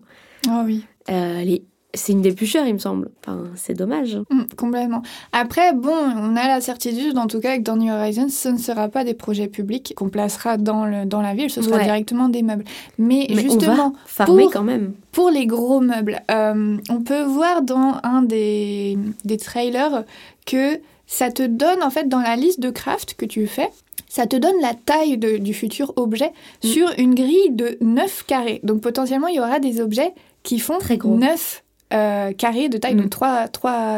Ah 0.49 0.63
oui. 0.65 0.85
Euh, 1.11 1.39
elle 1.41 1.51
est 1.51 1.63
c'est 1.95 2.13
une 2.13 2.37
chères, 2.47 2.67
il 2.67 2.75
me 2.75 2.79
semble. 2.79 3.11
Enfin, 3.21 3.45
c'est 3.57 3.75
dommage. 3.75 4.19
Mm, 4.31 4.43
complètement. 4.57 5.03
Après, 5.33 5.73
bon, 5.73 5.93
on 5.93 6.37
a 6.37 6.47
la 6.47 6.61
certitude, 6.61 7.17
en 7.17 7.27
tout 7.27 7.41
cas, 7.41 7.57
que 7.57 7.63
dans 7.63 7.77
New 7.77 7.93
Horizons, 7.93 8.29
ce 8.29 8.49
ne 8.49 8.59
sera 8.59 8.89
pas 8.89 9.05
des 9.05 9.15
projets 9.15 9.49
publics 9.49 9.95
qu'on 9.97 10.09
placera 10.09 10.57
dans, 10.57 10.85
le, 10.85 11.05
dans 11.07 11.23
la 11.23 11.35
ville, 11.35 11.51
ce 11.51 11.63
sera 11.63 11.79
directement 11.79 12.29
des 12.29 12.43
meubles. 12.43 12.65
Mais, 12.99 13.27
justement, 13.31 13.95
farmer 14.07 14.47
quand 14.53 14.63
même. 14.63 14.95
Pour 15.13 15.31
les 15.31 15.47
gros 15.47 15.81
meubles, 15.81 16.21
euh, 16.31 16.77
on 16.91 17.01
peut 17.03 17.23
voir 17.23 17.63
dans 17.63 17.99
un 18.03 18.23
des, 18.23 18.99
des 19.25 19.37
trailers 19.37 20.05
que 20.47 20.81
ça 21.07 21.31
te 21.31 21.43
donne, 21.43 21.83
en 21.83 21.91
fait, 21.91 22.09
dans 22.09 22.21
la 22.21 22.37
liste 22.37 22.61
de 22.61 22.71
craft 22.71 23.15
que 23.15 23.27
tu 23.27 23.47
fais, 23.47 23.71
ça 24.09 24.27
te 24.27 24.37
donne 24.37 24.61
la 24.61 24.75
taille 24.75 25.19
du 25.19 25.55
futur 25.55 25.93
objet 25.97 26.33
mm. 26.63 26.67
sur 26.67 26.89
une 26.99 27.15
grille 27.15 27.51
de 27.51 27.77
9 27.81 28.25
carrés. 28.27 28.61
Donc 28.63 28.81
potentiellement, 28.81 29.29
il 29.29 29.37
y 29.37 29.41
aura 29.41 29.59
des 29.59 29.81
objets 29.81 30.13
qui 30.43 30.59
font 30.59 30.79
Très 30.79 30.99
gros. 30.99 31.17
9 31.17 31.63
euh, 31.95 32.33
carrés 32.33 32.69
de 32.69 32.79
taille, 32.79 32.97
donc 32.97 33.11
3, 33.11 33.49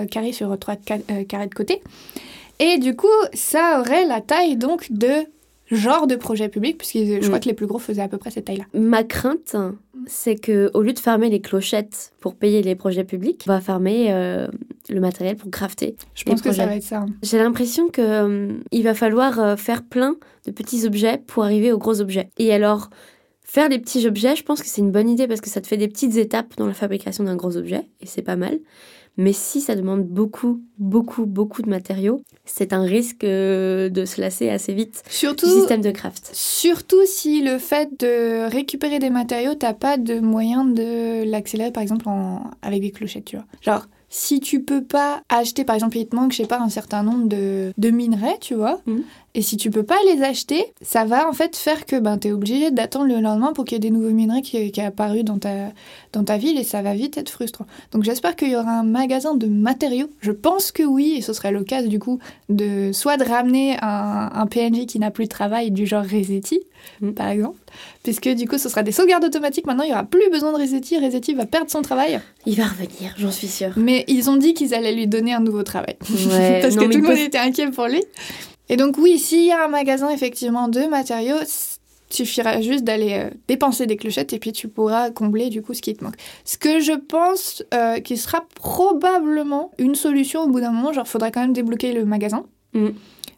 mm. 0.02 0.06
carrés 0.09 0.32
sur 0.32 0.59
3 0.59 0.74
euh, 1.11 1.24
carrés 1.24 1.46
de 1.46 1.54
côté. 1.54 1.82
Et 2.59 2.78
du 2.78 2.96
coup, 2.96 3.06
ça 3.35 3.80
aurait 3.80 4.06
la 4.06 4.20
taille 4.20 4.56
donc 4.56 4.90
de 4.90 5.26
genre 5.70 6.06
de 6.06 6.14
projet 6.14 6.48
public, 6.48 6.78
puisque 6.78 6.98
je 6.98 7.18
crois 7.26 7.38
mm. 7.38 7.40
que 7.40 7.48
les 7.48 7.54
plus 7.54 7.66
gros 7.66 7.78
faisaient 7.78 8.02
à 8.02 8.09
peu 8.09 8.18
près 8.18 8.30
cette 8.30 8.46
taille-là. 8.46 8.64
Ma 8.74 9.02
crainte, 9.02 9.56
c'est 10.06 10.37
que 10.37 10.70
au 10.74 10.82
lieu 10.82 10.92
de 10.92 10.98
fermer 10.98 11.28
les 11.28 11.40
clochettes 11.40 12.12
pour 12.20 12.35
payer 12.37 12.62
les 12.62 12.74
projets 12.74 13.04
publics, 13.04 13.44
on 13.48 13.52
va 13.52 13.61
fermer 13.61 14.12
euh, 14.12 14.46
le 14.88 15.00
matériel 15.00 15.37
pour 15.37 15.50
crafter. 15.50 15.96
Je 16.14 16.24
pense 16.24 16.42
que 16.42 16.52
ça 16.52 16.66
va 16.66 16.76
être 16.76 16.82
ça. 16.82 16.98
Hein. 16.98 17.06
J'ai 17.22 17.38
l'impression 17.38 17.88
que 17.88 18.61
il 18.70 18.82
va 18.82 18.94
falloir 18.94 19.59
faire 19.59 19.82
plein 19.82 20.16
de 20.46 20.52
petits 20.52 20.87
objets 20.87 21.18
pour 21.26 21.44
arriver 21.44 21.72
aux 21.72 21.78
gros 21.78 22.00
objets. 22.00 22.30
Et 22.38 22.52
alors, 22.52 22.90
Faire 23.57 23.71
des 23.71 23.79
petits 23.79 24.07
objets, 24.07 24.37
je 24.37 24.42
pense 24.42 24.61
que 24.61 24.69
c'est 24.69 24.83
une 24.83 24.90
bonne 24.90 25.09
idée 25.09 25.27
parce 25.27 25.40
que 25.40 25.49
ça 25.49 25.62
te 25.62 25.66
fait 25.66 25.79
des 25.79 25.88
petites 25.88 26.19
étapes 26.19 26.55
dans 26.59 26.66
la 26.66 26.75
fabrication 26.75 27.25
d'un 27.25 27.37
gros 27.37 27.57
objet 27.57 27.88
et 28.03 28.07
c'est 28.07 28.21
pas 28.21 28.37
mal. 28.37 28.59
Mais 29.16 29.33
si 29.33 29.62
ça 29.62 29.75
demande 29.75 30.05
beaucoup, 30.05 30.61
beaucoup, 30.77 31.25
beaucoup 31.25 31.62
de 31.62 31.71
matériaux, 31.71 32.21
c'est 32.45 32.75
un 32.75 32.83
risque 32.83 33.25
euh, 33.25 33.88
de 33.88 34.05
se 34.05 34.21
lasser 34.21 34.51
assez 34.51 34.75
vite 34.75 35.03
surtout, 35.09 35.47
du 35.47 35.53
système 35.53 35.81
de 35.81 35.90
craft. 35.90 36.29
Surtout 36.35 37.01
si 37.07 37.40
le 37.40 37.57
fait 37.57 37.88
de 37.99 38.47
récupérer 38.47 38.99
des 38.99 39.09
matériaux, 39.09 39.55
t'as 39.55 39.73
pas 39.73 39.97
de 39.97 40.21
moyen 40.21 40.66
de 40.66 41.25
l'accélérer, 41.25 41.71
par 41.71 41.83
exemple, 41.83 42.11
en... 42.11 42.51
avec 42.61 42.83
des 42.83 42.90
clochettes, 42.90 43.25
tu 43.25 43.37
vois. 43.37 43.47
Genre, 43.62 43.87
si 44.09 44.40
tu 44.40 44.62
peux 44.62 44.85
pas 44.85 45.23
acheter, 45.29 45.64
par 45.64 45.75
exemple, 45.75 45.97
il 45.97 46.07
te 46.07 46.14
manque, 46.14 46.33
je 46.33 46.38
sais 46.38 46.47
pas, 46.47 46.61
un 46.61 46.69
certain 46.69 47.03
nombre 47.03 47.27
de, 47.27 47.73
de 47.77 47.90
minerais, 47.90 48.37
tu 48.40 48.55
vois, 48.55 48.81
mmh. 48.87 48.99
Et 49.37 49.42
si 49.42 49.59
tu 49.59 49.70
peux 49.70 49.83
pas 49.83 49.99
les 50.07 50.22
acheter, 50.22 50.64
ça 50.81 51.05
va 51.05 51.29
en 51.29 51.35
fait 51.35 51.57
faire 51.57 51.85
que 51.85 51.96
ben, 51.96 52.16
tu 52.16 52.29
es 52.29 52.33
obligé 52.33 52.70
d'attendre 52.70 53.05
le 53.05 53.20
lendemain 53.20 53.53
pour 53.53 53.66
qu'il 53.66 53.75
y 53.75 53.77
ait 53.77 53.81
des 53.81 53.90
nouveaux 53.90 54.09
minerais 54.09 54.40
qui, 54.40 54.72
qui 54.72 54.81
apparu 54.81 55.25
dans 55.25 55.37
ta, 55.37 55.72
dans 56.14 56.25
ta 56.25 56.38
ville 56.38 56.59
et 56.59 56.64
ça 56.64 56.81
va 56.81 56.94
vite 56.94 57.18
être 57.18 57.29
frustrant. 57.29 57.66
Donc 57.92 58.03
j'espère 58.03 58.35
qu'il 58.35 58.49
y 58.49 58.57
aura 58.57 58.70
un 58.70 58.83
magasin 58.83 59.35
de 59.35 59.46
matériaux. 59.46 60.09
Je 60.22 60.33
pense 60.33 60.72
que 60.72 60.83
oui, 60.83 61.16
et 61.18 61.20
ce 61.20 61.35
serait 61.35 61.53
l'occasion 61.53 61.90
du 61.90 61.99
coup 61.99 62.18
de 62.49 62.92
soit 62.94 63.18
de 63.18 63.25
ramener 63.25 63.77
un, 63.83 64.31
un 64.33 64.46
PNJ 64.46 64.87
qui 64.87 64.99
n'a 64.99 65.11
plus 65.11 65.25
de 65.25 65.31
travail 65.31 65.70
du 65.70 65.85
genre 65.87 66.03
Resetti, 66.03 66.61
mm. 67.03 67.11
par 67.11 67.29
exemple, 67.29 67.59
puisque 68.05 68.31
du 68.31 68.49
coup 68.49 68.57
ce 68.57 68.70
sera 68.70 68.83
des 68.83 68.92
sauvegardes 68.92 69.25
automatiques. 69.25 69.66
Maintenant 69.66 69.85
il 69.85 69.90
y 69.90 69.92
aura 69.92 70.05
plus 70.05 70.31
besoin 70.31 70.51
de 70.55 70.62
Resetti. 70.62 70.99
Resetti 70.99 71.35
va 71.35 71.44
perdre 71.44 71.70
son 71.70 71.83
travail. 71.83 72.20
Il 72.46 72.55
va 72.55 72.64
revenir, 72.64 73.14
j'en 73.18 73.31
suis 73.31 73.49
sûre. 73.49 73.75
Mais 73.77 74.07
ils 74.09 74.31
ont 74.31 74.37
dit 74.37 74.55
qu'ils 74.55 74.72
allaient 74.72 74.94
lui 74.94 75.07
donner 75.07 75.35
un 75.35 75.40
nouveau 75.40 75.62
travail. 75.62 75.96
Parce 76.01 76.75
que 76.75 76.90
tout 76.90 76.96
le 76.96 77.07
monde 77.07 77.18
était 77.18 77.37
inquiet 77.37 77.70
pour 77.70 77.87
lui. 77.87 78.03
Et 78.68 78.76
donc 78.76 78.98
oui, 78.98 79.18
s'il 79.18 79.44
y 79.44 79.52
a 79.52 79.64
un 79.64 79.68
magasin 79.68 80.11
effectivement 80.11 80.68
de 80.68 80.87
matériaux, 80.87 81.37
suffira 82.11 82.61
juste 82.61 82.85
d'aller 82.85 83.14
euh, 83.14 83.31
dépenser 83.48 83.87
des 83.87 83.96
clochettes 83.96 84.33
et 84.33 84.38
puis 84.38 84.52
tu 84.52 84.68
pourras 84.68 85.11
combler 85.11 85.50
du 85.50 85.62
coup 85.62 85.74
ce 85.74 85.83
qui 85.83 85.94
te 85.94 86.05
manque. 86.05 86.16
Ce 86.44 86.57
que 86.57 86.81
je 86.81 86.92
pense 86.92 87.64
euh, 87.74 87.98
qui 87.98 88.16
sera 88.16 88.44
probablement 88.55 89.72
une 89.79 89.94
solution 89.94 90.42
au 90.42 90.48
bout 90.48 90.61
d'un 90.61 90.70
moment, 90.70 90.92
genre 90.92 91.09
faudra 91.09 91.31
quand 91.31 91.40
même 91.40 91.52
débloquer 91.52 91.92
le 91.92 92.05
magasin. 92.05 92.44
Mm. 92.74 92.90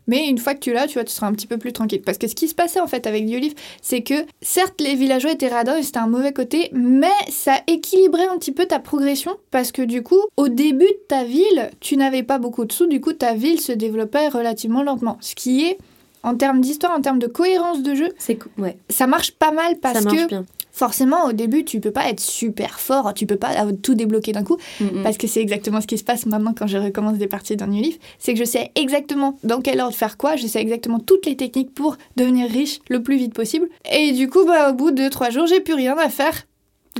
Mais 0.08 0.26
une 0.28 0.38
fois 0.38 0.54
que 0.54 0.60
tu 0.60 0.72
l'as, 0.72 0.86
tu 0.86 0.94
vois, 0.94 1.04
tu 1.04 1.12
seras 1.12 1.28
un 1.28 1.32
petit 1.32 1.46
peu 1.46 1.58
plus 1.58 1.72
tranquille. 1.72 2.02
Parce 2.04 2.18
que 2.18 2.26
ce 2.26 2.34
qui 2.34 2.48
se 2.48 2.54
passait 2.54 2.80
en 2.80 2.88
fait 2.88 3.06
avec 3.06 3.26
Diolif, 3.26 3.54
c'est 3.80 4.02
que 4.02 4.14
certes 4.40 4.80
les 4.80 4.94
villageois 4.94 5.32
étaient 5.32 5.48
radins 5.48 5.76
et 5.76 5.82
c'était 5.82 5.98
un 5.98 6.08
mauvais 6.08 6.32
côté, 6.32 6.70
mais 6.72 7.06
ça 7.28 7.60
équilibrait 7.66 8.26
un 8.26 8.38
petit 8.38 8.52
peu 8.52 8.66
ta 8.66 8.80
progression 8.80 9.36
parce 9.50 9.70
que 9.70 9.82
du 9.82 10.02
coup, 10.02 10.20
au 10.36 10.48
début 10.48 10.86
de 10.86 11.00
ta 11.08 11.24
ville, 11.24 11.70
tu 11.80 11.96
n'avais 11.96 12.22
pas 12.22 12.38
beaucoup 12.38 12.64
de 12.64 12.72
sous, 12.72 12.86
du 12.86 13.00
coup 13.00 13.12
ta 13.12 13.34
ville 13.34 13.60
se 13.60 13.72
développait 13.72 14.28
relativement 14.28 14.82
lentement. 14.82 15.18
Ce 15.20 15.34
qui 15.34 15.64
est 15.64 15.78
en 16.22 16.34
termes 16.34 16.60
d'histoire, 16.60 16.92
en 16.96 17.00
termes 17.00 17.20
de 17.20 17.28
cohérence 17.28 17.82
de 17.82 17.94
jeu, 17.94 18.08
c'est 18.18 18.38
ouais. 18.58 18.76
ça 18.88 19.06
marche 19.06 19.32
pas 19.32 19.52
mal 19.52 19.76
parce 19.80 20.04
que 20.04 20.26
bien 20.26 20.44
forcément, 20.78 21.24
au 21.26 21.32
début, 21.32 21.64
tu 21.64 21.80
peux 21.80 21.90
pas 21.90 22.08
être 22.08 22.20
super 22.20 22.78
fort, 22.78 23.12
tu 23.12 23.26
peux 23.26 23.36
pas 23.36 23.50
tout 23.82 23.96
débloquer 23.96 24.30
d'un 24.32 24.44
coup, 24.44 24.56
parce 25.02 25.18
que 25.18 25.26
c'est 25.26 25.40
exactement 25.40 25.80
ce 25.80 25.88
qui 25.88 25.98
se 25.98 26.04
passe 26.04 26.24
maintenant 26.24 26.54
quand 26.56 26.68
je 26.68 26.78
recommence 26.78 27.18
des 27.18 27.26
parties 27.26 27.56
d'un 27.56 27.66
New 27.66 27.82
Leaf, 27.82 27.98
c'est 28.18 28.32
que 28.32 28.38
je 28.38 28.44
sais 28.44 28.70
exactement 28.76 29.36
dans 29.42 29.60
quel 29.60 29.80
ordre 29.80 29.96
faire 29.96 30.16
quoi, 30.16 30.36
je 30.36 30.46
sais 30.46 30.60
exactement 30.60 31.00
toutes 31.00 31.26
les 31.26 31.36
techniques 31.36 31.74
pour 31.74 31.96
devenir 32.16 32.48
riche 32.48 32.78
le 32.88 33.02
plus 33.02 33.16
vite 33.16 33.34
possible. 33.34 33.68
Et 33.90 34.12
du 34.12 34.30
coup, 34.30 34.44
bah, 34.46 34.70
au 34.70 34.74
bout 34.74 34.92
de 34.92 35.08
trois 35.08 35.30
jours, 35.30 35.48
j'ai 35.48 35.60
plus 35.60 35.74
rien 35.74 35.98
à 35.98 36.08
faire, 36.08 36.46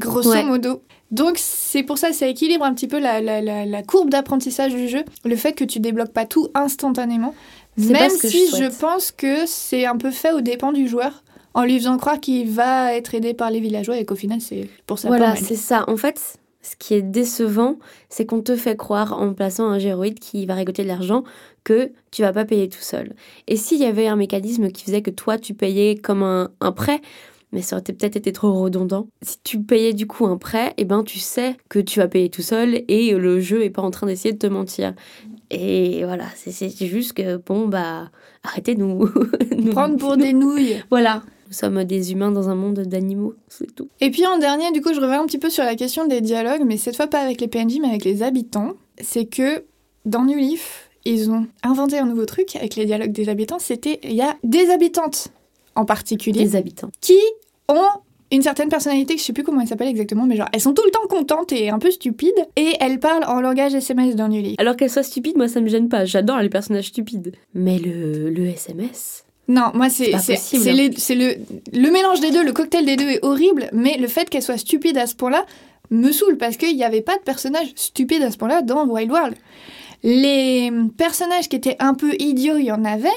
grosso 0.01 0.43
modo. 0.43 0.83
Donc 1.13 1.37
c'est 1.39 1.85
pour 1.85 1.97
ça, 1.97 2.13
ça 2.13 2.27
équilibre 2.27 2.65
un 2.65 2.75
petit 2.75 2.89
peu 2.89 2.99
la, 2.99 3.21
la, 3.21 3.41
la, 3.41 3.83
courbe 3.83 4.11
d'apprentissage 4.11 4.75
du 4.75 4.89
jeu, 4.89 5.05
le 5.25 5.37
fait 5.37 5.53
que 5.53 5.65
tu 5.65 5.79
débloques 5.79 6.13
pas 6.13 6.27
tout 6.27 6.49
instantanément. 6.55 7.35
Même 7.79 8.11
si 8.11 8.49
je, 8.51 8.57
je 8.57 8.65
pense 8.65 9.13
que 9.13 9.47
c'est 9.47 9.87
un 9.87 9.97
peu 9.97 10.11
fait 10.11 10.33
au 10.33 10.41
dépens 10.41 10.73
du 10.73 10.89
joueur 10.89 11.23
en 11.59 11.65
lui 11.65 11.77
faisant 11.77 11.99
croire 11.99 12.21
qu'il 12.21 12.49
va 12.49 12.95
être 12.95 13.17
aidé 13.17 13.35
par 13.35 13.51
les 13.51 13.59
villageois 13.59 13.99
et 13.99 14.05
qu'au 14.05 14.15
final, 14.15 14.41
c'est 14.41 14.69
pour 14.87 15.01
ça. 15.01 15.09
Voilà, 15.09 15.35
c'est 15.35 15.57
ça. 15.57 15.85
En 15.89 15.97
fait, 15.97 16.39
ce 16.63 16.77
qui 16.77 16.95
est 16.95 17.03
décevant, 17.03 17.81
c'est 18.09 18.27
qu'on 18.27 18.43
te 18.43 18.55
fait 18.55 18.77
croire 18.77 19.21
en 19.21 19.35
plaçant 19.35 19.67
un 19.67 19.81
géroïde 19.81 20.21
qui 20.21 20.47
va 20.47 20.55
récolter 20.55 20.85
de 20.85 20.89
l'argent 20.89 21.25
que 21.65 21.91
tu 22.13 22.23
vas 22.23 22.33
pas 22.33 22.45
payer 22.45 22.69
tout 22.69 22.81
seul. 22.81 23.13
Et 23.49 23.57
s'il 23.57 23.81
y 23.81 23.87
avait 23.87 24.07
un 24.07 24.15
mécanisme 24.15 24.71
qui 24.71 24.85
faisait 24.85 25.03
que 25.03 25.11
toi 25.11 25.37
tu 25.37 25.53
payais 25.53 25.97
comme 25.97 26.23
un, 26.23 26.51
un 26.61 26.71
prêt, 26.71 27.01
mais 27.51 27.61
ça 27.61 27.75
aurait 27.75 27.83
peut-être 27.83 28.15
été 28.15 28.31
trop 28.31 28.53
redondant. 28.53 29.09
Si 29.23 29.39
tu 29.43 29.61
payais 29.61 29.95
du 29.95 30.07
coup 30.07 30.27
un 30.27 30.37
prêt, 30.37 30.75
eh 30.77 30.85
ben 30.85 31.03
tu 31.03 31.19
sais 31.19 31.57
que 31.69 31.81
tu 31.81 31.99
vas 31.99 32.07
payer 32.07 32.31
tout 32.31 32.43
seul 32.43 32.85
et 32.87 33.15
le 33.15 33.41
jeu 33.41 33.65
est 33.65 33.71
pas 33.71 33.83
en 33.83 33.91
train 33.91 34.07
d'essayer 34.07 34.33
de 34.33 34.39
te 34.39 34.47
mentir. 34.47 34.95
Et 35.51 36.05
voilà, 36.05 36.27
c'est 36.37 36.71
juste 36.87 37.15
que 37.15 37.39
bon 37.39 37.67
bah 37.67 38.13
arrêtez 38.45 38.77
de 38.77 38.81
nous, 38.81 39.11
nous 39.57 39.73
prendre 39.73 39.97
pour 39.97 40.17
des 40.17 40.33
nouilles. 40.33 40.77
Voilà. 40.91 41.23
Nous 41.49 41.55
sommes 41.55 41.83
des 41.85 42.13
humains 42.13 42.31
dans 42.31 42.51
un 42.51 42.55
monde 42.55 42.81
d'animaux, 42.81 43.35
c'est 43.49 43.75
tout. 43.75 43.89
Et 44.01 44.11
puis 44.11 44.27
en 44.27 44.39
dernier, 44.39 44.71
du 44.73 44.83
coup, 44.83 44.93
je 44.93 45.01
reviens 45.01 45.23
un 45.23 45.27
petit 45.27 45.39
peu 45.39 45.49
sur 45.49 45.65
la 45.65 45.77
question 45.77 46.07
des 46.07 46.21
dialogues, 46.21 46.63
mais 46.67 46.77
cette 46.77 46.97
fois 46.97 47.07
pas 47.07 47.21
avec 47.21 47.41
les 47.41 47.49
PNJ, 47.49 47.79
mais 47.81 47.89
avec 47.89 48.05
les 48.05 48.23
habitants. 48.23 48.75
C'est 49.01 49.25
que 49.25 49.65
dans 50.05 50.25
New 50.25 50.37
Leaf, 50.37 50.91
ils 51.07 51.31
ont 51.31 51.47
inventé 51.63 51.99
un 51.99 52.05
nouveau 52.05 52.27
truc 52.27 52.55
avec 52.57 52.77
les 52.77 52.85
dialogues 52.85 53.13
des 53.13 53.31
habitants. 53.31 53.59
C'était 53.59 53.99
il 54.03 54.13
y 54.13 54.21
a 54.21 54.37
des 54.45 54.69
habitantes 54.69 55.29
en 55.75 55.87
particulier. 55.87 56.45
Des 56.45 56.57
habitants. 56.57 56.91
Qui 57.01 57.19
ont 57.69 57.89
une 58.31 58.43
certaine 58.43 58.69
personnalité 58.69 59.15
que 59.15 59.21
je 59.21 59.25
sais 59.25 59.33
plus 59.33 59.43
comment 59.43 59.63
elle 59.63 59.69
s'appelle 59.69 59.89
exactement, 59.89 60.27
mais 60.27 60.37
genre 60.37 60.49
elles 60.53 60.61
sont 60.61 60.75
tout 60.75 60.85
le 60.85 60.91
temps 60.91 61.07
contentes 61.09 61.53
et 61.53 61.71
un 61.71 61.79
peu 61.79 61.91
stupides 61.91 62.47
et 62.57 62.75
elles 62.81 63.01
parlent 63.01 63.25
en 63.25 63.41
langage 63.41 63.75
SMS 63.75 64.17
dans 64.17 64.29
New 64.29 64.43
Leaf. 64.43 64.57
Alors 64.59 64.77
qu'elles 64.77 64.91
soient 64.91 65.03
stupides, 65.03 65.39
moi 65.39 65.49
ça 65.49 65.63
me 65.63 65.69
gêne 65.69 65.89
pas. 65.89 66.05
J'adore 66.05 66.41
les 66.41 66.51
personnages 66.51 66.89
stupides. 66.89 67.33
Mais 67.55 67.79
le, 67.79 68.29
le 68.29 68.47
SMS. 68.49 69.25
Non, 69.49 69.71
moi 69.75 69.89
c'est 69.89 70.13
c'est 70.19 71.15
le, 71.15 71.35
le 71.73 71.91
mélange 71.91 72.21
des 72.21 72.31
deux, 72.31 72.45
le 72.45 72.53
cocktail 72.53 72.85
des 72.85 72.97
deux 72.97 73.09
est 73.09 73.25
horrible, 73.25 73.69
mais 73.73 73.97
le 73.97 74.07
fait 74.07 74.29
qu'elle 74.29 74.43
soit 74.43 74.59
stupide 74.59 74.99
à 74.99 75.07
ce 75.07 75.15
point-là 75.15 75.47
me 75.91 76.13
saoule 76.13 76.37
parce 76.37 76.57
qu'il 76.57 76.77
n'y 76.77 76.85
avait 76.85 77.01
pas 77.01 77.17
de 77.17 77.23
personnage 77.23 77.69
stupide 77.75 78.23
à 78.23 78.31
ce 78.31 78.37
point-là 78.37 78.63
dans 78.63 78.87
Wild 78.87 79.11
World. 79.11 79.35
Les 80.03 80.71
personnages 80.97 81.49
qui 81.49 81.57
étaient 81.57 81.77
un 81.79 81.95
peu 81.95 82.15
idiots, 82.19 82.59
il 82.59 82.67
y 82.67 82.73
en 82.73 82.85
avait, 82.85 83.09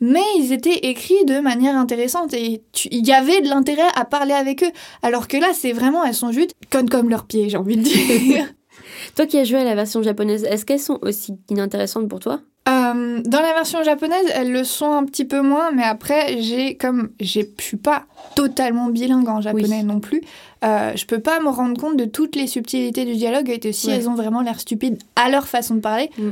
mais 0.00 0.22
ils 0.38 0.52
étaient 0.52 0.88
écrits 0.88 1.24
de 1.26 1.40
manière 1.40 1.76
intéressante 1.76 2.34
et 2.34 2.62
il 2.90 3.06
y 3.06 3.12
avait 3.12 3.40
de 3.40 3.48
l'intérêt 3.48 3.88
à 3.94 4.04
parler 4.04 4.34
avec 4.34 4.62
eux. 4.62 4.70
Alors 5.02 5.28
que 5.28 5.36
là, 5.36 5.48
c'est 5.54 5.72
vraiment, 5.72 6.04
elles 6.04 6.14
sont 6.14 6.32
juste 6.32 6.52
connes 6.70 6.90
comme 6.90 7.08
leurs 7.08 7.24
pieds, 7.24 7.48
j'ai 7.48 7.56
envie 7.56 7.76
de 7.76 7.82
dire. 7.82 8.46
toi 9.16 9.26
qui 9.26 9.38
as 9.38 9.44
joué 9.44 9.58
à 9.58 9.64
la 9.64 9.74
version 9.74 10.02
japonaise, 10.02 10.44
est-ce 10.44 10.64
qu'elles 10.66 10.80
sont 10.80 10.98
aussi 11.02 11.34
inintéressantes 11.48 12.08
pour 12.08 12.20
toi? 12.20 12.40
Euh, 12.68 13.22
dans 13.24 13.40
la 13.40 13.54
version 13.54 13.82
japonaise, 13.82 14.26
elles 14.34 14.52
le 14.52 14.64
sont 14.64 14.92
un 14.92 15.04
petit 15.04 15.24
peu 15.24 15.40
moins, 15.40 15.70
mais 15.72 15.84
après, 15.84 16.40
j'ai 16.42 16.74
comme 16.74 17.10
je 17.20 17.40
suis 17.58 17.76
pas 17.76 18.04
totalement 18.34 18.88
bilingue 18.88 19.28
en 19.28 19.40
japonais 19.40 19.82
non 19.82 20.00
plus, 20.00 20.22
euh, 20.64 20.92
je 20.94 21.06
peux 21.06 21.20
pas 21.20 21.40
me 21.40 21.48
rendre 21.48 21.80
compte 21.80 21.96
de 21.96 22.04
toutes 22.04 22.36
les 22.36 22.46
subtilités 22.46 23.04
du 23.04 23.14
dialogue 23.14 23.48
et 23.48 23.58
de 23.58 23.72
si 23.72 23.90
elles 23.90 24.08
ont 24.08 24.14
vraiment 24.14 24.42
l'air 24.42 24.60
stupides 24.60 24.98
à 25.16 25.30
leur 25.30 25.48
façon 25.48 25.76
de 25.76 25.80
parler. 25.80 26.10
Mm 26.18 26.30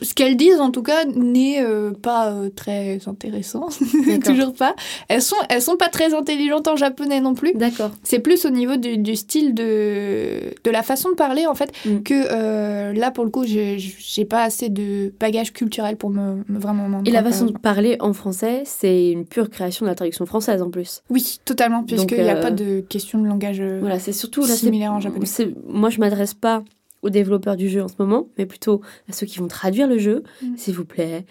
ce 0.00 0.14
qu'elles 0.14 0.36
disent 0.36 0.60
en 0.60 0.70
tout 0.70 0.82
cas 0.82 1.04
n'est 1.04 1.62
euh, 1.62 1.92
pas 1.92 2.30
euh, 2.30 2.48
très 2.48 3.00
intéressant. 3.06 3.68
Toujours 4.24 4.54
pas. 4.54 4.74
Elles 5.08 5.20
sont 5.20 5.36
elles 5.50 5.60
sont 5.60 5.76
pas 5.76 5.88
très 5.88 6.14
intelligentes 6.14 6.68
en 6.68 6.76
japonais 6.76 7.20
non 7.20 7.34
plus. 7.34 7.52
D'accord. 7.54 7.90
C'est 8.02 8.18
plus 8.18 8.46
au 8.46 8.50
niveau 8.50 8.76
du, 8.76 8.96
du, 8.96 9.14
style 9.14 9.54
de 9.54 10.54
de 10.64 10.70
la 10.70 10.82
façon 10.82 11.10
de 11.10 11.14
parler 11.14 11.46
en 11.46 11.54
fait 11.54 11.70
mm. 11.84 12.02
que 12.02 12.14
euh, 12.14 12.92
là 12.94 13.10
pour 13.10 13.24
le 13.24 13.30
coup 13.30 13.44
j'ai 13.44 14.24
pas 14.24 14.42
assez 14.42 14.70
de 14.70 15.12
bagage 15.20 15.52
culturel 15.52 15.96
pour 15.96 16.10
me, 16.10 16.42
vraiment 16.48 17.02
et 17.04 17.10
la 17.10 17.22
façon 17.22 17.46
de 17.46 17.52
parler 17.52 17.96
en 18.00 18.14
français 18.14 18.62
c'est 18.64 19.10
une 19.10 19.26
pure 19.26 19.50
création 19.50 19.84
de 19.84 19.90
la 19.90 19.94
traduction 19.94 20.24
française 20.24 20.62
en 20.62 20.70
plus. 20.70 21.02
Oui 21.10 21.40
totalement 21.44 21.82
puisqu'il 21.82 22.22
n'y 22.22 22.30
a 22.30 22.36
pas 22.36 22.50
de 22.50 22.80
question 22.80 23.18
de 23.20 23.26
langage 23.26 23.60
voilà 23.60 23.98
c'est 23.98 24.12
surtout 24.12 24.44
similaire 24.46 24.92
en 24.92 25.00
japonais. 25.00 25.26
moi 25.66 25.90
je 25.90 26.00
m'adresse 26.00 26.32
pas 26.32 26.62
aux 27.04 27.10
développeurs 27.10 27.56
du 27.56 27.68
jeu 27.68 27.82
en 27.82 27.88
ce 27.88 27.94
moment, 27.98 28.28
mais 28.36 28.46
plutôt 28.46 28.80
à 29.08 29.12
ceux 29.12 29.26
qui 29.26 29.38
vont 29.38 29.46
traduire 29.46 29.86
le 29.86 29.98
jeu. 29.98 30.24
Mm. 30.42 30.56
S'il 30.56 30.74
vous 30.74 30.84
plaît, 30.84 31.24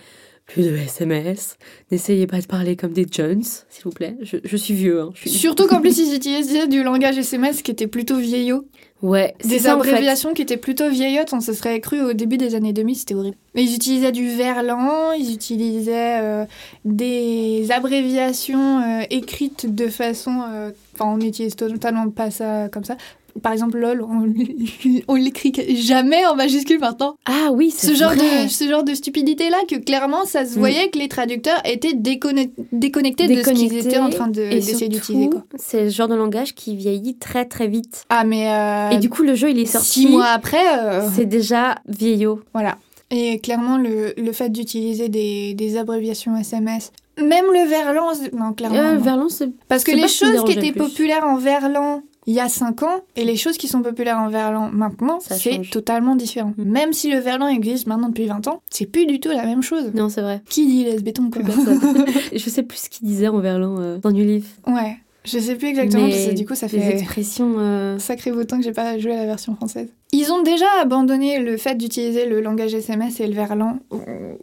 plus 0.45 0.63
de 0.63 0.75
SMS. 0.75 1.57
N'essayez 1.91 2.27
pas 2.27 2.39
de 2.39 2.45
parler 2.45 2.75
comme 2.75 2.93
des 2.93 3.05
Jones, 3.09 3.43
s'il 3.43 3.83
vous 3.83 3.91
plaît. 3.91 4.15
Je, 4.21 4.57
suis 4.57 4.73
vieux. 4.73 5.01
Hein. 5.01 5.09
Surtout 5.25 5.67
qu'en 5.67 5.81
plus, 5.81 5.97
ils 5.97 6.15
utilisaient 6.15 6.67
du 6.67 6.83
langage 6.83 7.17
SMS 7.17 7.61
qui 7.61 7.71
était 7.71 7.87
plutôt 7.87 8.17
vieillot. 8.17 8.67
Ouais, 9.01 9.35
des 9.43 9.67
abréviations 9.67 10.33
qui 10.33 10.41
étaient 10.41 10.55
plutôt 10.55 10.89
vieillottes, 10.89 11.33
on 11.33 11.41
se 11.41 11.51
serait 11.51 11.81
cru 11.81 12.01
au 12.01 12.13
début 12.13 12.37
des 12.37 12.55
années 12.55 12.71
2000, 12.71 12.95
c'était 12.95 13.15
horrible. 13.15 13.35
Mais 13.53 13.65
ils 13.65 13.75
utilisaient 13.75 14.13
du 14.13 14.29
verlan, 14.29 15.11
ils 15.11 15.33
utilisaient 15.33 16.21
euh, 16.21 16.45
des 16.85 17.67
abréviations 17.69 18.79
euh, 18.79 19.03
écrites 19.09 19.75
de 19.75 19.89
façon. 19.89 20.43
Euh, 20.49 20.71
enfin, 20.93 21.11
on 21.11 21.17
n'utilise 21.17 21.57
totalement 21.57 22.09
pas 22.11 22.31
ça 22.31 22.69
comme 22.69 22.85
ça 22.85 22.95
par 23.41 23.51
exemple, 23.51 23.77
LOL, 23.77 24.03
on, 25.07 25.15
l'écrit 25.15 25.53
jamais 25.75 26.25
en 26.25 26.35
majuscule 26.35 26.79
maintenant. 26.79 27.15
Ah 27.25 27.49
oui, 27.51 27.73
c'est 27.75 27.87
ce 27.87 27.93
genre 27.95 28.11
de 28.11 28.47
Ce 28.47 28.67
genre 28.69 28.83
de 28.83 28.93
stupidité-là, 28.93 29.57
que 29.67 29.75
clairement, 29.75 30.25
ça 30.25 30.45
se 30.45 30.55
mm. 30.55 30.59
voyait 30.59 30.89
que 30.89 30.99
les 30.99 31.07
traducteurs 31.07 31.61
étaient 31.65 31.93
déconnectés, 31.93 33.27
de 33.27 33.43
ce 33.43 33.49
qu'ils 33.51 33.77
étaient 33.77 33.97
en 33.97 34.09
train 34.09 34.27
d'essayer 34.27 34.89
d'utiliser. 34.89 35.29
C'est 35.55 35.85
le 35.85 35.89
genre 35.89 36.07
de 36.07 36.15
langage 36.15 36.53
qui 36.53 36.75
vieillit 36.75 37.15
très 37.15 37.45
très 37.45 37.67
vite. 37.67 38.03
Ah, 38.09 38.23
mais. 38.23 38.49
Euh, 38.49 38.91
et 38.91 38.99
du 38.99 39.09
coup, 39.09 39.23
le 39.23 39.35
jeu, 39.35 39.49
il 39.49 39.59
est 39.59 39.65
sorti. 39.65 40.01
Six 40.01 40.07
mois 40.07 40.27
après. 40.27 40.79
Euh, 40.79 41.07
c'est 41.15 41.25
déjà 41.25 41.75
vieillot. 41.87 42.41
Voilà. 42.53 42.77
Et 43.11 43.39
clairement, 43.39 43.77
le, 43.77 44.13
le 44.17 44.31
fait 44.31 44.49
d'utiliser 44.49 45.07
des, 45.07 45.53
des 45.53 45.77
abréviations 45.77 46.35
SMS, 46.35 46.91
même 47.21 47.45
le 47.45 47.67
verlan, 47.67 48.11
non, 48.33 48.53
clairement. 48.53 48.77
Euh, 48.77 48.97
verlan, 48.97 49.29
c'est. 49.29 49.49
Parce 49.67 49.83
que 49.83 49.91
les 49.91 50.07
choses 50.07 50.43
qui 50.45 50.53
étaient 50.53 50.71
populaires 50.71 51.25
en 51.25 51.37
verlan 51.37 52.01
il 52.25 52.33
y 52.33 52.39
a 52.39 52.49
5 52.49 52.83
ans 52.83 53.01
et 53.15 53.25
les 53.25 53.35
choses 53.35 53.57
qui 53.57 53.67
sont 53.67 53.81
populaires 53.81 54.17
en 54.17 54.29
verlan 54.29 54.69
maintenant, 54.71 55.19
c'est 55.21 55.61
totalement 55.69 56.15
différent. 56.15 56.53
Mm. 56.57 56.63
Même 56.63 56.93
si 56.93 57.11
le 57.11 57.19
verlan 57.19 57.47
existe 57.47 57.87
maintenant 57.87 58.09
depuis 58.09 58.25
20 58.25 58.47
ans, 58.47 58.61
c'est 58.69 58.85
plus 58.85 59.05
du 59.05 59.19
tout 59.19 59.29
la 59.29 59.45
même 59.45 59.63
chose. 59.63 59.91
Non, 59.93 60.09
c'est 60.09 60.21
vrai. 60.21 60.41
Qui 60.49 60.67
dit 60.67 60.83
les 60.85 60.99
béton 60.99 61.29
quoi? 61.29 61.41
Je 62.33 62.49
sais 62.49 62.63
plus 62.63 62.77
ce 62.77 62.89
qu'il 62.89 63.07
disait 63.07 63.27
en 63.27 63.39
verlan 63.39 63.79
euh, 63.79 63.97
dans 63.97 64.11
New 64.11 64.23
Leaf. 64.23 64.59
Ouais. 64.67 64.97
Je 65.25 65.39
sais 65.39 65.55
plus 65.55 65.67
exactement 65.67 66.09
parce 66.09 66.25
que 66.25 66.33
du 66.33 66.45
coup 66.45 66.55
ça 66.55 66.67
fait 66.67 66.77
des 66.77 66.89
expressions 66.89 67.55
euh... 67.57 67.97
sacré 67.97 68.31
que 68.31 68.61
j'ai 68.61 68.73
pas 68.73 68.97
joué 68.99 69.13
à 69.13 69.17
la 69.17 69.25
version 69.25 69.55
française. 69.55 69.87
Ils 70.11 70.31
ont 70.31 70.43
déjà 70.43 70.65
abandonné 70.81 71.39
le 71.39 71.55
fait 71.55 71.75
d'utiliser 71.75 72.25
le 72.25 72.41
langage 72.41 72.73
SMS 72.73 73.21
et 73.21 73.27
le 73.27 73.33
verlan, 73.33 73.79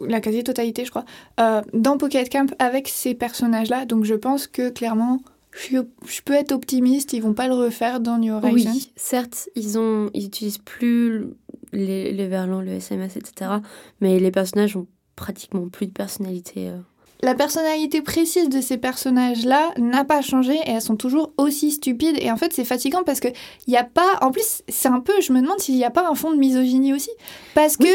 la 0.01 0.19
quasi-totalité 0.19 0.83
je 0.83 0.89
crois, 0.89 1.05
euh, 1.39 1.61
dans 1.73 1.97
Pocket 1.97 2.29
Camp 2.31 2.51
avec 2.57 2.87
ces 2.87 3.13
personnages-là. 3.13 3.85
Donc 3.85 4.05
je 4.05 4.15
pense 4.15 4.47
que 4.47 4.69
clairement 4.69 5.19
je, 5.53 6.21
peux 6.23 6.33
être 6.33 6.51
optimiste, 6.51 7.13
ils 7.13 7.21
vont 7.21 7.33
pas 7.33 7.47
le 7.47 7.53
refaire 7.53 7.99
dans 7.99 8.17
New 8.17 8.33
Horizons. 8.33 8.71
Oui, 8.71 8.91
certes, 8.95 9.49
ils 9.55 9.77
ont, 9.77 10.09
ils 10.13 10.25
utilisent 10.25 10.57
plus 10.59 11.25
les, 11.73 12.11
les 12.11 12.27
verlans, 12.27 12.61
le 12.61 12.71
SMS, 12.71 13.17
etc. 13.17 13.51
Mais 13.99 14.19
les 14.19 14.31
personnages 14.31 14.77
ont 14.77 14.87
pratiquement 15.15 15.67
plus 15.69 15.87
de 15.87 15.91
personnalité. 15.91 16.69
Euh. 16.69 16.77
La 17.21 17.35
personnalité 17.35 18.01
précise 18.01 18.49
de 18.49 18.61
ces 18.61 18.77
personnages-là 18.77 19.73
n'a 19.77 20.03
pas 20.03 20.21
changé 20.21 20.55
et 20.55 20.71
elles 20.71 20.81
sont 20.81 20.95
toujours 20.95 21.33
aussi 21.37 21.71
stupides. 21.71 22.17
Et 22.19 22.31
en 22.31 22.37
fait, 22.37 22.51
c'est 22.51 22.65
fatigant 22.65 23.03
parce 23.03 23.19
que 23.19 23.27
il 23.67 23.73
y 23.73 23.77
a 23.77 23.83
pas. 23.83 24.17
En 24.21 24.31
plus, 24.31 24.63
c'est 24.67 24.89
un 24.89 25.01
peu. 25.01 25.13
Je 25.21 25.31
me 25.31 25.41
demande 25.41 25.59
s'il 25.59 25.75
n'y 25.75 25.85
a 25.85 25.91
pas 25.91 26.09
un 26.09 26.15
fond 26.15 26.31
de 26.31 26.37
misogynie 26.37 26.93
aussi, 26.93 27.11
parce 27.53 27.77
que 27.77 27.93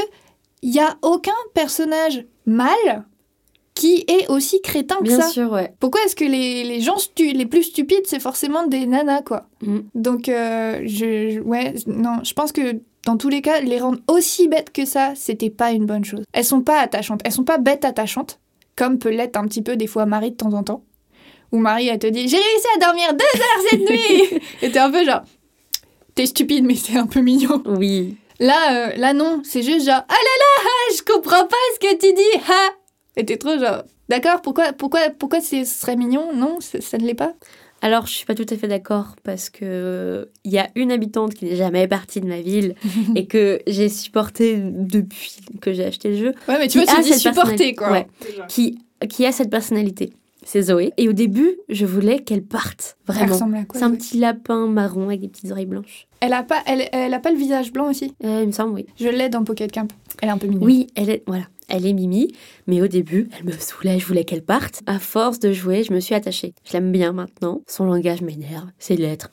il 0.62 0.72
y 0.72 0.78
a 0.78 0.96
aucun 1.02 1.32
personnage 1.54 2.24
mâle 2.46 3.04
qui 3.76 4.06
est 4.08 4.26
aussi 4.28 4.62
crétin 4.62 4.96
que 4.96 5.04
Bien 5.04 5.20
ça. 5.20 5.28
sûr, 5.28 5.52
ouais. 5.52 5.74
Pourquoi 5.78 6.00
est-ce 6.04 6.16
que 6.16 6.24
les, 6.24 6.64
les 6.64 6.80
gens 6.80 6.96
les 7.18 7.46
plus 7.46 7.62
stupides, 7.62 8.06
c'est 8.06 8.20
forcément 8.20 8.66
des 8.66 8.86
nanas, 8.86 9.20
quoi 9.20 9.48
mm. 9.60 9.80
Donc, 9.94 10.30
euh, 10.30 10.80
je, 10.86 11.38
ouais, 11.40 11.74
non, 11.86 12.24
je 12.24 12.32
pense 12.32 12.52
que 12.52 12.80
dans 13.04 13.18
tous 13.18 13.28
les 13.28 13.42
cas, 13.42 13.60
les 13.60 13.78
rendre 13.78 13.98
aussi 14.08 14.48
bêtes 14.48 14.72
que 14.72 14.86
ça, 14.86 15.12
c'était 15.14 15.50
pas 15.50 15.72
une 15.72 15.84
bonne 15.84 16.06
chose. 16.06 16.24
Elles 16.32 16.44
sont 16.44 16.62
pas 16.62 16.80
attachantes. 16.80 17.20
Elles 17.24 17.32
sont 17.32 17.44
pas 17.44 17.58
bêtes 17.58 17.84
attachantes, 17.84 18.40
comme 18.76 18.98
peut 18.98 19.10
l'être 19.10 19.36
un 19.36 19.46
petit 19.46 19.62
peu 19.62 19.76
des 19.76 19.86
fois 19.86 20.06
Marie 20.06 20.30
de 20.30 20.36
temps 20.36 20.54
en 20.54 20.62
temps. 20.62 20.82
Où 21.52 21.58
Marie, 21.58 21.88
elle 21.88 21.98
te 21.98 22.06
dit 22.06 22.28
J'ai 22.28 22.38
réussi 22.38 22.66
à 22.76 22.80
dormir 22.80 23.12
deux 23.12 23.40
heures 23.40 23.70
cette 23.70 23.90
nuit 23.90 24.40
Et 24.62 24.72
t'es 24.72 24.78
un 24.78 24.90
peu 24.90 25.04
genre 25.04 25.20
T'es 26.14 26.24
stupide, 26.24 26.64
mais 26.64 26.74
c'est 26.76 26.96
un 26.96 27.06
peu 27.06 27.20
mignon. 27.20 27.62
Oui. 27.66 28.16
Là, 28.40 28.88
euh, 28.88 28.96
là 28.96 29.12
non, 29.12 29.42
c'est 29.44 29.62
juste 29.62 29.84
genre 29.84 30.02
Ah 30.08 30.14
là 30.14 30.16
là, 30.16 30.96
je 30.96 31.02
comprends 31.02 31.46
pas 31.46 31.56
ce 31.74 31.78
que 31.78 31.92
tu 31.94 32.12
dis, 32.14 32.40
ha 32.50 32.72
et 33.16 33.24
t'es 33.24 33.36
trop 33.36 33.58
genre, 33.58 33.82
d'accord, 34.08 34.42
pourquoi, 34.42 34.72
pourquoi, 34.72 35.00
pourquoi 35.18 35.40
ce 35.40 35.64
serait 35.64 35.96
mignon? 35.96 36.34
Non, 36.34 36.58
ça 36.60 36.98
ne 36.98 37.06
l'est 37.06 37.14
pas 37.14 37.32
alors, 37.82 38.06
je 38.06 38.12
suis 38.12 38.24
pas 38.24 38.34
tout 38.34 38.46
à 38.48 38.56
fait 38.56 38.68
d'accord 38.68 39.16
parce 39.22 39.50
que 39.50 40.30
il 40.44 40.50
y 40.50 40.58
a 40.58 40.68
une 40.76 40.90
habitante 40.90 41.34
qui 41.34 41.44
n'est 41.44 41.56
jamais 41.56 41.86
partie 41.86 42.22
de 42.22 42.26
ma 42.26 42.40
ville 42.40 42.74
et 43.14 43.26
que 43.26 43.60
j'ai 43.66 43.90
supporté 43.90 44.56
depuis 44.58 45.36
que 45.60 45.74
j'ai 45.74 45.84
acheté 45.84 46.08
le 46.08 46.16
jeu. 46.16 46.34
Ouais, 46.48 46.58
mais 46.58 46.68
tu 46.68 46.80
vois, 46.80 46.86
tu 46.86 47.02
dis 47.02 47.12
supporter 47.12 47.74
quoi. 47.74 47.90
Ouais, 47.90 48.06
qui, 48.48 48.78
qui 49.10 49.26
a 49.26 49.30
cette 49.30 49.50
personnalité. 49.50 50.14
C'est 50.46 50.62
Zoé. 50.62 50.92
Et 50.96 51.08
au 51.08 51.12
début, 51.12 51.56
je 51.68 51.84
voulais 51.84 52.20
qu'elle 52.20 52.44
parte. 52.44 52.96
Vraiment. 53.06 53.36
C'est 53.74 53.82
un 53.82 53.90
petit 53.90 54.18
lapin 54.18 54.68
marron 54.68 55.08
avec 55.08 55.20
des 55.20 55.28
petites 55.28 55.50
oreilles 55.50 55.66
blanches. 55.66 56.06
Elle 56.20 56.32
a 56.32 56.44
pas, 56.44 56.62
elle, 56.66 56.88
elle 56.92 57.12
a 57.12 57.18
pas 57.18 57.32
le 57.32 57.36
visage 57.36 57.72
blanc 57.72 57.90
aussi? 57.90 58.14
Euh, 58.24 58.42
Il 58.42 58.46
me 58.46 58.52
semble, 58.52 58.72
oui. 58.72 58.86
Je 58.98 59.08
l'ai 59.08 59.28
dans 59.28 59.42
Pocket 59.42 59.72
Camp. 59.72 59.88
Elle 60.22 60.28
est 60.28 60.32
un 60.32 60.38
peu 60.38 60.46
mignonne. 60.46 60.64
Oui, 60.64 60.86
elle 60.94 61.10
est, 61.10 61.24
voilà. 61.26 61.44
Elle 61.68 61.84
est 61.84 61.92
Mimi, 61.92 62.32
mais 62.68 62.80
au 62.80 62.86
début, 62.86 63.28
elle 63.36 63.44
me 63.44 63.52
saoulait, 63.52 63.98
je 63.98 64.06
voulais 64.06 64.24
qu'elle 64.24 64.44
parte. 64.44 64.82
À 64.86 65.00
force 65.00 65.40
de 65.40 65.52
jouer, 65.52 65.82
je 65.82 65.92
me 65.92 65.98
suis 65.98 66.14
attachée. 66.14 66.54
Je 66.64 66.72
l'aime 66.74 66.92
bien 66.92 67.12
maintenant. 67.12 67.62
Son 67.66 67.86
langage 67.86 68.22
m'énerve, 68.22 68.68
ses 68.78 68.96
lettres. 68.96 69.32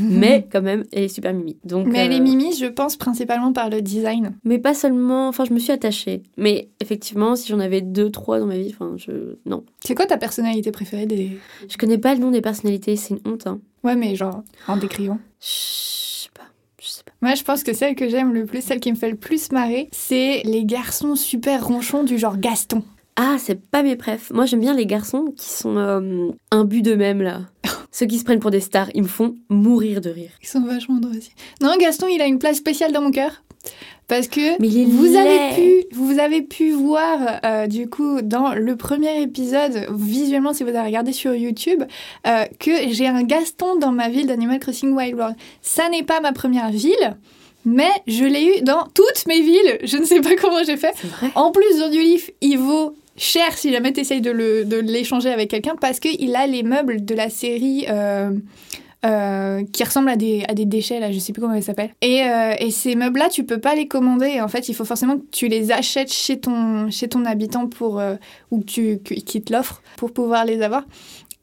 mais 0.00 0.46
quand 0.50 0.62
même, 0.62 0.84
elle 0.92 1.04
est 1.04 1.08
super 1.08 1.34
Mimi. 1.34 1.58
Donc, 1.64 1.86
mais 1.86 1.98
elle 1.98 2.12
est 2.12 2.20
Mimi, 2.20 2.56
je 2.56 2.66
pense, 2.66 2.96
principalement 2.96 3.52
par 3.52 3.68
le 3.68 3.82
design. 3.82 4.32
Mais 4.44 4.58
pas 4.58 4.72
seulement, 4.74 5.28
enfin, 5.28 5.44
je 5.44 5.52
me 5.52 5.58
suis 5.58 5.72
attachée. 5.72 6.22
Mais 6.38 6.68
effectivement, 6.80 7.36
si 7.36 7.48
j'en 7.48 7.60
avais 7.60 7.82
deux, 7.82 8.10
trois 8.10 8.38
dans 8.38 8.46
ma 8.46 8.56
vie, 8.56 8.72
enfin, 8.72 8.94
je. 8.96 9.36
Non. 9.44 9.64
C'est 9.84 9.94
quoi 9.94 10.06
ta 10.06 10.16
personnalité 10.16 10.70
préférée 10.72 11.06
des. 11.06 11.38
Je 11.68 11.76
connais 11.76 11.98
pas 11.98 12.14
le 12.14 12.20
nom 12.20 12.30
des 12.30 12.40
personnalités, 12.40 12.96
c'est 12.96 13.14
une 13.14 13.20
honte. 13.32 13.46
Hein. 13.46 13.60
Ouais, 13.82 13.96
mais 13.96 14.16
genre, 14.16 14.42
en 14.66 14.78
décrivant. 14.78 15.18
Je 15.40 15.46
sais 15.46 16.30
pas. 16.32 16.46
Je 16.80 16.88
sais 16.88 17.02
pas. 17.04 17.12
Moi, 17.24 17.36
je 17.36 17.42
pense 17.42 17.62
que 17.62 17.72
celle 17.72 17.94
que 17.94 18.06
j'aime 18.06 18.34
le 18.34 18.44
plus, 18.44 18.60
celle 18.60 18.80
qui 18.80 18.92
me 18.92 18.98
fait 18.98 19.08
le 19.08 19.16
plus 19.16 19.50
marrer, 19.50 19.88
c'est 19.92 20.42
les 20.44 20.66
garçons 20.66 21.16
super 21.16 21.66
ronchons 21.66 22.04
du 22.04 22.18
genre 22.18 22.36
Gaston. 22.36 22.82
Ah, 23.16 23.36
c'est 23.38 23.66
pas 23.66 23.82
mes 23.82 23.96
préfs. 23.96 24.30
Moi, 24.30 24.44
j'aime 24.44 24.60
bien 24.60 24.74
les 24.74 24.84
garçons 24.84 25.32
qui 25.34 25.48
sont 25.48 25.78
euh, 25.78 26.28
imbus 26.50 26.82
d'eux-mêmes, 26.82 27.22
là. 27.22 27.40
Ceux 27.92 28.04
qui 28.04 28.18
se 28.18 28.24
prennent 28.24 28.40
pour 28.40 28.50
des 28.50 28.60
stars, 28.60 28.90
ils 28.92 29.02
me 29.02 29.08
font 29.08 29.36
mourir 29.48 30.02
de 30.02 30.10
rire. 30.10 30.32
Ils 30.42 30.48
sont 30.48 30.60
vachement 30.66 31.00
drôles 31.00 31.16
aussi. 31.16 31.32
Non, 31.62 31.74
Gaston, 31.80 32.08
il 32.08 32.20
a 32.20 32.26
une 32.26 32.38
place 32.38 32.58
spéciale 32.58 32.92
dans 32.92 33.00
mon 33.00 33.10
cœur. 33.10 33.42
Parce 34.06 34.28
que 34.28 34.58
vous, 34.60 35.16
avez 35.16 35.54
pu, 35.54 35.86
vous 35.94 36.18
avez 36.18 36.42
pu 36.42 36.72
voir, 36.72 37.40
euh, 37.44 37.66
du 37.66 37.88
coup, 37.88 38.20
dans 38.20 38.52
le 38.52 38.76
premier 38.76 39.22
épisode, 39.22 39.86
visuellement, 39.90 40.52
si 40.52 40.62
vous 40.62 40.70
avez 40.70 40.80
regardé 40.80 41.12
sur 41.12 41.34
YouTube, 41.34 41.82
euh, 42.26 42.44
que 42.58 42.70
j'ai 42.90 43.06
un 43.06 43.22
Gaston 43.22 43.76
dans 43.76 43.92
ma 43.92 44.08
ville 44.10 44.26
d'Animal 44.26 44.60
Crossing 44.60 44.94
Wild 44.94 45.14
World. 45.14 45.36
Ça 45.62 45.88
n'est 45.88 46.02
pas 46.02 46.20
ma 46.20 46.32
première 46.32 46.70
ville, 46.70 47.16
mais 47.64 47.90
je 48.06 48.24
l'ai 48.24 48.58
eu 48.58 48.62
dans 48.62 48.86
toutes 48.94 49.26
mes 49.26 49.40
villes. 49.40 49.78
Je 49.84 49.96
ne 49.96 50.04
sais 50.04 50.20
pas 50.20 50.36
comment 50.36 50.62
j'ai 50.64 50.76
fait. 50.76 50.94
En 51.34 51.50
plus, 51.50 51.80
livre, 51.90 52.30
il 52.42 52.58
vaut 52.58 52.94
cher 53.16 53.56
si 53.56 53.72
jamais 53.72 53.92
tu 53.92 54.00
essayes 54.00 54.20
de 54.20 54.80
l'échanger 54.80 55.30
avec 55.30 55.50
quelqu'un 55.50 55.76
parce 55.80 55.98
qu'il 56.00 56.36
a 56.36 56.46
les 56.46 56.62
meubles 56.62 57.04
de 57.04 57.14
la 57.14 57.30
série. 57.30 57.86
Euh, 57.88 58.30
euh, 59.04 59.62
qui 59.72 59.84
ressemblent 59.84 60.08
à 60.08 60.16
des, 60.16 60.44
à 60.48 60.54
des 60.54 60.64
déchets, 60.64 61.00
là, 61.00 61.12
je 61.12 61.18
sais 61.18 61.32
plus 61.32 61.42
comment 61.42 61.54
ils 61.54 61.62
s'appellent. 61.62 61.94
Et, 62.00 62.22
euh, 62.22 62.54
et, 62.58 62.70
ces 62.70 62.94
meubles-là, 62.94 63.28
tu 63.28 63.44
peux 63.44 63.60
pas 63.60 63.74
les 63.74 63.86
commander. 63.86 64.40
En 64.40 64.48
fait, 64.48 64.68
il 64.68 64.74
faut 64.74 64.84
forcément 64.84 65.18
que 65.18 65.24
tu 65.30 65.48
les 65.48 65.72
achètes 65.72 66.12
chez 66.12 66.40
ton, 66.40 66.90
chez 66.90 67.08
ton 67.08 67.24
habitant 67.24 67.66
pour, 67.66 68.02
ou 68.50 68.60
que 68.60 68.64
tu, 68.64 68.98
qu'il 68.98 69.42
te 69.42 69.52
l'offre 69.52 69.82
pour 69.96 70.12
pouvoir 70.12 70.44
les 70.44 70.62
avoir. 70.62 70.84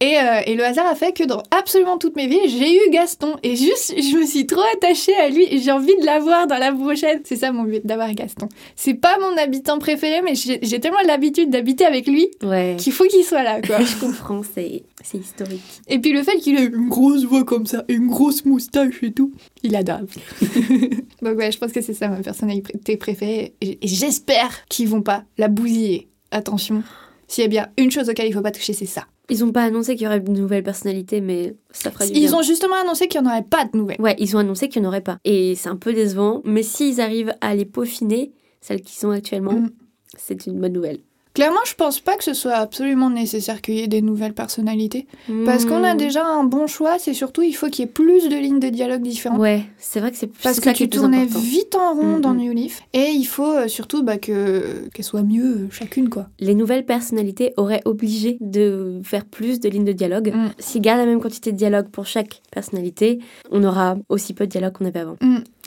Euh, 0.01 0.41
et, 0.47 0.55
le 0.55 0.63
hasard 0.63 0.87
a 0.87 0.95
fait 0.95 1.13
que 1.13 1.23
dans 1.23 1.43
absolument 1.51 1.97
toutes 1.97 2.15
mes 2.15 2.27
villes, 2.27 2.47
j'ai 2.47 2.75
eu 2.75 2.89
Gaston. 2.89 3.35
Et 3.43 3.55
juste, 3.55 3.93
je 3.97 4.17
me 4.17 4.25
suis 4.25 4.47
trop 4.47 4.63
attachée 4.75 5.15
à 5.15 5.29
lui 5.29 5.45
et 5.49 5.59
j'ai 5.59 5.71
envie 5.71 5.95
de 5.99 6.05
l'avoir 6.05 6.47
dans 6.47 6.57
la 6.57 6.71
prochaine. 6.71 7.21
C'est 7.23 7.35
ça 7.35 7.51
mon 7.51 7.63
but, 7.63 7.85
d'avoir 7.85 8.11
Gaston. 8.13 8.49
C'est 8.75 8.95
pas 8.95 9.17
mon 9.19 9.37
habitant 9.37 9.77
préféré, 9.79 10.21
mais 10.21 10.33
j'ai 10.35 10.79
tellement 10.79 11.01
l'habitude 11.05 11.49
d'habiter 11.49 11.85
avec 11.85 12.07
lui 12.07 12.29
qu'il 12.77 12.93
faut 12.93 13.05
qu'il 13.05 13.23
soit 13.23 13.43
là. 13.43 13.61
Quoi. 13.61 13.79
je 13.83 13.99
comprends, 13.99 14.41
c'est 14.43 14.83
historique. 15.13 15.61
Et 15.87 15.99
puis 15.99 16.13
le 16.13 16.23
fait 16.23 16.37
qu'il 16.37 16.57
ait 16.57 16.65
une 16.65 16.89
grosse 16.89 17.25
voix 17.25 17.43
comme 17.43 17.65
ça, 17.65 17.83
une 17.87 18.07
grosse 18.07 18.45
moustache 18.45 19.03
et 19.03 19.11
tout, 19.11 19.33
il 19.63 19.75
adore. 19.75 20.01
Donc 21.21 21.37
ouais, 21.37 21.51
je 21.51 21.57
pense 21.57 21.71
que 21.71 21.81
c'est 21.81 21.93
ça 21.93 22.07
ma 22.07 22.17
personnalité 22.17 22.97
préférée. 22.97 23.53
Et 23.61 23.77
j'espère 23.83 24.65
qu'ils 24.67 24.87
vont 24.87 25.01
pas 25.01 25.23
la 25.37 25.47
bousiller. 25.47 26.07
Attention, 26.31 26.81
s'il 27.27 27.43
y 27.43 27.45
a 27.45 27.49
bien 27.49 27.67
une 27.77 27.91
chose 27.91 28.09
auquel 28.09 28.27
il 28.27 28.33
faut 28.33 28.41
pas 28.41 28.51
toucher, 28.51 28.73
c'est 28.73 28.85
ça. 28.85 29.05
Ils 29.31 29.45
ont 29.45 29.51
pas 29.53 29.63
annoncé 29.63 29.95
qu'il 29.95 30.03
y 30.03 30.07
aurait 30.07 30.19
de 30.19 30.29
nouvelles 30.29 30.61
personnalités, 30.63 31.21
mais 31.21 31.55
ça 31.71 31.89
fera 31.89 32.05
du 32.05 32.11
Ils 32.13 32.35
ont 32.35 32.41
justement 32.41 32.75
annoncé 32.75 33.07
qu'il 33.07 33.21
n'y 33.21 33.27
en 33.27 33.31
aurait 33.31 33.43
pas 33.43 33.63
de 33.63 33.77
nouvelles. 33.77 34.01
Ouais, 34.01 34.15
ils 34.19 34.35
ont 34.35 34.39
annoncé 34.39 34.67
qu'il 34.67 34.81
n'y 34.81 34.87
en 34.87 34.89
aurait 34.89 35.01
pas. 35.01 35.19
Et 35.23 35.55
c'est 35.55 35.69
un 35.69 35.77
peu 35.77 35.93
décevant, 35.93 36.41
mais 36.43 36.63
s'ils 36.63 36.99
arrivent 36.99 37.33
à 37.39 37.55
les 37.55 37.63
peaufiner, 37.63 38.33
celles 38.59 38.81
qui 38.81 38.93
sont 38.93 39.09
actuellement, 39.09 39.53
mm. 39.53 39.69
c'est 40.17 40.45
une 40.47 40.59
bonne 40.59 40.73
nouvelle. 40.73 40.99
Clairement, 41.33 41.59
je 41.65 41.75
pense 41.75 42.01
pas 42.01 42.17
que 42.17 42.25
ce 42.25 42.33
soit 42.33 42.55
absolument 42.55 43.09
nécessaire 43.09 43.61
qu'il 43.61 43.75
y 43.75 43.79
ait 43.79 43.87
des 43.87 44.01
nouvelles 44.01 44.33
personnalités. 44.33 45.07
Parce 45.45 45.65
qu'on 45.65 45.83
a 45.83 45.93
hmm. 45.93 45.97
déjà 45.97 46.25
un 46.25 46.43
bon 46.43 46.67
choix, 46.67 46.99
c'est 46.99 47.13
surtout 47.13 47.41
il 47.41 47.53
faut 47.53 47.67
qu'il 47.67 47.85
y 47.85 47.87
ait 47.87 47.91
plus 47.91 48.27
de 48.27 48.35
lignes 48.35 48.59
de 48.59 48.67
dialogue 48.67 49.01
différentes. 49.01 49.39
Ouais, 49.39 49.63
c'est 49.77 50.01
vrai 50.01 50.11
que 50.11 50.17
c'est 50.17 50.27
Parce 50.27 50.59
que 50.59 50.69
tu 50.71 50.89
tournais 50.89 51.25
vite 51.25 51.75
en 51.75 51.93
rond 51.93 52.19
dans 52.19 52.33
hmm, 52.33 52.37
hmm. 52.37 52.41
New 52.41 52.53
Leaf. 52.53 52.81
Et 52.93 53.11
il 53.11 53.23
faut 53.23 53.51
euh, 53.51 53.67
surtout 53.69 54.03
bah, 54.03 54.17
que, 54.17 54.89
qu'elles 54.93 55.05
soient 55.05 55.23
mieux 55.23 55.43
euh, 55.43 55.67
chacune, 55.71 56.09
quoi. 56.09 56.27
Les 56.39 56.53
nouvelles 56.53 56.85
personnalités 56.85 57.53
auraient 57.55 57.81
obligé 57.85 58.37
de 58.41 58.99
faire 59.03 59.23
plus 59.23 59.59
de 59.59 59.69
lignes 59.69 59.85
de 59.85 59.93
dialogue. 59.93 60.33
S'ils 60.59 60.81
gardent 60.81 60.99
la 60.99 61.05
même 61.05 61.21
quantité 61.21 61.51
de 61.53 61.57
dialogue 61.57 61.87
pour 61.87 62.05
chaque 62.05 62.41
personnalité, 62.51 63.19
on 63.51 63.63
aura 63.63 63.95
aussi 64.09 64.33
peu 64.33 64.45
de 64.45 64.51
dialogue 64.51 64.73
qu'on 64.73 64.85
avait 64.85 64.99
avant. 64.99 65.15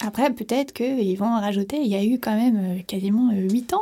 Après, 0.03 0.31
peut-être 0.31 0.73
qu'ils 0.73 1.17
vont 1.17 1.27
en 1.27 1.41
rajouter. 1.41 1.79
Il 1.79 1.89
y 1.89 1.95
a 1.95 2.05
eu 2.05 2.19
quand 2.19 2.37
même 2.37 2.57
euh, 2.57 2.83
quasiment 2.87 3.31
8 3.33 3.75
ans 3.75 3.81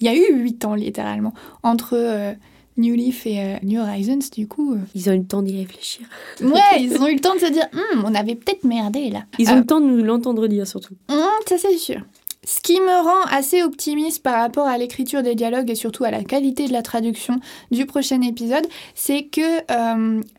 il 0.00 0.06
y 0.06 0.08
a 0.08 0.14
eu 0.14 0.34
huit 0.34 0.64
ans 0.64 0.74
littéralement 0.74 1.32
entre 1.62 1.94
euh, 1.94 2.32
New 2.76 2.94
Leaf 2.94 3.26
et 3.26 3.40
euh, 3.40 3.56
New 3.62 3.80
Horizons, 3.80 4.18
du 4.32 4.46
coup. 4.46 4.74
Euh. 4.74 4.78
Ils 4.94 5.08
ont 5.08 5.12
eu 5.12 5.18
le 5.18 5.26
temps 5.26 5.42
d'y 5.42 5.56
réfléchir. 5.56 6.06
Ouais, 6.42 6.60
ils 6.80 7.00
ont 7.00 7.06
eu 7.06 7.14
le 7.14 7.20
temps 7.20 7.34
de 7.34 7.40
se 7.40 7.50
dire, 7.50 7.66
hum, 7.72 8.04
on 8.06 8.14
avait 8.14 8.34
peut-être 8.34 8.64
merdé 8.64 9.10
là. 9.10 9.24
Ils 9.38 9.48
ont 9.50 9.56
eu 9.56 9.60
le 9.60 9.66
temps 9.66 9.80
de 9.80 9.86
nous 9.86 10.04
l'entendre 10.04 10.46
dire 10.46 10.66
surtout. 10.66 10.94
Hum, 11.08 11.18
ça 11.46 11.56
c'est 11.58 11.76
sûr. 11.78 12.00
Ce 12.44 12.60
qui 12.60 12.78
me 12.78 13.02
rend 13.02 13.36
assez 13.36 13.64
optimiste 13.64 14.22
par 14.22 14.40
rapport 14.40 14.68
à 14.68 14.78
l'écriture 14.78 15.24
des 15.24 15.34
dialogues 15.34 15.68
et 15.68 15.74
surtout 15.74 16.04
à 16.04 16.12
la 16.12 16.22
qualité 16.22 16.68
de 16.68 16.72
la 16.72 16.82
traduction 16.82 17.40
du 17.72 17.86
prochain 17.86 18.20
épisode, 18.20 18.64
c'est 18.94 19.24
que 19.24 19.66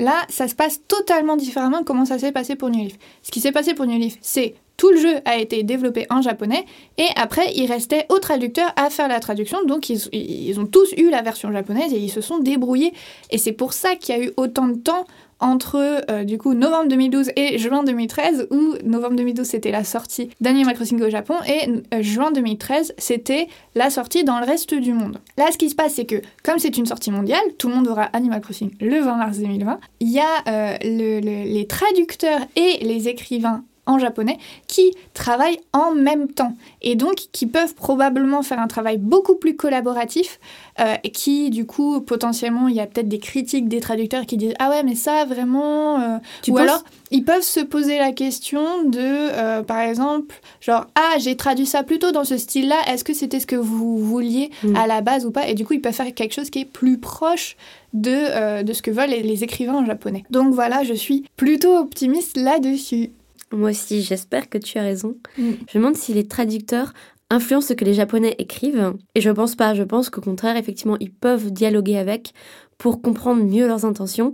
là, 0.01 0.13
ça 0.29 0.47
se 0.47 0.55
passe 0.55 0.79
totalement 0.87 1.35
différemment 1.35 1.81
de 1.81 1.83
comment 1.83 2.05
ça 2.05 2.17
s'est 2.17 2.31
passé 2.31 2.55
pour 2.55 2.69
New 2.69 2.81
Leaf. 2.81 2.97
Ce 3.23 3.31
qui 3.31 3.41
s'est 3.41 3.51
passé 3.51 3.73
pour 3.73 3.85
New 3.87 3.99
Leaf, 3.99 4.17
c'est 4.21 4.55
tout 4.77 4.91
le 4.91 4.97
jeu 4.97 5.15
a 5.25 5.37
été 5.37 5.63
développé 5.63 6.05
en 6.11 6.21
japonais 6.21 6.63
et 6.97 7.07
après 7.15 7.51
il 7.55 7.65
restait 7.65 8.05
aux 8.09 8.19
traducteurs 8.19 8.71
à 8.75 8.89
faire 8.89 9.07
la 9.07 9.19
traduction 9.19 9.65
donc 9.65 9.89
ils, 9.89 10.59
ont 10.59 10.67
tous 10.67 10.93
eu 10.97 11.09
la 11.09 11.23
version 11.23 11.51
japonaise 11.51 11.91
et 11.93 11.97
ils 11.97 12.11
se 12.11 12.21
sont 12.21 12.37
débrouillés 12.37 12.93
et 13.31 13.39
c'est 13.39 13.51
pour 13.51 13.73
ça 13.73 13.95
qu'il 13.95 14.15
y 14.15 14.19
a 14.19 14.23
eu 14.23 14.31
autant 14.37 14.67
de 14.67 14.77
temps 14.77 15.05
entre 15.39 16.03
euh, 16.09 16.23
du 16.23 16.37
coup 16.37 16.53
novembre 16.53 16.89
2012 16.89 17.31
et 17.35 17.57
juin 17.57 17.83
2013 17.83 18.47
où 18.51 18.75
novembre 18.83 19.15
2012 19.15 19.45
c'était 19.45 19.71
la 19.71 19.83
sortie 19.83 20.29
d'Animal 20.41 20.75
Crossing 20.75 21.01
au 21.01 21.09
Japon 21.09 21.35
et 21.47 21.69
euh, 21.93 22.01
juin 22.01 22.31
2013 22.31 22.93
c'était 22.97 23.47
la 23.75 23.89
sortie 23.89 24.23
dans 24.23 24.39
le 24.39 24.45
reste 24.45 24.73
du 24.73 24.93
monde. 24.93 25.19
Là 25.37 25.45
ce 25.51 25.57
qui 25.57 25.69
se 25.69 25.75
passe 25.75 25.95
c'est 25.95 26.05
que 26.05 26.21
comme 26.43 26.57
c'est 26.59 26.77
une 26.77 26.85
sortie 26.85 27.11
mondiale, 27.11 27.41
tout 27.57 27.67
le 27.69 27.75
monde 27.75 27.87
aura 27.87 28.03
Animal 28.03 28.41
Crossing 28.41 28.71
le 28.79 28.99
20 28.99 29.15
mars 29.15 29.37
2020, 29.37 29.79
il 29.99 30.11
y 30.11 30.19
a 30.19 30.23
euh, 30.47 30.77
les 30.81 31.65
traducteurs 31.67 32.41
et 32.55 32.83
les 32.83 33.07
écrivains 33.07 33.63
en 33.87 33.99
japonais 33.99 34.37
qui 34.67 34.93
travaillent 35.13 35.59
en 35.73 35.93
même 35.93 36.27
temps. 36.27 36.53
Et 36.81 36.95
donc 36.95 37.15
qui 37.31 37.47
peuvent 37.47 37.73
probablement 37.73 38.43
faire 38.43 38.59
un 38.59 38.67
travail 38.67 38.97
beaucoup 38.97 39.35
plus 39.35 39.55
collaboratif 39.55 40.39
euh, 40.79 40.95
et 41.03 41.09
qui 41.09 41.49
du 41.49 41.65
coup 41.65 42.01
potentiellement 42.01 42.67
il 42.67 42.75
y 42.75 42.79
a 42.79 42.85
peut-être 42.85 43.07
des 43.07 43.17
critiques 43.17 43.67
des 43.67 43.79
traducteurs 43.79 44.27
qui 44.27 44.37
disent 44.37 44.53
ah 44.59 44.69
ouais 44.69 44.83
mais 44.83 44.93
ça 44.93 45.25
vraiment 45.25 45.99
euh, 45.99 46.17
ou 46.49 46.57
alors 46.57 46.83
ils 47.09 47.23
peuvent 47.23 47.41
se 47.41 47.61
poser 47.61 47.97
la 47.97 48.11
question 48.11 48.83
de 48.83 48.99
euh, 48.99 49.63
par 49.63 49.79
exemple 49.79 50.35
genre 50.61 50.85
ah 50.93 51.15
j'ai 51.17 51.35
traduit 51.35 51.65
ça 51.65 51.81
plutôt 51.81 52.11
dans 52.11 52.25
ce 52.25 52.37
style 52.37 52.67
là 52.67 52.75
est-ce 52.87 53.03
que 53.03 53.13
c'était 53.13 53.39
ce 53.39 53.47
que 53.47 53.55
vous 53.55 53.97
vouliez 53.97 54.51
mm. 54.63 54.75
à 54.75 54.85
la 54.85 55.01
base 55.01 55.25
ou 55.25 55.31
pas? 55.31 55.47
Et 55.47 55.55
du 55.55 55.65
coup 55.65 55.73
ils 55.73 55.81
peuvent 55.81 55.93
faire 55.93 56.13
quelque 56.13 56.33
chose 56.33 56.51
qui 56.51 56.59
est 56.59 56.65
plus 56.65 56.99
proche 56.99 57.57
de, 57.93 58.61
de 58.61 58.73
ce 58.73 58.81
que 58.81 58.91
veulent 58.91 59.09
les, 59.09 59.23
les 59.23 59.43
écrivains 59.43 59.75
en 59.75 59.85
japonais. 59.85 60.25
Donc 60.29 60.53
voilà 60.53 60.83
je 60.83 60.93
suis 60.93 61.25
plutôt 61.37 61.75
optimiste 61.77 62.37
là-dessus 62.37 63.11
moi 63.51 63.69
aussi, 63.71 64.01
j'espère 64.01 64.49
que 64.49 64.57
tu 64.57 64.77
as 64.77 64.83
raison. 64.83 65.15
Mm. 65.37 65.51
Je 65.67 65.77
me 65.77 65.83
demande 65.83 65.95
si 65.95 66.13
les 66.13 66.27
traducteurs 66.27 66.93
influencent 67.29 67.67
ce 67.67 67.73
que 67.73 67.85
les 67.85 67.93
Japonais 67.93 68.35
écrivent. 68.37 68.93
Et 69.15 69.21
je 69.21 69.29
pense 69.29 69.55
pas. 69.55 69.73
Je 69.73 69.83
pense 69.83 70.09
qu'au 70.09 70.21
contraire, 70.21 70.57
effectivement, 70.57 70.97
ils 70.99 71.11
peuvent 71.11 71.51
dialoguer 71.51 71.97
avec 71.97 72.33
pour 72.77 73.01
comprendre 73.01 73.43
mieux 73.43 73.67
leurs 73.67 73.85
intentions, 73.85 74.33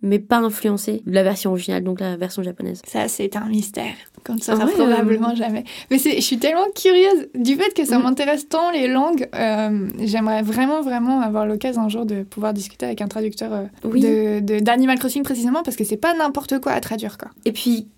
mais 0.00 0.18
pas 0.18 0.38
influencer 0.38 1.02
la 1.06 1.22
version 1.22 1.50
originale, 1.50 1.84
donc 1.84 2.00
la 2.00 2.16
version 2.16 2.42
japonaise. 2.42 2.82
Ça, 2.86 3.06
c'est 3.06 3.36
un 3.36 3.46
mystère. 3.46 3.94
Comme 4.24 4.38
ça, 4.38 4.56
ah 4.60 4.66
probablement 4.66 5.34
jamais. 5.34 5.64
Mais 5.90 5.98
je 5.98 6.20
suis 6.20 6.38
tellement 6.38 6.66
curieuse 6.74 7.28
du 7.34 7.54
fait 7.54 7.72
que 7.74 7.84
ça 7.84 7.98
mm. 7.98 8.02
m'intéresse 8.02 8.48
tant 8.48 8.70
les 8.70 8.88
langues. 8.88 9.28
Euh, 9.34 9.88
j'aimerais 10.00 10.42
vraiment, 10.42 10.80
vraiment 10.80 11.20
avoir 11.20 11.46
l'occasion 11.46 11.82
un 11.82 11.88
jour 11.88 12.06
de 12.06 12.22
pouvoir 12.22 12.52
discuter 12.54 12.86
avec 12.86 13.00
un 13.00 13.08
traducteur 13.08 13.52
euh, 13.52 14.40
de 14.40 14.60
d'Animal 14.60 14.98
Crossing 14.98 15.22
précisément 15.22 15.62
parce 15.62 15.76
que 15.76 15.84
c'est 15.84 15.96
pas 15.96 16.14
n'importe 16.14 16.58
quoi 16.60 16.72
à 16.72 16.80
traduire. 16.80 17.18
Quoi. 17.18 17.30
Et 17.44 17.52
puis, 17.52 17.88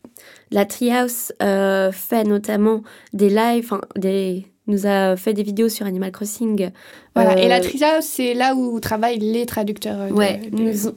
la 0.51 0.65
Treehouse 0.65 1.33
euh, 1.43 1.93
fait 1.93 2.25
notamment 2.25 2.83
des 3.13 3.29
lives, 3.29 3.73
des, 3.97 4.47
nous 4.67 4.87
a 4.87 5.17
fait 5.17 5.35
des 5.35 5.43
vidéos 5.43 5.69
sur 5.69 5.87
Animal 5.87 6.13
Crossing. 6.13 6.71
Voilà, 7.15 7.39
et 7.39 7.49
la 7.49 7.59
euh, 7.59 7.61
Treehouse, 7.61 8.05
c'est 8.05 8.35
là 8.35 8.55
où 8.55 8.79
travaillent 8.81 9.19
les 9.19 9.47
traducteurs 9.47 10.01
euh, 10.01 10.37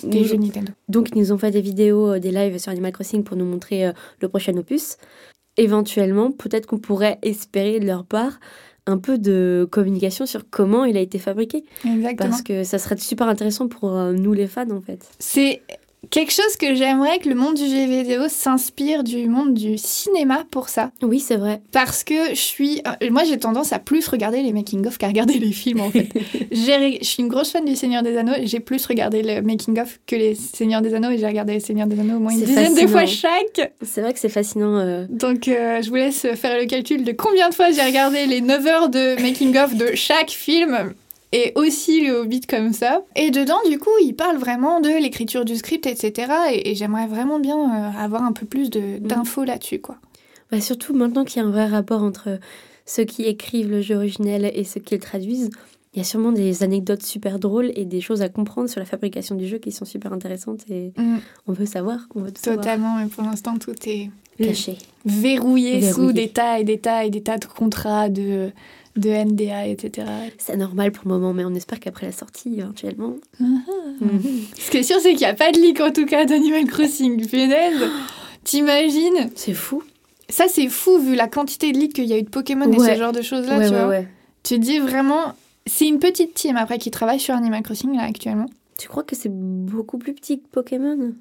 des 0.03 0.23
jeux 0.23 0.37
Nintendo. 0.37 0.71
Donc, 0.89 1.09
ils 1.13 1.19
nous 1.19 1.31
ont 1.31 1.37
fait 1.37 1.51
des 1.51 1.61
vidéos, 1.61 2.19
des 2.19 2.31
lives 2.31 2.57
sur 2.59 2.71
Animal 2.71 2.91
Crossing 2.91 3.23
pour 3.23 3.37
nous 3.37 3.45
montrer 3.45 3.91
le 4.21 4.29
prochain 4.29 4.55
opus. 4.57 4.97
Éventuellement, 5.57 6.31
peut-être 6.31 6.67
qu'on 6.67 6.77
pourrait 6.77 7.17
espérer 7.23 7.79
de 7.79 7.85
leur 7.85 8.05
part 8.05 8.39
un 8.85 8.99
peu 8.99 9.17
de 9.17 9.67
communication 9.69 10.25
sur 10.25 10.49
comment 10.49 10.85
il 10.85 10.95
a 10.95 11.01
été 11.01 11.17
fabriqué. 11.17 11.65
Exactement. 11.83 12.29
Parce 12.29 12.41
que 12.41 12.63
ça 12.63 12.77
serait 12.77 12.95
super 12.97 13.27
intéressant 13.27 13.67
pour 13.67 13.91
nous 13.91 14.33
les 14.33 14.47
fans 14.47 14.69
en 14.69 14.81
fait. 14.81 15.09
C'est 15.19 15.61
quelque 16.09 16.31
chose 16.31 16.55
que 16.59 16.75
j'aimerais 16.75 17.19
que 17.19 17.29
le 17.29 17.35
monde 17.35 17.55
du 17.55 17.67
jeu 17.67 17.85
vidéo 17.85 18.23
s'inspire 18.27 19.03
du 19.03 19.27
monde 19.27 19.53
du 19.53 19.77
cinéma 19.77 20.45
pour 20.51 20.69
ça. 20.69 20.91
Oui, 21.01 21.19
c'est 21.19 21.35
vrai. 21.37 21.61
Parce 21.71 22.03
que 22.03 22.29
je 22.29 22.35
suis. 22.39 22.81
euh, 22.87 23.09
Moi, 23.11 23.23
j'ai 23.23 23.37
tendance 23.37 23.73
à 23.73 23.79
plus 23.79 24.07
regarder 24.07 24.41
les 24.41 24.53
making-of 24.53 24.97
qu'à 24.97 25.07
regarder 25.07 25.39
les 25.39 25.51
films, 25.51 25.81
en 25.81 25.89
fait. 25.91 26.07
Je 26.51 26.97
suis 27.03 27.21
une 27.23 27.29
grosse 27.29 27.51
fan 27.51 27.65
du 27.65 27.75
Seigneur 27.75 28.03
des 28.03 28.17
Anneaux 28.17 28.33
et 28.37 28.47
j'ai 28.47 28.59
plus 28.59 28.85
regardé 28.85 29.21
le 29.23 29.41
making-of 29.41 29.99
que 30.05 30.15
les 30.15 30.35
Seigneurs 30.35 30.81
des 30.81 30.93
Anneaux 30.93 31.09
et 31.11 31.17
j'ai 31.17 31.27
regardé 31.27 31.53
les 31.53 31.59
Seigneurs 31.59 31.87
des 31.87 31.99
Anneaux 31.99 32.15
au 32.17 32.19
moins 32.19 32.31
une 32.31 32.41
dizaine 32.41 32.73
de 32.73 32.87
fois 32.87 33.05
chaque. 33.05 33.71
C'est 33.81 34.01
vrai 34.01 34.13
que 34.13 34.19
c'est 34.19 34.29
fascinant. 34.29 34.77
euh, 34.77 35.05
Donc, 35.09 35.47
euh, 35.47 35.81
je 35.81 35.89
vous 35.89 35.95
laisse 35.95 36.25
faire 36.35 36.57
le 36.59 36.65
calcul 36.65 37.03
de 37.03 37.11
combien 37.11 37.49
de 37.49 37.53
fois 37.55 37.71
j'ai 37.71 37.81
regardé 37.83 38.25
les 38.25 38.41
9 38.41 38.67
heures 38.67 38.89
de 38.89 39.21
making-of 39.21 39.75
de 39.75 39.91
chaque 39.95 40.31
film 40.31 40.93
et 41.31 41.51
aussi 41.55 42.05
le 42.05 42.13
Hobbit 42.21 42.41
comme 42.41 42.73
ça. 42.73 43.01
Et 43.15 43.31
dedans, 43.31 43.57
du 43.69 43.77
coup, 43.79 43.89
il 44.03 44.13
parle 44.13 44.37
vraiment 44.37 44.79
de 44.79 44.89
l'écriture 44.89 45.43
du 45.45 45.55
script, 45.55 45.85
etc. 45.85 46.31
Et, 46.53 46.71
et 46.71 46.75
j'aimerais 46.75 47.07
vraiment 47.07 47.39
bien 47.39 47.57
euh, 47.57 47.91
avoir 47.97 48.23
un 48.23 48.31
peu 48.31 48.45
plus 48.45 48.69
de- 48.69 48.97
d'infos 48.99 49.43
là-dessus, 49.43 49.79
quoi. 49.79 49.97
Bah, 50.51 50.61
surtout 50.61 50.93
maintenant 50.93 51.25
qu'il 51.25 51.41
y 51.41 51.45
a 51.45 51.47
un 51.47 51.51
vrai 51.51 51.65
rapport 51.67 52.01
entre 52.03 52.39
ceux 52.85 53.03
qui 53.03 53.23
écrivent 53.23 53.69
le 53.69 53.81
jeu 53.81 53.95
originel 53.95 54.49
et 54.55 54.63
ceux 54.63 54.79
qui 54.79 54.95
le 54.95 55.01
traduisent, 55.01 55.49
il 55.93 55.97
y 55.97 56.01
a 56.01 56.05
sûrement 56.05 56.31
des 56.31 56.63
anecdotes 56.63 57.03
super 57.03 57.39
drôles 57.39 57.71
et 57.75 57.83
des 57.83 57.99
choses 58.01 58.21
à 58.21 58.29
comprendre 58.29 58.69
sur 58.69 58.79
la 58.79 58.85
fabrication 58.85 59.35
du 59.35 59.47
jeu 59.47 59.57
qui 59.57 59.71
sont 59.73 59.83
super 59.83 60.13
intéressantes 60.13 60.61
et 60.69 60.93
Mm, 60.97 61.17
on 61.47 61.53
veut 61.53 61.65
savoir, 61.65 62.07
on 62.15 62.21
veut 62.21 62.31
tout 62.31 62.41
savoir. 62.41 62.63
totalement, 62.63 62.95
mais 62.97 63.07
pour 63.07 63.23
l'instant, 63.23 63.57
tout 63.57 63.73
est 63.87 64.09
Caché. 64.41 64.77
verrouillé, 65.05 65.81
sous 65.81 65.95
Verrouillé. 65.97 66.13
des 66.13 66.29
tas 66.29 66.59
et 66.59 66.63
des 66.63 66.77
tas 66.77 67.03
et 67.05 67.09
des 67.09 67.23
tas 67.23 67.37
de 67.37 67.45
contrats, 67.45 68.09
de, 68.09 68.51
de 68.97 69.09
NDA, 69.09 69.67
etc. 69.67 70.07
C'est 70.37 70.57
normal 70.57 70.91
pour 70.91 71.03
le 71.05 71.11
moment, 71.11 71.33
mais 71.33 71.45
on 71.45 71.53
espère 71.53 71.79
qu'après 71.79 72.07
la 72.07 72.11
sortie, 72.11 72.55
éventuellement. 72.57 73.15
Ah. 73.41 73.43
Mhm. 74.01 74.21
Ce 74.57 74.71
qui 74.71 74.77
est 74.77 74.83
sûr, 74.83 74.99
c'est 74.99 75.11
qu'il 75.11 75.19
n'y 75.19 75.25
a 75.25 75.33
pas 75.33 75.51
de 75.51 75.57
leak, 75.57 75.79
en 75.79 75.91
tout 75.91 76.05
cas, 76.05 76.25
d'Animal 76.25 76.65
Crossing. 76.65 77.27
Punaise 77.29 77.89
T'imagines 78.43 79.29
C'est 79.35 79.53
fou. 79.53 79.83
Ça, 80.29 80.45
c'est 80.47 80.67
fou, 80.67 80.99
vu 80.99 81.15
la 81.15 81.27
quantité 81.27 81.71
de 81.71 81.77
leaks 81.77 81.93
qu'il 81.93 82.05
y 82.05 82.13
a 82.13 82.17
eu 82.17 82.23
de 82.23 82.29
Pokémon 82.29 82.71
et 82.71 82.79
ce 82.79 82.95
genre 82.95 83.11
de 83.11 83.21
choses-là, 83.21 83.59
ouais, 83.59 83.67
tu 83.67 83.73
ouais, 83.73 83.85
vois. 83.85 84.01
Tu 84.43 84.55
te 84.55 84.59
dis 84.59 84.79
vraiment... 84.79 85.33
C'est 85.65 85.87
une 85.87 85.99
petite 85.99 86.33
team, 86.33 86.55
après, 86.55 86.77
qui 86.77 86.91
travaille 86.91 87.19
sur 87.19 87.35
Animal 87.35 87.61
Crossing, 87.61 87.95
là, 87.95 88.03
actuellement. 88.03 88.47
Tu 88.77 88.87
crois 88.87 89.03
que 89.03 89.15
c'est 89.15 89.31
beaucoup 89.31 89.97
plus 89.97 90.13
petit 90.13 90.39
que 90.39 90.47
Pokémon? 90.47 91.13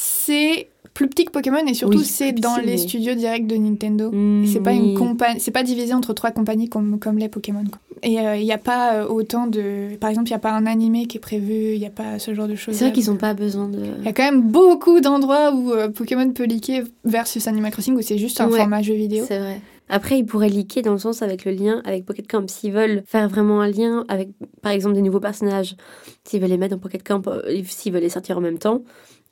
C'est 0.00 0.68
plus 0.94 1.08
petit 1.08 1.24
que 1.24 1.32
Pokémon, 1.32 1.66
et 1.66 1.74
surtout, 1.74 1.98
Oui, 1.98 2.04
c'est 2.04 2.30
dans 2.32 2.56
les 2.58 2.76
studios 2.78 3.14
directs 3.14 3.48
de 3.48 3.56
Nintendo. 3.56 4.12
C'est 4.46 4.60
pas 4.60 4.72
une 4.72 4.90
oui. 4.90 4.94
compagnie, 4.94 5.40
c'est 5.40 5.50
pas 5.50 5.64
divisé 5.64 5.92
entre 5.92 6.12
trois 6.12 6.30
compagnies 6.30 6.68
comme, 6.68 7.00
comme 7.00 7.18
les 7.18 7.28
Pokémon. 7.28 7.64
quoi. 7.64 7.80
Et 8.04 8.12
il 8.12 8.44
n'y 8.44 8.52
a 8.52 8.58
pas 8.58 8.94
euh, 8.94 9.08
autant 9.08 9.48
de. 9.48 9.96
Par 10.00 10.08
exemple, 10.08 10.28
il 10.28 10.32
n'y 10.32 10.36
a 10.36 10.40
pas 10.40 10.52
un 10.52 10.66
animé 10.66 11.06
qui 11.06 11.16
est 11.16 11.20
prévu, 11.20 11.72
il 11.74 11.80
n'y 11.80 11.86
a 11.86 11.90
pas 11.90 12.20
ce 12.20 12.32
genre 12.32 12.46
de 12.46 12.54
choses. 12.54 12.76
C'est 12.76 12.84
vrai 12.84 12.92
qu'ils 12.92 13.10
ont 13.10 13.16
pas 13.16 13.34
besoin 13.34 13.68
de. 13.68 13.78
Il 13.98 14.04
y 14.04 14.08
a 14.08 14.12
quand 14.12 14.22
même 14.22 14.40
beaucoup 14.42 15.00
d'endroits 15.00 15.52
où 15.52 15.72
euh, 15.72 15.88
Pokémon 15.88 16.30
peut 16.30 16.44
leaker 16.44 16.84
versus 17.04 17.48
Animal 17.48 17.72
Crossing 17.72 17.96
où 17.96 18.02
c'est 18.02 18.18
juste 18.18 18.40
un 18.40 18.48
Ouais. 18.48 18.56
format 18.58 18.82
jeu 18.82 18.94
vidéo. 18.94 19.24
C'est 19.26 19.40
vrai. 19.40 19.60
Après, 19.88 20.18
ils 20.18 20.24
pourraient 20.26 20.50
liker 20.50 20.82
dans 20.82 20.92
le 20.92 20.98
sens 20.98 21.22
avec 21.22 21.44
le 21.44 21.50
lien 21.52 21.80
avec 21.84 22.04
Pocket 22.04 22.28
Camp. 22.28 22.48
S'ils 22.48 22.72
veulent 22.72 23.02
faire 23.06 23.28
vraiment 23.28 23.62
un 23.62 23.68
lien 23.70 24.04
avec, 24.08 24.28
par 24.62 24.70
exemple, 24.70 24.94
des 24.94 25.02
nouveaux 25.02 25.18
personnages, 25.20 25.76
s'ils 26.24 26.40
veulent 26.40 26.50
les 26.50 26.58
mettre 26.58 26.76
dans 26.76 26.80
Pocket 26.80 27.02
Camp, 27.02 27.26
euh, 27.26 27.40
s'ils 27.66 27.92
veulent 27.92 28.02
les 28.02 28.10
sortir 28.10 28.36
en 28.38 28.42
même 28.42 28.58
temps, 28.58 28.82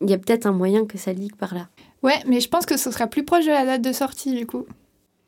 il 0.00 0.10
y 0.10 0.14
a 0.14 0.18
peut-être 0.18 0.46
un 0.46 0.52
moyen 0.52 0.84
que 0.86 0.98
ça 0.98 1.12
leak 1.12 1.36
par 1.36 1.54
là. 1.54 1.68
Ouais, 2.02 2.18
mais 2.26 2.40
je 2.40 2.48
pense 2.48 2.66
que 2.66 2.76
ce 2.76 2.90
sera 2.90 3.06
plus 3.06 3.24
proche 3.24 3.44
de 3.46 3.50
la 3.50 3.64
date 3.64 3.82
de 3.82 3.92
sortie 3.92 4.34
du 4.34 4.46
coup. 4.46 4.64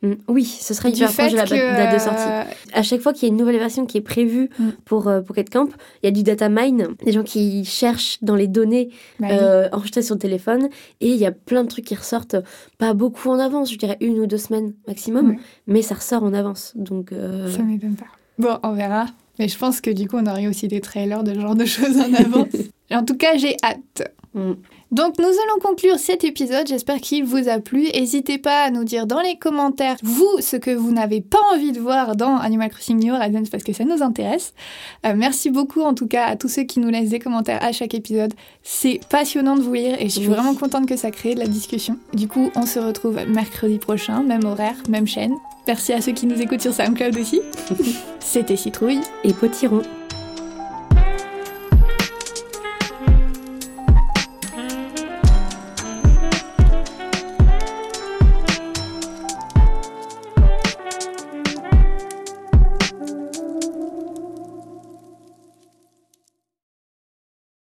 Mm. 0.02 0.12
Oui, 0.28 0.44
ce 0.44 0.74
serait 0.74 0.90
hyper 0.90 1.12
proche 1.12 1.32
de 1.32 1.36
la 1.36 1.44
date 1.44 1.94
de 1.94 1.98
sortie. 1.98 2.22
euh, 2.28 2.44
À 2.72 2.82
chaque 2.84 3.00
fois 3.00 3.12
qu'il 3.12 3.26
y 3.26 3.30
a 3.30 3.32
une 3.32 3.36
nouvelle 3.40 3.58
version 3.58 3.84
qui 3.84 3.98
est 3.98 4.02
prévue 4.02 4.48
Mm. 4.60 4.68
pour 4.84 5.08
euh, 5.08 5.22
Pocket 5.22 5.50
Camp, 5.50 5.68
il 6.02 6.06
y 6.06 6.08
a 6.08 6.12
du 6.12 6.22
data 6.22 6.48
mine, 6.48 6.86
des 7.04 7.10
gens 7.10 7.24
qui 7.24 7.64
cherchent 7.64 8.18
dans 8.22 8.36
les 8.36 8.46
données 8.46 8.90
bah 9.18 9.26
oui. 9.30 9.36
euh, 9.40 9.68
enregistrées 9.72 10.02
sur 10.02 10.14
le 10.14 10.20
téléphone, 10.20 10.68
et 11.00 11.08
il 11.08 11.16
y 11.16 11.26
a 11.26 11.32
plein 11.32 11.64
de 11.64 11.68
trucs 11.68 11.84
qui 11.86 11.96
ressortent, 11.96 12.36
pas 12.78 12.94
beaucoup 12.94 13.28
en 13.30 13.40
avance, 13.40 13.72
je 13.72 13.78
dirais 13.78 13.96
une 14.00 14.20
ou 14.20 14.26
deux 14.26 14.38
semaines 14.38 14.72
maximum, 14.86 15.34
mais 15.66 15.82
ça 15.82 15.96
ressort 15.96 16.22
en 16.22 16.32
avance. 16.32 16.74
Donc, 16.76 17.10
euh, 17.10 17.50
Ça 17.50 17.62
m'étonne 17.64 17.96
pas. 17.96 18.06
Bon, 18.38 18.56
on 18.62 18.74
verra. 18.74 19.06
Mais 19.40 19.48
je 19.48 19.58
pense 19.58 19.80
que 19.80 19.90
du 19.90 20.06
coup, 20.06 20.16
on 20.16 20.26
aurait 20.26 20.46
aussi 20.46 20.68
des 20.68 20.80
trailers 20.80 21.24
de 21.24 21.34
ce 21.34 21.40
genre 21.40 21.56
de 21.56 21.64
choses 21.64 21.96
en 21.98 22.12
avance. 22.14 22.46
En 22.90 23.04
tout 23.04 23.16
cas, 23.18 23.36
j'ai 23.36 23.54
hâte. 23.62 24.14
Mm. 24.34 24.52
Donc 24.90 25.18
nous 25.18 25.26
allons 25.26 25.60
conclure 25.60 25.98
cet 25.98 26.24
épisode, 26.24 26.66
j'espère 26.66 27.00
qu'il 27.00 27.24
vous 27.24 27.48
a 27.48 27.58
plu. 27.60 27.88
N'hésitez 27.94 28.38
pas 28.38 28.62
à 28.64 28.70
nous 28.70 28.84
dire 28.84 29.06
dans 29.06 29.20
les 29.20 29.36
commentaires, 29.36 29.96
vous, 30.02 30.28
ce 30.40 30.56
que 30.56 30.70
vous 30.70 30.92
n'avez 30.92 31.20
pas 31.20 31.38
envie 31.52 31.72
de 31.72 31.80
voir 31.80 32.16
dans 32.16 32.36
Animal 32.38 32.70
Crossing 32.70 32.98
New 32.98 33.14
Horizons 33.14 33.42
parce 33.50 33.62
que 33.64 33.72
ça 33.74 33.84
nous 33.84 34.02
intéresse. 34.02 34.54
Euh, 35.04 35.12
merci 35.16 35.50
beaucoup 35.50 35.82
en 35.82 35.92
tout 35.94 36.06
cas 36.06 36.24
à 36.24 36.36
tous 36.36 36.48
ceux 36.48 36.62
qui 36.62 36.80
nous 36.80 36.88
laissent 36.88 37.10
des 37.10 37.18
commentaires 37.18 37.62
à 37.62 37.72
chaque 37.72 37.94
épisode. 37.94 38.32
C'est 38.62 39.00
passionnant 39.10 39.56
de 39.56 39.62
vous 39.62 39.74
lire 39.74 39.96
et 40.00 40.04
je 40.04 40.18
suis 40.18 40.28
Oui. 40.28 40.34
vraiment 40.34 40.54
contente 40.54 40.86
que 40.86 40.96
ça 40.96 41.10
crée 41.10 41.34
de 41.34 41.40
la 41.40 41.46
discussion. 41.46 41.98
Du 42.14 42.26
coup, 42.28 42.50
on 42.56 42.64
se 42.64 42.78
retrouve 42.78 43.18
mercredi 43.28 43.78
prochain, 43.78 44.22
même 44.22 44.44
horaire, 44.44 44.76
même 44.88 45.06
chaîne. 45.06 45.34
Merci 45.66 45.92
à 45.92 46.00
ceux 46.00 46.12
qui 46.12 46.26
nous 46.26 46.40
écoutent 46.40 46.62
sur 46.62 46.72
SoundCloud 46.72 47.16
aussi. 47.18 47.42
C'était 48.20 48.56
Citrouille. 48.56 49.00
et 49.24 49.34
potiron. 49.34 49.82